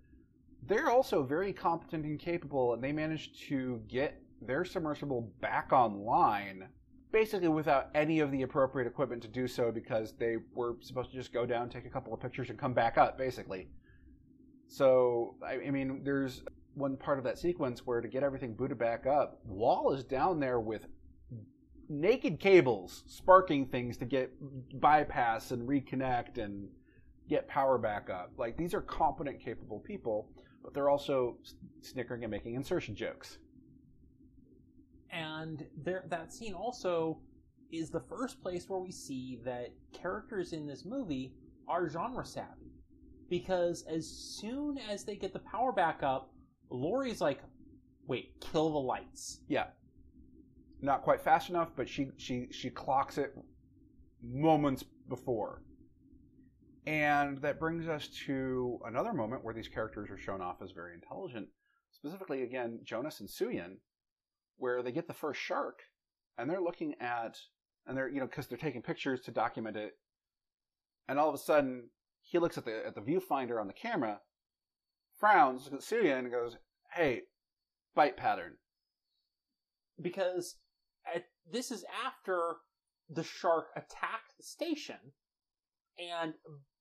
they're 0.68 0.90
also 0.90 1.24
very 1.24 1.52
competent 1.54 2.06
and 2.06 2.20
capable, 2.20 2.74
and 2.74 2.84
they 2.84 2.92
managed 2.92 3.40
to 3.48 3.82
get 3.88 4.22
their 4.42 4.64
submersible 4.66 5.32
back 5.42 5.72
online 5.74 6.68
basically 7.12 7.48
without 7.48 7.90
any 7.96 8.20
of 8.20 8.32
the 8.32 8.44
appropriate 8.44 8.88
equipment 8.88 9.22
to 9.24 9.28
do 9.28 9.48
so 9.48 9.72
because 9.72 10.14
they 10.20 10.38
were 10.54 10.76
supposed 10.82 11.12
to 11.12 11.18
just 11.18 11.34
go 11.34 11.46
down, 11.46 11.70
take 11.70 11.86
a 11.86 11.90
couple 11.90 12.14
of 12.14 12.20
pictures, 12.20 12.50
and 12.50 12.60
come 12.60 12.74
back 12.74 12.98
up, 12.98 13.18
basically. 13.18 13.68
So, 14.68 15.36
I, 15.46 15.54
I 15.68 15.72
mean, 15.72 16.02
there's 16.04 16.44
one 16.76 16.96
part 16.98 17.18
of 17.18 17.24
that 17.26 17.38
sequence 17.38 17.86
where 17.86 18.02
to 18.02 18.08
get 18.08 18.24
everything 18.24 18.54
booted 18.54 18.78
back 18.78 19.06
up, 19.06 19.40
Wall 19.46 19.94
is 19.94 20.04
down 20.04 20.40
there 20.40 20.60
with 20.60 20.86
naked 21.90 22.40
cables 22.40 23.04
sparking 23.08 23.66
things 23.66 23.98
to 23.98 24.06
get 24.06 24.32
bypass 24.80 25.52
and 25.52 25.68
reconnect 25.68 26.38
and 26.38 26.70
get 27.28 27.48
power 27.48 27.78
back 27.78 28.10
up. 28.10 28.32
Like 28.38 28.58
these 28.58 28.74
are 28.74 28.82
competent, 28.82 29.44
capable 29.44 29.80
people, 29.80 30.30
but 30.64 30.74
they're 30.74 30.90
also 30.90 31.38
snickering 31.82 32.24
and 32.24 32.32
making 32.32 32.56
insertion 32.56 32.96
jokes. 32.96 33.40
And 35.12 35.66
there 35.84 36.04
that 36.10 36.34
scene 36.34 36.54
also 36.54 37.20
is 37.72 37.90
the 37.90 38.00
first 38.00 38.42
place 38.42 38.68
where 38.68 38.80
we 38.80 38.92
see 38.92 39.40
that 39.44 39.70
characters 39.94 40.54
in 40.54 40.66
this 40.66 40.86
movie 40.86 41.34
are 41.68 41.88
genre 41.88 42.26
savvy 42.26 42.72
because 43.30 43.84
as 43.88 44.08
soon 44.08 44.78
as 44.90 45.04
they 45.04 45.16
get 45.16 45.34
the 45.34 45.40
power 45.40 45.72
back 45.72 46.02
up 46.02 46.32
Lori's 46.70 47.22
like 47.22 47.42
wait 48.08 48.34
kill 48.42 48.72
the 48.72 48.78
lights 48.80 49.42
Yeah, 49.48 49.68
not 50.82 51.02
quite 51.02 51.22
fast 51.22 51.50
enough, 51.50 51.70
but 51.76 51.90
she 51.90 52.10
she 52.18 52.48
she 52.52 52.70
clocks 52.70 53.18
it 53.18 53.36
moments 54.24 54.84
before. 55.08 55.62
And 56.86 57.40
that 57.42 57.60
brings 57.60 57.88
us 57.88 58.08
to 58.26 58.80
another 58.86 59.14
moment 59.14 59.44
where 59.44 59.54
these 59.54 59.68
characters 59.68 60.10
are 60.10 60.18
shown 60.18 60.42
off 60.42 60.62
as 60.62 60.72
very 60.72 60.94
intelligent. 60.94 61.48
Specifically, 61.92 62.44
again, 62.44 62.80
Jonas 62.84 63.20
and 63.20 63.30
Suyin, 63.30 63.78
where 64.60 64.84
they 64.84 64.92
get 64.92 65.08
the 65.08 65.14
first 65.14 65.42
shark, 65.42 65.80
and 66.38 66.50
they're 66.50 66.62
looking 66.62 66.96
at, 67.00 67.38
and 67.88 67.98
they're 67.98 68.10
you 68.10 68.20
know 68.20 68.28
because 68.28 68.48
they're 68.48 68.58
taking 68.58 68.82
pictures 68.82 69.22
to 69.22 69.32
document 69.32 69.78
it, 69.78 69.94
and 71.08 71.20
all 71.20 71.30
of 71.30 71.36
a 71.36 71.40
sudden 71.40 71.90
he 72.22 72.40
looks 72.40 72.58
at 72.58 72.66
the 72.66 72.86
at 72.86 72.96
the 72.96 73.02
viewfinder 73.02 73.60
on 73.60 73.68
the 73.68 73.74
camera, 73.74 74.22
frowns, 75.18 75.70
looks 75.72 75.92
at 75.92 75.98
Suyin, 75.98 76.20
and 76.20 76.32
goes, 76.32 76.58
"Hey, 76.94 77.24
bite 77.96 78.18
pattern." 78.18 78.58
because 80.02 80.56
at, 81.14 81.26
this 81.52 81.72
is 81.72 81.86
after 82.06 82.56
the 83.10 83.24
shark 83.24 83.68
attacked 83.76 84.38
the 84.38 84.44
station 84.44 85.14
and 85.98 86.34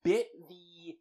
bit 0.04 0.26
the 0.48 0.96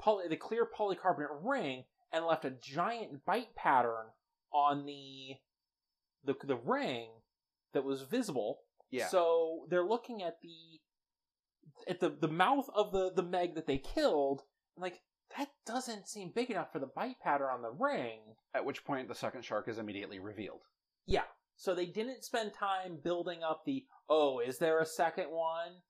poly, 0.00 0.28
the 0.28 0.36
clear 0.36 0.66
polycarbonate 0.66 1.42
ring 1.42 1.84
and 2.12 2.24
left 2.24 2.44
a 2.44 2.50
giant 2.50 3.24
bite 3.24 3.54
pattern 3.54 4.06
on 4.52 4.86
the 4.86 5.36
the 6.24 6.34
the 6.44 6.56
ring 6.56 7.08
that 7.74 7.84
was 7.84 8.02
visible. 8.02 8.60
Yeah. 8.90 9.08
So 9.08 9.66
they're 9.70 9.84
looking 9.84 10.22
at 10.22 10.36
the 10.42 10.80
at 11.88 12.00
the 12.00 12.10
the 12.10 12.28
mouth 12.28 12.68
of 12.74 12.92
the 12.92 13.12
the 13.14 13.22
Meg 13.22 13.54
that 13.54 13.66
they 13.66 13.78
killed, 13.78 14.42
like 14.76 15.00
that 15.36 15.48
doesn't 15.66 16.08
seem 16.08 16.32
big 16.34 16.50
enough 16.50 16.72
for 16.72 16.78
the 16.78 16.90
bite 16.94 17.20
pattern 17.22 17.48
on 17.52 17.62
the 17.62 17.70
ring. 17.70 18.20
At 18.54 18.64
which 18.64 18.84
point, 18.84 19.08
the 19.08 19.14
second 19.14 19.44
shark 19.44 19.68
is 19.68 19.78
immediately 19.78 20.18
revealed. 20.18 20.60
Yeah. 21.06 21.24
So 21.56 21.74
they 21.74 21.86
didn't 21.86 22.24
spend 22.24 22.52
time 22.54 22.98
building 23.02 23.42
up 23.42 23.62
the 23.64 23.84
oh, 24.08 24.40
is 24.40 24.58
there 24.58 24.80
a 24.80 24.86
second 24.86 25.26
one? 25.30 25.80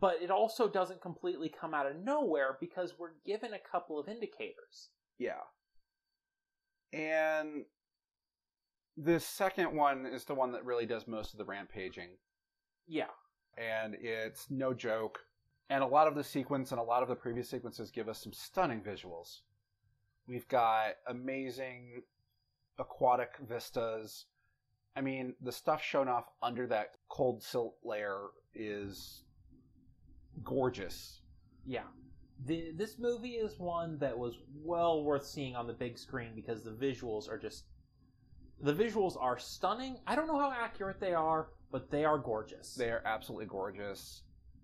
But 0.00 0.22
it 0.22 0.30
also 0.30 0.68
doesn't 0.68 1.02
completely 1.02 1.48
come 1.48 1.74
out 1.74 1.86
of 1.86 1.96
nowhere 1.96 2.56
because 2.60 2.94
we're 2.98 3.12
given 3.24 3.52
a 3.52 3.70
couple 3.70 3.98
of 3.98 4.08
indicators. 4.08 4.90
Yeah. 5.18 5.42
And 6.92 7.64
the 8.96 9.18
second 9.18 9.74
one 9.74 10.06
is 10.06 10.24
the 10.24 10.34
one 10.34 10.52
that 10.52 10.64
really 10.64 10.86
does 10.86 11.08
most 11.08 11.32
of 11.32 11.38
the 11.38 11.44
rampaging. 11.44 12.10
Yeah. 12.86 13.10
And 13.56 13.94
it's 14.00 14.50
no 14.50 14.72
joke. 14.72 15.18
And 15.70 15.82
a 15.82 15.86
lot 15.86 16.06
of 16.06 16.14
the 16.14 16.24
sequence 16.24 16.70
and 16.70 16.80
a 16.80 16.84
lot 16.84 17.02
of 17.02 17.08
the 17.08 17.14
previous 17.14 17.48
sequences 17.48 17.90
give 17.90 18.08
us 18.08 18.22
some 18.22 18.32
stunning 18.32 18.82
visuals. 18.82 19.40
We've 20.26 20.46
got 20.48 20.94
amazing 21.08 22.02
aquatic 22.78 23.36
vistas. 23.48 24.26
I 24.96 25.00
mean, 25.00 25.34
the 25.40 25.52
stuff 25.52 25.82
shown 25.82 26.08
off 26.08 26.26
under 26.42 26.66
that 26.68 26.92
cold 27.08 27.42
silt 27.42 27.74
layer 27.82 28.28
is 28.54 29.24
gorgeous. 30.42 31.20
Yeah. 31.66 31.84
The, 32.46 32.72
this 32.76 32.98
movie 32.98 33.36
is 33.36 33.58
one 33.58 33.98
that 33.98 34.16
was 34.16 34.34
well 34.54 35.02
worth 35.02 35.26
seeing 35.26 35.56
on 35.56 35.66
the 35.66 35.72
big 35.72 35.98
screen 35.98 36.32
because 36.34 36.62
the 36.62 36.70
visuals 36.70 37.28
are 37.28 37.38
just 37.38 37.64
the 38.64 38.72
visuals 38.72 39.16
are 39.20 39.38
stunning. 39.38 39.98
I 40.06 40.16
don't 40.16 40.26
know 40.26 40.38
how 40.38 40.50
accurate 40.50 40.98
they 40.98 41.12
are, 41.12 41.48
but 41.70 41.90
they 41.90 42.04
are 42.04 42.18
gorgeous. 42.18 42.74
They 42.74 42.88
are 42.90 43.02
absolutely 43.04 43.46
gorgeous. 43.46 44.22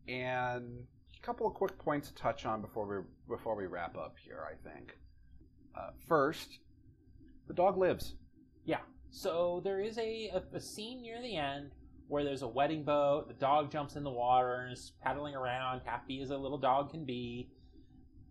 And 0.08 0.84
a 1.16 1.26
couple 1.26 1.46
of 1.46 1.54
quick 1.54 1.78
points 1.78 2.08
to 2.08 2.14
touch 2.14 2.46
on 2.46 2.62
before 2.62 2.86
we 2.86 3.04
before 3.28 3.54
we 3.54 3.66
wrap 3.66 3.96
up 3.96 4.16
here. 4.24 4.42
I 4.48 4.54
think 4.68 4.96
uh, 5.76 5.90
first, 6.08 6.58
the 7.46 7.54
dog 7.54 7.76
lives. 7.76 8.14
Yeah. 8.64 8.80
So 9.10 9.60
there 9.64 9.80
is 9.80 9.98
a, 9.98 10.30
a, 10.34 10.56
a 10.56 10.60
scene 10.60 11.02
near 11.02 11.20
the 11.20 11.36
end 11.36 11.72
where 12.08 12.24
there's 12.24 12.42
a 12.42 12.48
wedding 12.48 12.84
boat. 12.84 13.28
The 13.28 13.34
dog 13.34 13.70
jumps 13.70 13.96
in 13.96 14.02
the 14.02 14.10
water 14.10 14.62
and 14.62 14.72
is 14.72 14.92
paddling 15.02 15.34
around, 15.34 15.82
happy 15.84 16.22
as 16.22 16.30
a 16.30 16.36
little 16.36 16.58
dog 16.58 16.90
can 16.90 17.04
be, 17.04 17.50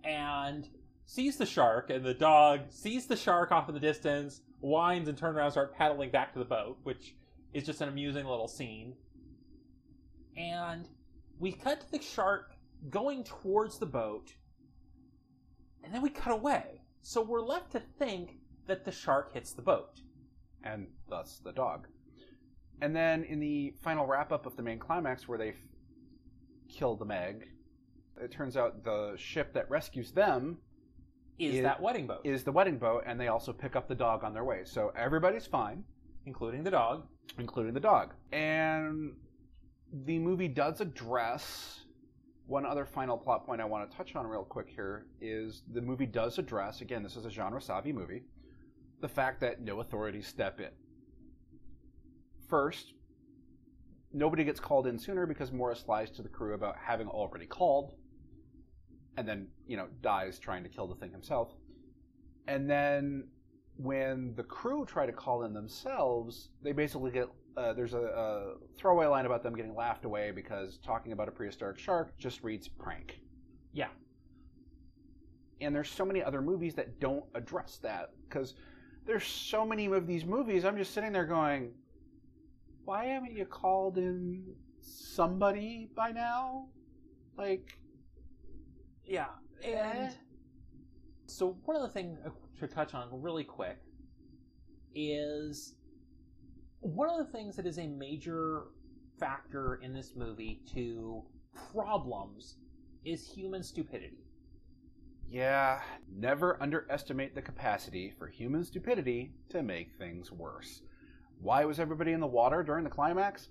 and 0.04 0.68
sees 1.06 1.38
the 1.38 1.46
shark. 1.46 1.90
And 1.90 2.04
the 2.04 2.14
dog 2.14 2.72
sees 2.72 3.06
the 3.06 3.16
shark 3.16 3.52
off 3.52 3.70
in 3.70 3.76
the 3.76 3.80
distance, 3.80 4.42
whines, 4.62 5.08
and 5.08 5.18
turns 5.18 5.36
around 5.36 5.46
and 5.46 5.54
starts 5.54 5.74
paddling 5.78 6.12
back 6.12 6.34
to 6.34 6.40
the 6.40 6.46
boat, 6.46 6.78
which 6.84 7.16
is 7.54 7.66
just 7.66 7.82
an 7.82 7.90
amusing 7.90 8.26
little 8.26 8.48
scene. 8.48 8.96
And 10.38 10.88
we 11.40 11.52
cut 11.52 11.82
to 11.82 11.92
the 11.92 12.02
shark 12.02 12.54
going 12.90 13.24
towards 13.24 13.78
the 13.80 13.86
boat, 13.86 14.34
and 15.84 15.94
then 15.94 16.02
we 16.02 16.10
cut 16.10 16.34
away. 16.34 16.82
So 17.02 17.22
we're 17.22 17.42
left 17.42 17.72
to 17.72 17.82
think 17.98 18.40
that 18.68 18.86
the 18.86 18.92
shark 18.92 19.34
hits 19.34 19.54
the 19.54 19.62
boat. 19.62 20.02
and 20.64 20.88
thus 21.10 21.40
the 21.44 21.52
dog. 21.52 21.88
And 22.82 22.96
then 22.96 23.24
in 23.24 23.40
the 23.40 23.74
final 23.82 24.06
wrap 24.06 24.32
up 24.32 24.46
of 24.46 24.56
the 24.56 24.64
main 24.64 24.80
climax, 24.80 25.28
where 25.28 25.38
they 25.38 25.54
kill 26.70 26.96
the 26.96 27.06
Meg, 27.06 27.48
it 28.22 28.32
turns 28.32 28.58
out 28.58 28.84
the 28.84 29.14
ship 29.18 29.54
that 29.54 29.70
rescues 29.70 30.12
them 30.12 30.58
Is 31.40 31.56
Is- 31.56 31.64
that 31.64 31.82
wedding 31.82 32.06
boat, 32.06 32.22
is 32.26 32.44
the 32.44 32.52
wedding 32.52 32.78
boat, 32.78 33.04
and 33.08 33.20
they 33.20 33.30
also 33.30 33.54
pick 33.54 33.76
up 33.76 33.88
the 33.88 33.96
dog 33.96 34.24
on 34.24 34.34
their 34.34 34.44
way. 34.44 34.62
So 34.66 34.92
everybody's 34.96 35.46
fine, 35.46 35.84
including 36.26 36.64
the 36.64 36.72
dog. 36.72 37.08
including 37.38 37.74
the 37.74 37.80
dog. 37.80 38.14
And 38.34 39.16
the 40.06 40.20
movie 40.20 40.48
does 40.50 40.82
address 40.82 41.86
one 42.48 42.66
other 42.66 42.86
final 42.86 43.18
plot 43.18 43.46
point 43.46 43.62
I 43.62 43.66
want 43.66 43.90
to 43.90 43.96
touch 43.96 44.16
on 44.16 44.26
real 44.28 44.44
quick 44.44 44.68
here 44.68 45.06
is 45.22 45.62
the 45.72 45.82
movie 45.82 46.08
does 46.08 46.40
address 46.40 46.82
again 46.82 47.04
this 47.04 47.16
is 47.16 47.26
a 47.26 47.30
genre 47.30 47.62
savvy 47.62 47.94
movie 47.94 48.24
the 49.02 49.08
fact 49.08 49.40
that 49.42 49.62
no 49.62 49.80
authorities 49.80 50.26
step 50.28 50.60
in. 50.60 50.70
First, 52.50 52.94
nobody 54.12 54.44
gets 54.44 54.60
called 54.60 54.88
in 54.88 54.98
sooner 54.98 55.26
because 55.28 55.52
Morris 55.52 55.86
lies 55.88 56.10
to 56.12 56.22
the 56.24 56.30
crew 56.30 56.54
about 56.56 56.76
having 56.84 57.08
already 57.08 57.46
called 57.46 57.94
and 59.18 59.28
then, 59.28 59.48
you 59.68 59.78
know, 59.78 59.88
dies 60.02 60.40
trying 60.40 60.64
to 60.64 60.70
kill 60.70 60.88
the 60.88 60.96
thing 60.96 61.12
himself. 61.12 61.52
And 62.48 62.70
then 62.70 63.28
when 63.78 64.34
the 64.36 64.44
crew 64.44 64.86
try 64.86 65.06
to 65.06 65.12
call 65.12 65.44
in 65.44 65.54
themselves, 65.54 66.50
they 66.62 66.72
basically 66.72 67.12
get 67.12 67.30
uh, 67.58 67.74
there's 67.74 67.94
a, 67.94 68.00
a 68.00 68.54
throwaway 68.78 69.06
line 69.08 69.26
about 69.26 69.44
them 69.44 69.56
getting 69.56 69.76
laughed 69.76 70.06
away 70.06 70.32
because 70.32 70.78
talking 70.78 71.12
about 71.12 71.28
a 71.28 71.32
prehistoric 71.32 71.78
shark 71.78 72.18
just 72.18 72.42
reads 72.44 72.68
prank. 72.68 73.20
Yeah. 73.74 73.90
And 75.60 75.76
there's 75.76 75.90
so 75.90 76.06
many 76.06 76.24
other 76.24 76.42
movies 76.42 76.74
that 76.76 77.00
don't 77.02 77.26
address 77.36 77.80
that 77.84 78.12
because 78.28 78.54
there's 79.06 79.26
so 79.26 79.66
many 79.66 79.88
of 79.88 80.08
these 80.08 80.24
movies. 80.24 80.64
I'm 80.64 80.78
just 80.78 80.94
sitting 80.94 81.12
there 81.12 81.26
going, 81.26 81.72
why 82.86 83.06
haven't 83.06 83.34
you 83.34 83.46
called 83.46 83.98
in 83.98 84.44
somebody 84.82 85.90
by 85.96 86.12
now? 86.12 86.68
Like, 87.38 87.79
Yeah, 89.10 89.26
and 89.66 90.16
so 91.26 91.58
one 91.66 91.76
of 91.76 91.82
the 91.82 91.90
things 91.90 92.20
uh, 92.26 92.30
to 92.60 92.68
touch 92.68 92.94
on 92.94 93.10
really 93.12 93.44
quick 93.44 93.78
is 94.94 95.74
one 96.82 97.10
of 97.10 97.18
the 97.18 97.32
things 97.32 97.56
that 97.56 97.66
is 97.66 97.80
a 97.80 97.88
major 97.88 98.66
factor 99.20 99.80
in 99.84 99.94
this 99.94 100.14
movie 100.16 100.62
to 100.74 101.24
problems 101.74 102.58
is 103.04 103.28
human 103.28 103.64
stupidity. 103.64 104.26
yeah, 105.30 105.82
never 106.16 106.62
underestimate 106.62 107.36
the 107.36 107.42
capacity 107.42 108.14
for 108.18 108.28
human 108.28 108.64
stupidity 108.64 109.32
to 109.50 109.62
make 109.64 109.92
things 109.98 110.32
worse. 110.32 110.82
Why 111.42 111.66
was 111.66 111.80
everybody 111.80 112.14
in 112.14 112.20
the 112.20 112.28
water 112.28 112.64
during 112.64 112.84
the 112.84 112.90
climax? 112.90 113.50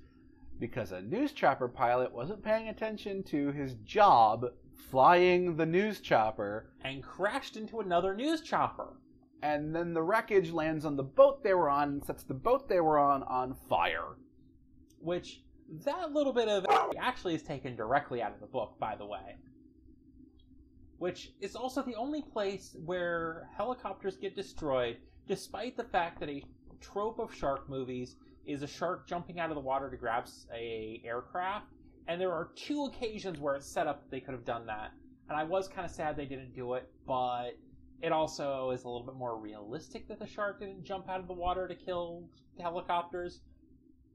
Because 0.59 0.92
a 0.92 1.00
news 1.02 1.32
chopper 1.32 1.68
pilot 1.68 2.12
wasn't 2.12 2.42
paying 2.42 2.68
attention 2.68 3.22
to 3.24 3.52
his 3.52 3.74
job 3.84 4.46
flying 4.79 5.57
the 5.57 5.66
news 5.66 6.01
chopper, 6.01 6.70
And 6.83 7.03
crashed 7.03 7.57
into 7.57 7.81
another 7.81 8.14
news 8.14 8.41
chopper. 8.41 8.97
and 9.43 9.74
then 9.74 9.93
the 9.95 10.03
wreckage 10.03 10.51
lands 10.51 10.85
on 10.85 10.97
the 10.97 11.03
boat 11.03 11.43
they 11.45 11.55
were 11.55 11.68
on 11.70 11.89
and 11.91 12.05
sets 12.05 12.24
the 12.24 12.35
boat 12.35 12.68
they 12.68 12.81
were 12.81 12.99
on 12.99 13.22
on 13.24 13.55
fire. 13.55 14.16
which 15.01 15.43
that 15.85 16.12
little 16.12 16.33
bit 16.33 16.49
of 16.49 16.64
actually 16.99 17.35
is 17.35 17.43
taken 17.43 17.76
directly 17.76 18.22
out 18.22 18.33
of 18.33 18.41
the 18.41 18.47
book, 18.47 18.79
by 18.81 18.97
the 18.97 19.05
way. 19.07 19.37
Which 20.99 21.33
is 21.41 21.55
also 21.55 21.83
the 21.83 21.95
only 21.95 22.22
place 22.22 22.74
where 22.85 23.49
helicopters 23.57 24.16
get 24.16 24.35
destroyed, 24.35 24.97
despite 25.26 25.76
the 25.76 25.85
fact 25.85 26.18
that 26.20 26.29
a 26.31 26.43
trope 26.81 27.18
of 27.18 27.35
shark 27.35 27.68
movies 27.68 28.16
is 28.47 28.62
a 28.62 28.66
shark 28.66 29.07
jumping 29.07 29.39
out 29.39 29.51
of 29.51 29.55
the 29.57 29.61
water 29.61 29.91
to 29.91 29.97
grab 29.97 30.26
a 30.53 31.03
aircraft, 31.05 31.66
and 32.09 32.20
there 32.20 32.32
are 32.32 32.48
two 32.56 32.86
occasions 32.86 33.38
where 33.38 33.54
it's 33.54 33.66
set 33.66 33.86
up 33.86 34.02
that 34.02 34.11
they 34.11 34.20
could 34.20 34.34
have 34.34 34.44
done 34.44 34.66
that, 34.66 34.90
and 35.28 35.38
I 35.38 35.44
was 35.44 35.68
kind 35.68 35.84
of 35.84 35.90
sad 35.90 36.16
they 36.16 36.26
didn't 36.26 36.54
do 36.54 36.74
it, 36.74 36.90
but 37.06 37.50
it 38.02 38.12
also 38.12 38.70
is 38.70 38.84
a 38.84 38.88
little 38.88 39.06
bit 39.06 39.14
more 39.14 39.38
realistic 39.38 40.09
that 40.09 40.18
the 40.18 40.26
shark 40.26 40.61
didn't 40.61 40.84
jump 40.84 41.09
out 41.09 41.20
of 41.20 41.26
the 41.26 41.34
water 41.34 41.68
to 41.68 41.74
kill 41.74 42.24
helicopters. 42.61 43.42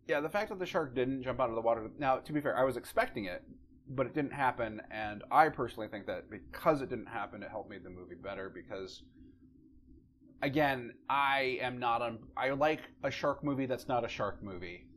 Yeah, 0.07 0.19
the 0.19 0.29
fact 0.29 0.49
that 0.49 0.59
the 0.59 0.65
shark 0.65 0.95
didn't 0.95 1.23
jump 1.23 1.39
out 1.39 1.49
of 1.49 1.55
the 1.55 1.61
water. 1.61 1.89
Now, 1.97 2.17
to 2.17 2.33
be 2.33 2.41
fair, 2.41 2.57
I 2.57 2.63
was 2.63 2.75
expecting 2.75 3.25
it, 3.25 3.43
but 3.89 4.05
it 4.05 4.13
didn't 4.13 4.33
happen, 4.33 4.81
and 4.91 5.23
I 5.31 5.49
personally 5.49 5.87
think 5.87 6.07
that 6.07 6.29
because 6.29 6.81
it 6.81 6.89
didn't 6.89 7.07
happen, 7.07 7.43
it 7.43 7.49
helped 7.49 7.69
make 7.69 7.83
the 7.83 7.89
movie 7.89 8.15
better. 8.15 8.49
Because, 8.49 9.03
again, 10.41 10.93
I 11.09 11.57
am 11.61 11.79
not 11.79 12.01
on. 12.01 12.19
I 12.35 12.49
like 12.51 12.81
a 13.03 13.11
shark 13.11 13.43
movie 13.43 13.65
that's 13.65 13.87
not 13.87 14.03
a 14.03 14.09
shark 14.09 14.41
movie. 14.41 14.87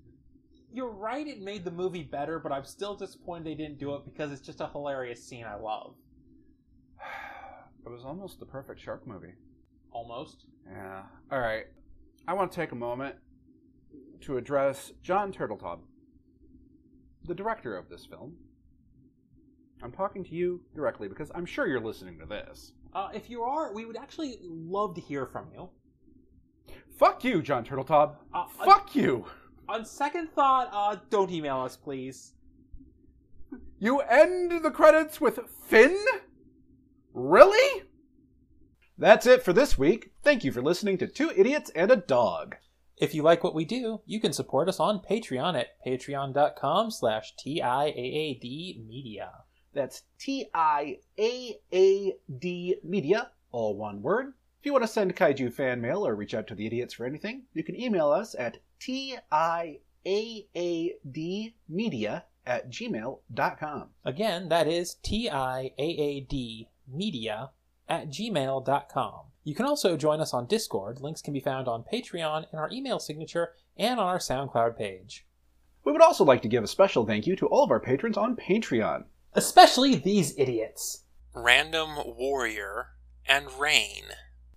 You're 0.77 0.93
right, 0.93 1.27
it 1.27 1.41
made 1.41 1.65
the 1.65 1.71
movie 1.71 2.03
better, 2.03 2.39
but 2.39 2.53
I'm 2.53 2.67
still 2.67 2.95
disappointed 2.95 3.47
they 3.47 3.55
didn't 3.55 3.79
do 3.79 3.95
it 3.95 4.05
because 4.05 4.31
it's 4.31 4.43
just 4.43 4.61
a 4.61 4.69
hilarious 4.69 5.27
scene 5.27 5.47
I 5.47 5.57
love. 5.57 5.95
It 7.87 7.89
was 7.89 8.05
almost 8.05 8.41
the 8.41 8.47
perfect 8.47 8.81
shark 8.81 9.07
movie. 9.07 9.33
Almost. 9.93 10.45
Yeah. 10.69 11.03
All 11.31 11.39
right. 11.39 11.67
I 12.27 12.35
want 12.35 12.51
to 12.51 12.57
take 12.57 12.73
a 12.73 12.75
moment 12.75 13.15
to 14.23 14.37
address 14.39 14.93
John 15.05 15.33
Turteltaub, 15.33 15.79
the 17.25 17.35
director 17.35 17.77
of 17.77 17.89
this 17.89 18.05
film. 18.05 18.35
I'm 19.85 19.93
talking 19.93 20.25
to 20.25 20.35
you 20.35 20.63
directly 20.75 21.07
because 21.07 21.31
I'm 21.33 21.47
sure 21.47 21.69
you're 21.69 21.81
listening 21.81 22.19
to 22.19 22.27
this. 22.27 22.73
Uh, 22.93 23.11
if 23.15 23.31
you 23.31 23.45
are, 23.45 23.73
we 23.73 23.85
would 23.87 23.97
actually 23.97 24.41
love 24.43 24.97
to 24.97 25.01
hear 25.01 25.25
from 25.25 25.47
you. 25.55 25.71
Fuck 26.99 27.23
you, 27.23 27.41
John 27.41 27.65
Turteltaub. 27.65 28.17
Uh, 28.35 28.47
Fuck 28.65 28.97
you. 28.97 29.27
On 29.69 29.85
second 29.85 30.31
thought, 30.33 30.71
uh, 30.73 30.97
don't 31.11 31.31
email 31.31 31.59
us, 31.59 31.77
please. 31.77 32.35
You 33.79 34.01
end 34.01 34.65
the 34.65 34.71
credits 34.71 35.21
with 35.21 35.41
Finn? 35.67 35.99
Really? 37.13 37.83
That's 38.99 39.27
it 39.27 39.43
for 39.43 39.53
this 39.53 39.77
week. 39.77 40.13
Thank 40.23 40.45
you 40.45 40.53
for 40.53 40.63
listening 40.63 40.99
to 40.99 41.07
Two 41.07 41.31
Idiots 41.37 41.71
and 41.75 41.91
a 41.91 41.97
Dog. 41.97 42.57
If 42.97 43.15
you 43.15 43.23
like 43.23 43.45
what 43.45 43.55
we 43.55 43.67
do, 43.67 44.01
you 44.07 44.21
can 44.21 44.33
support 44.33 44.69
us 44.69 44.81
on 44.81 45.01
Patreon 45.01 45.59
at 45.59 45.83
patreon.com 45.87 46.91
slash 46.91 47.35
T-I-A-A-D 47.37 48.85
media. 48.89 49.31
That's 49.77 50.05
T 50.19 50.49
I 50.55 51.01
A 51.19 51.61
A 51.71 52.15
D 52.39 52.77
Media, 52.83 53.31
all 53.53 53.77
one 53.77 54.01
word. 54.01 54.33
If 54.59 54.65
you 54.65 54.73
want 54.73 54.85
to 54.85 54.89
send 54.89 55.15
kaiju 55.15 55.53
fan 55.53 55.83
mail 55.83 56.07
or 56.07 56.17
reach 56.17 56.33
out 56.33 56.47
to 56.47 56.55
the 56.55 56.67
idiots 56.67 56.95
for 56.95 57.05
anything, 57.05 57.43
you 57.53 57.63
can 57.63 57.79
email 57.79 58.09
us 58.11 58.35
at 58.39 58.57
T 58.81 59.17
I 59.31 59.79
A 60.07 60.47
A 60.55 60.97
D 61.11 61.55
Media 61.69 62.25
at 62.47 62.71
gmail.com. 62.71 63.89
Again, 64.05 64.49
that 64.49 64.69
is 64.69 64.95
T-I-A-A-D 65.03 66.69
media 66.89 67.51
at 67.89 68.09
gmail.com. 68.09 69.21
You 69.45 69.55
can 69.55 69.67
also 69.67 69.97
join 69.97 70.21
us 70.21 70.33
on 70.33 70.47
Discord. 70.47 71.01
Links 71.01 71.23
can 71.23 71.35
be 71.35 71.41
found 71.41 71.69
on 71.69 71.85
Patreon 71.93 72.47
in 72.53 72.59
our 72.59 72.71
email 72.71 72.99
signature 72.99 73.53
and 73.77 74.01
on 74.01 74.07
our 74.07 74.19
SoundCloud 74.19 74.77
page. 74.77 75.27
We 75.85 75.93
would 75.93 76.03
also 76.03 76.25
like 76.25 76.43
to 76.43 76.49
give 76.49 76.65
a 76.65 76.69
special 76.69 77.07
thank 77.07 77.27
you 77.27 77.37
to 77.37 77.47
all 77.47 77.65
of 77.65 77.71
our 77.71 77.81
patrons 77.81 78.17
on 78.17 78.37
Patreon. 78.37 79.05
Especially 79.35 79.95
these 79.95 80.37
idiots. 80.39 81.05
Random 81.35 81.91
Warrior 82.17 82.89
and 83.29 83.47
Rain. 83.59 84.05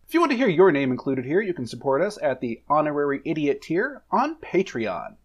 If 0.09 0.15
you 0.15 0.21
want 0.21 0.31
to 0.31 0.37
hear 0.37 0.47
your 0.47 0.71
name 0.71 0.89
included 0.89 1.23
here, 1.23 1.39
you 1.39 1.53
can 1.53 1.67
support 1.67 2.01
us 2.01 2.17
at 2.19 2.41
the 2.41 2.63
honorary 2.67 3.21
idiot 3.25 3.61
tier 3.61 4.01
on 4.09 4.37
Patreon. 4.37 5.17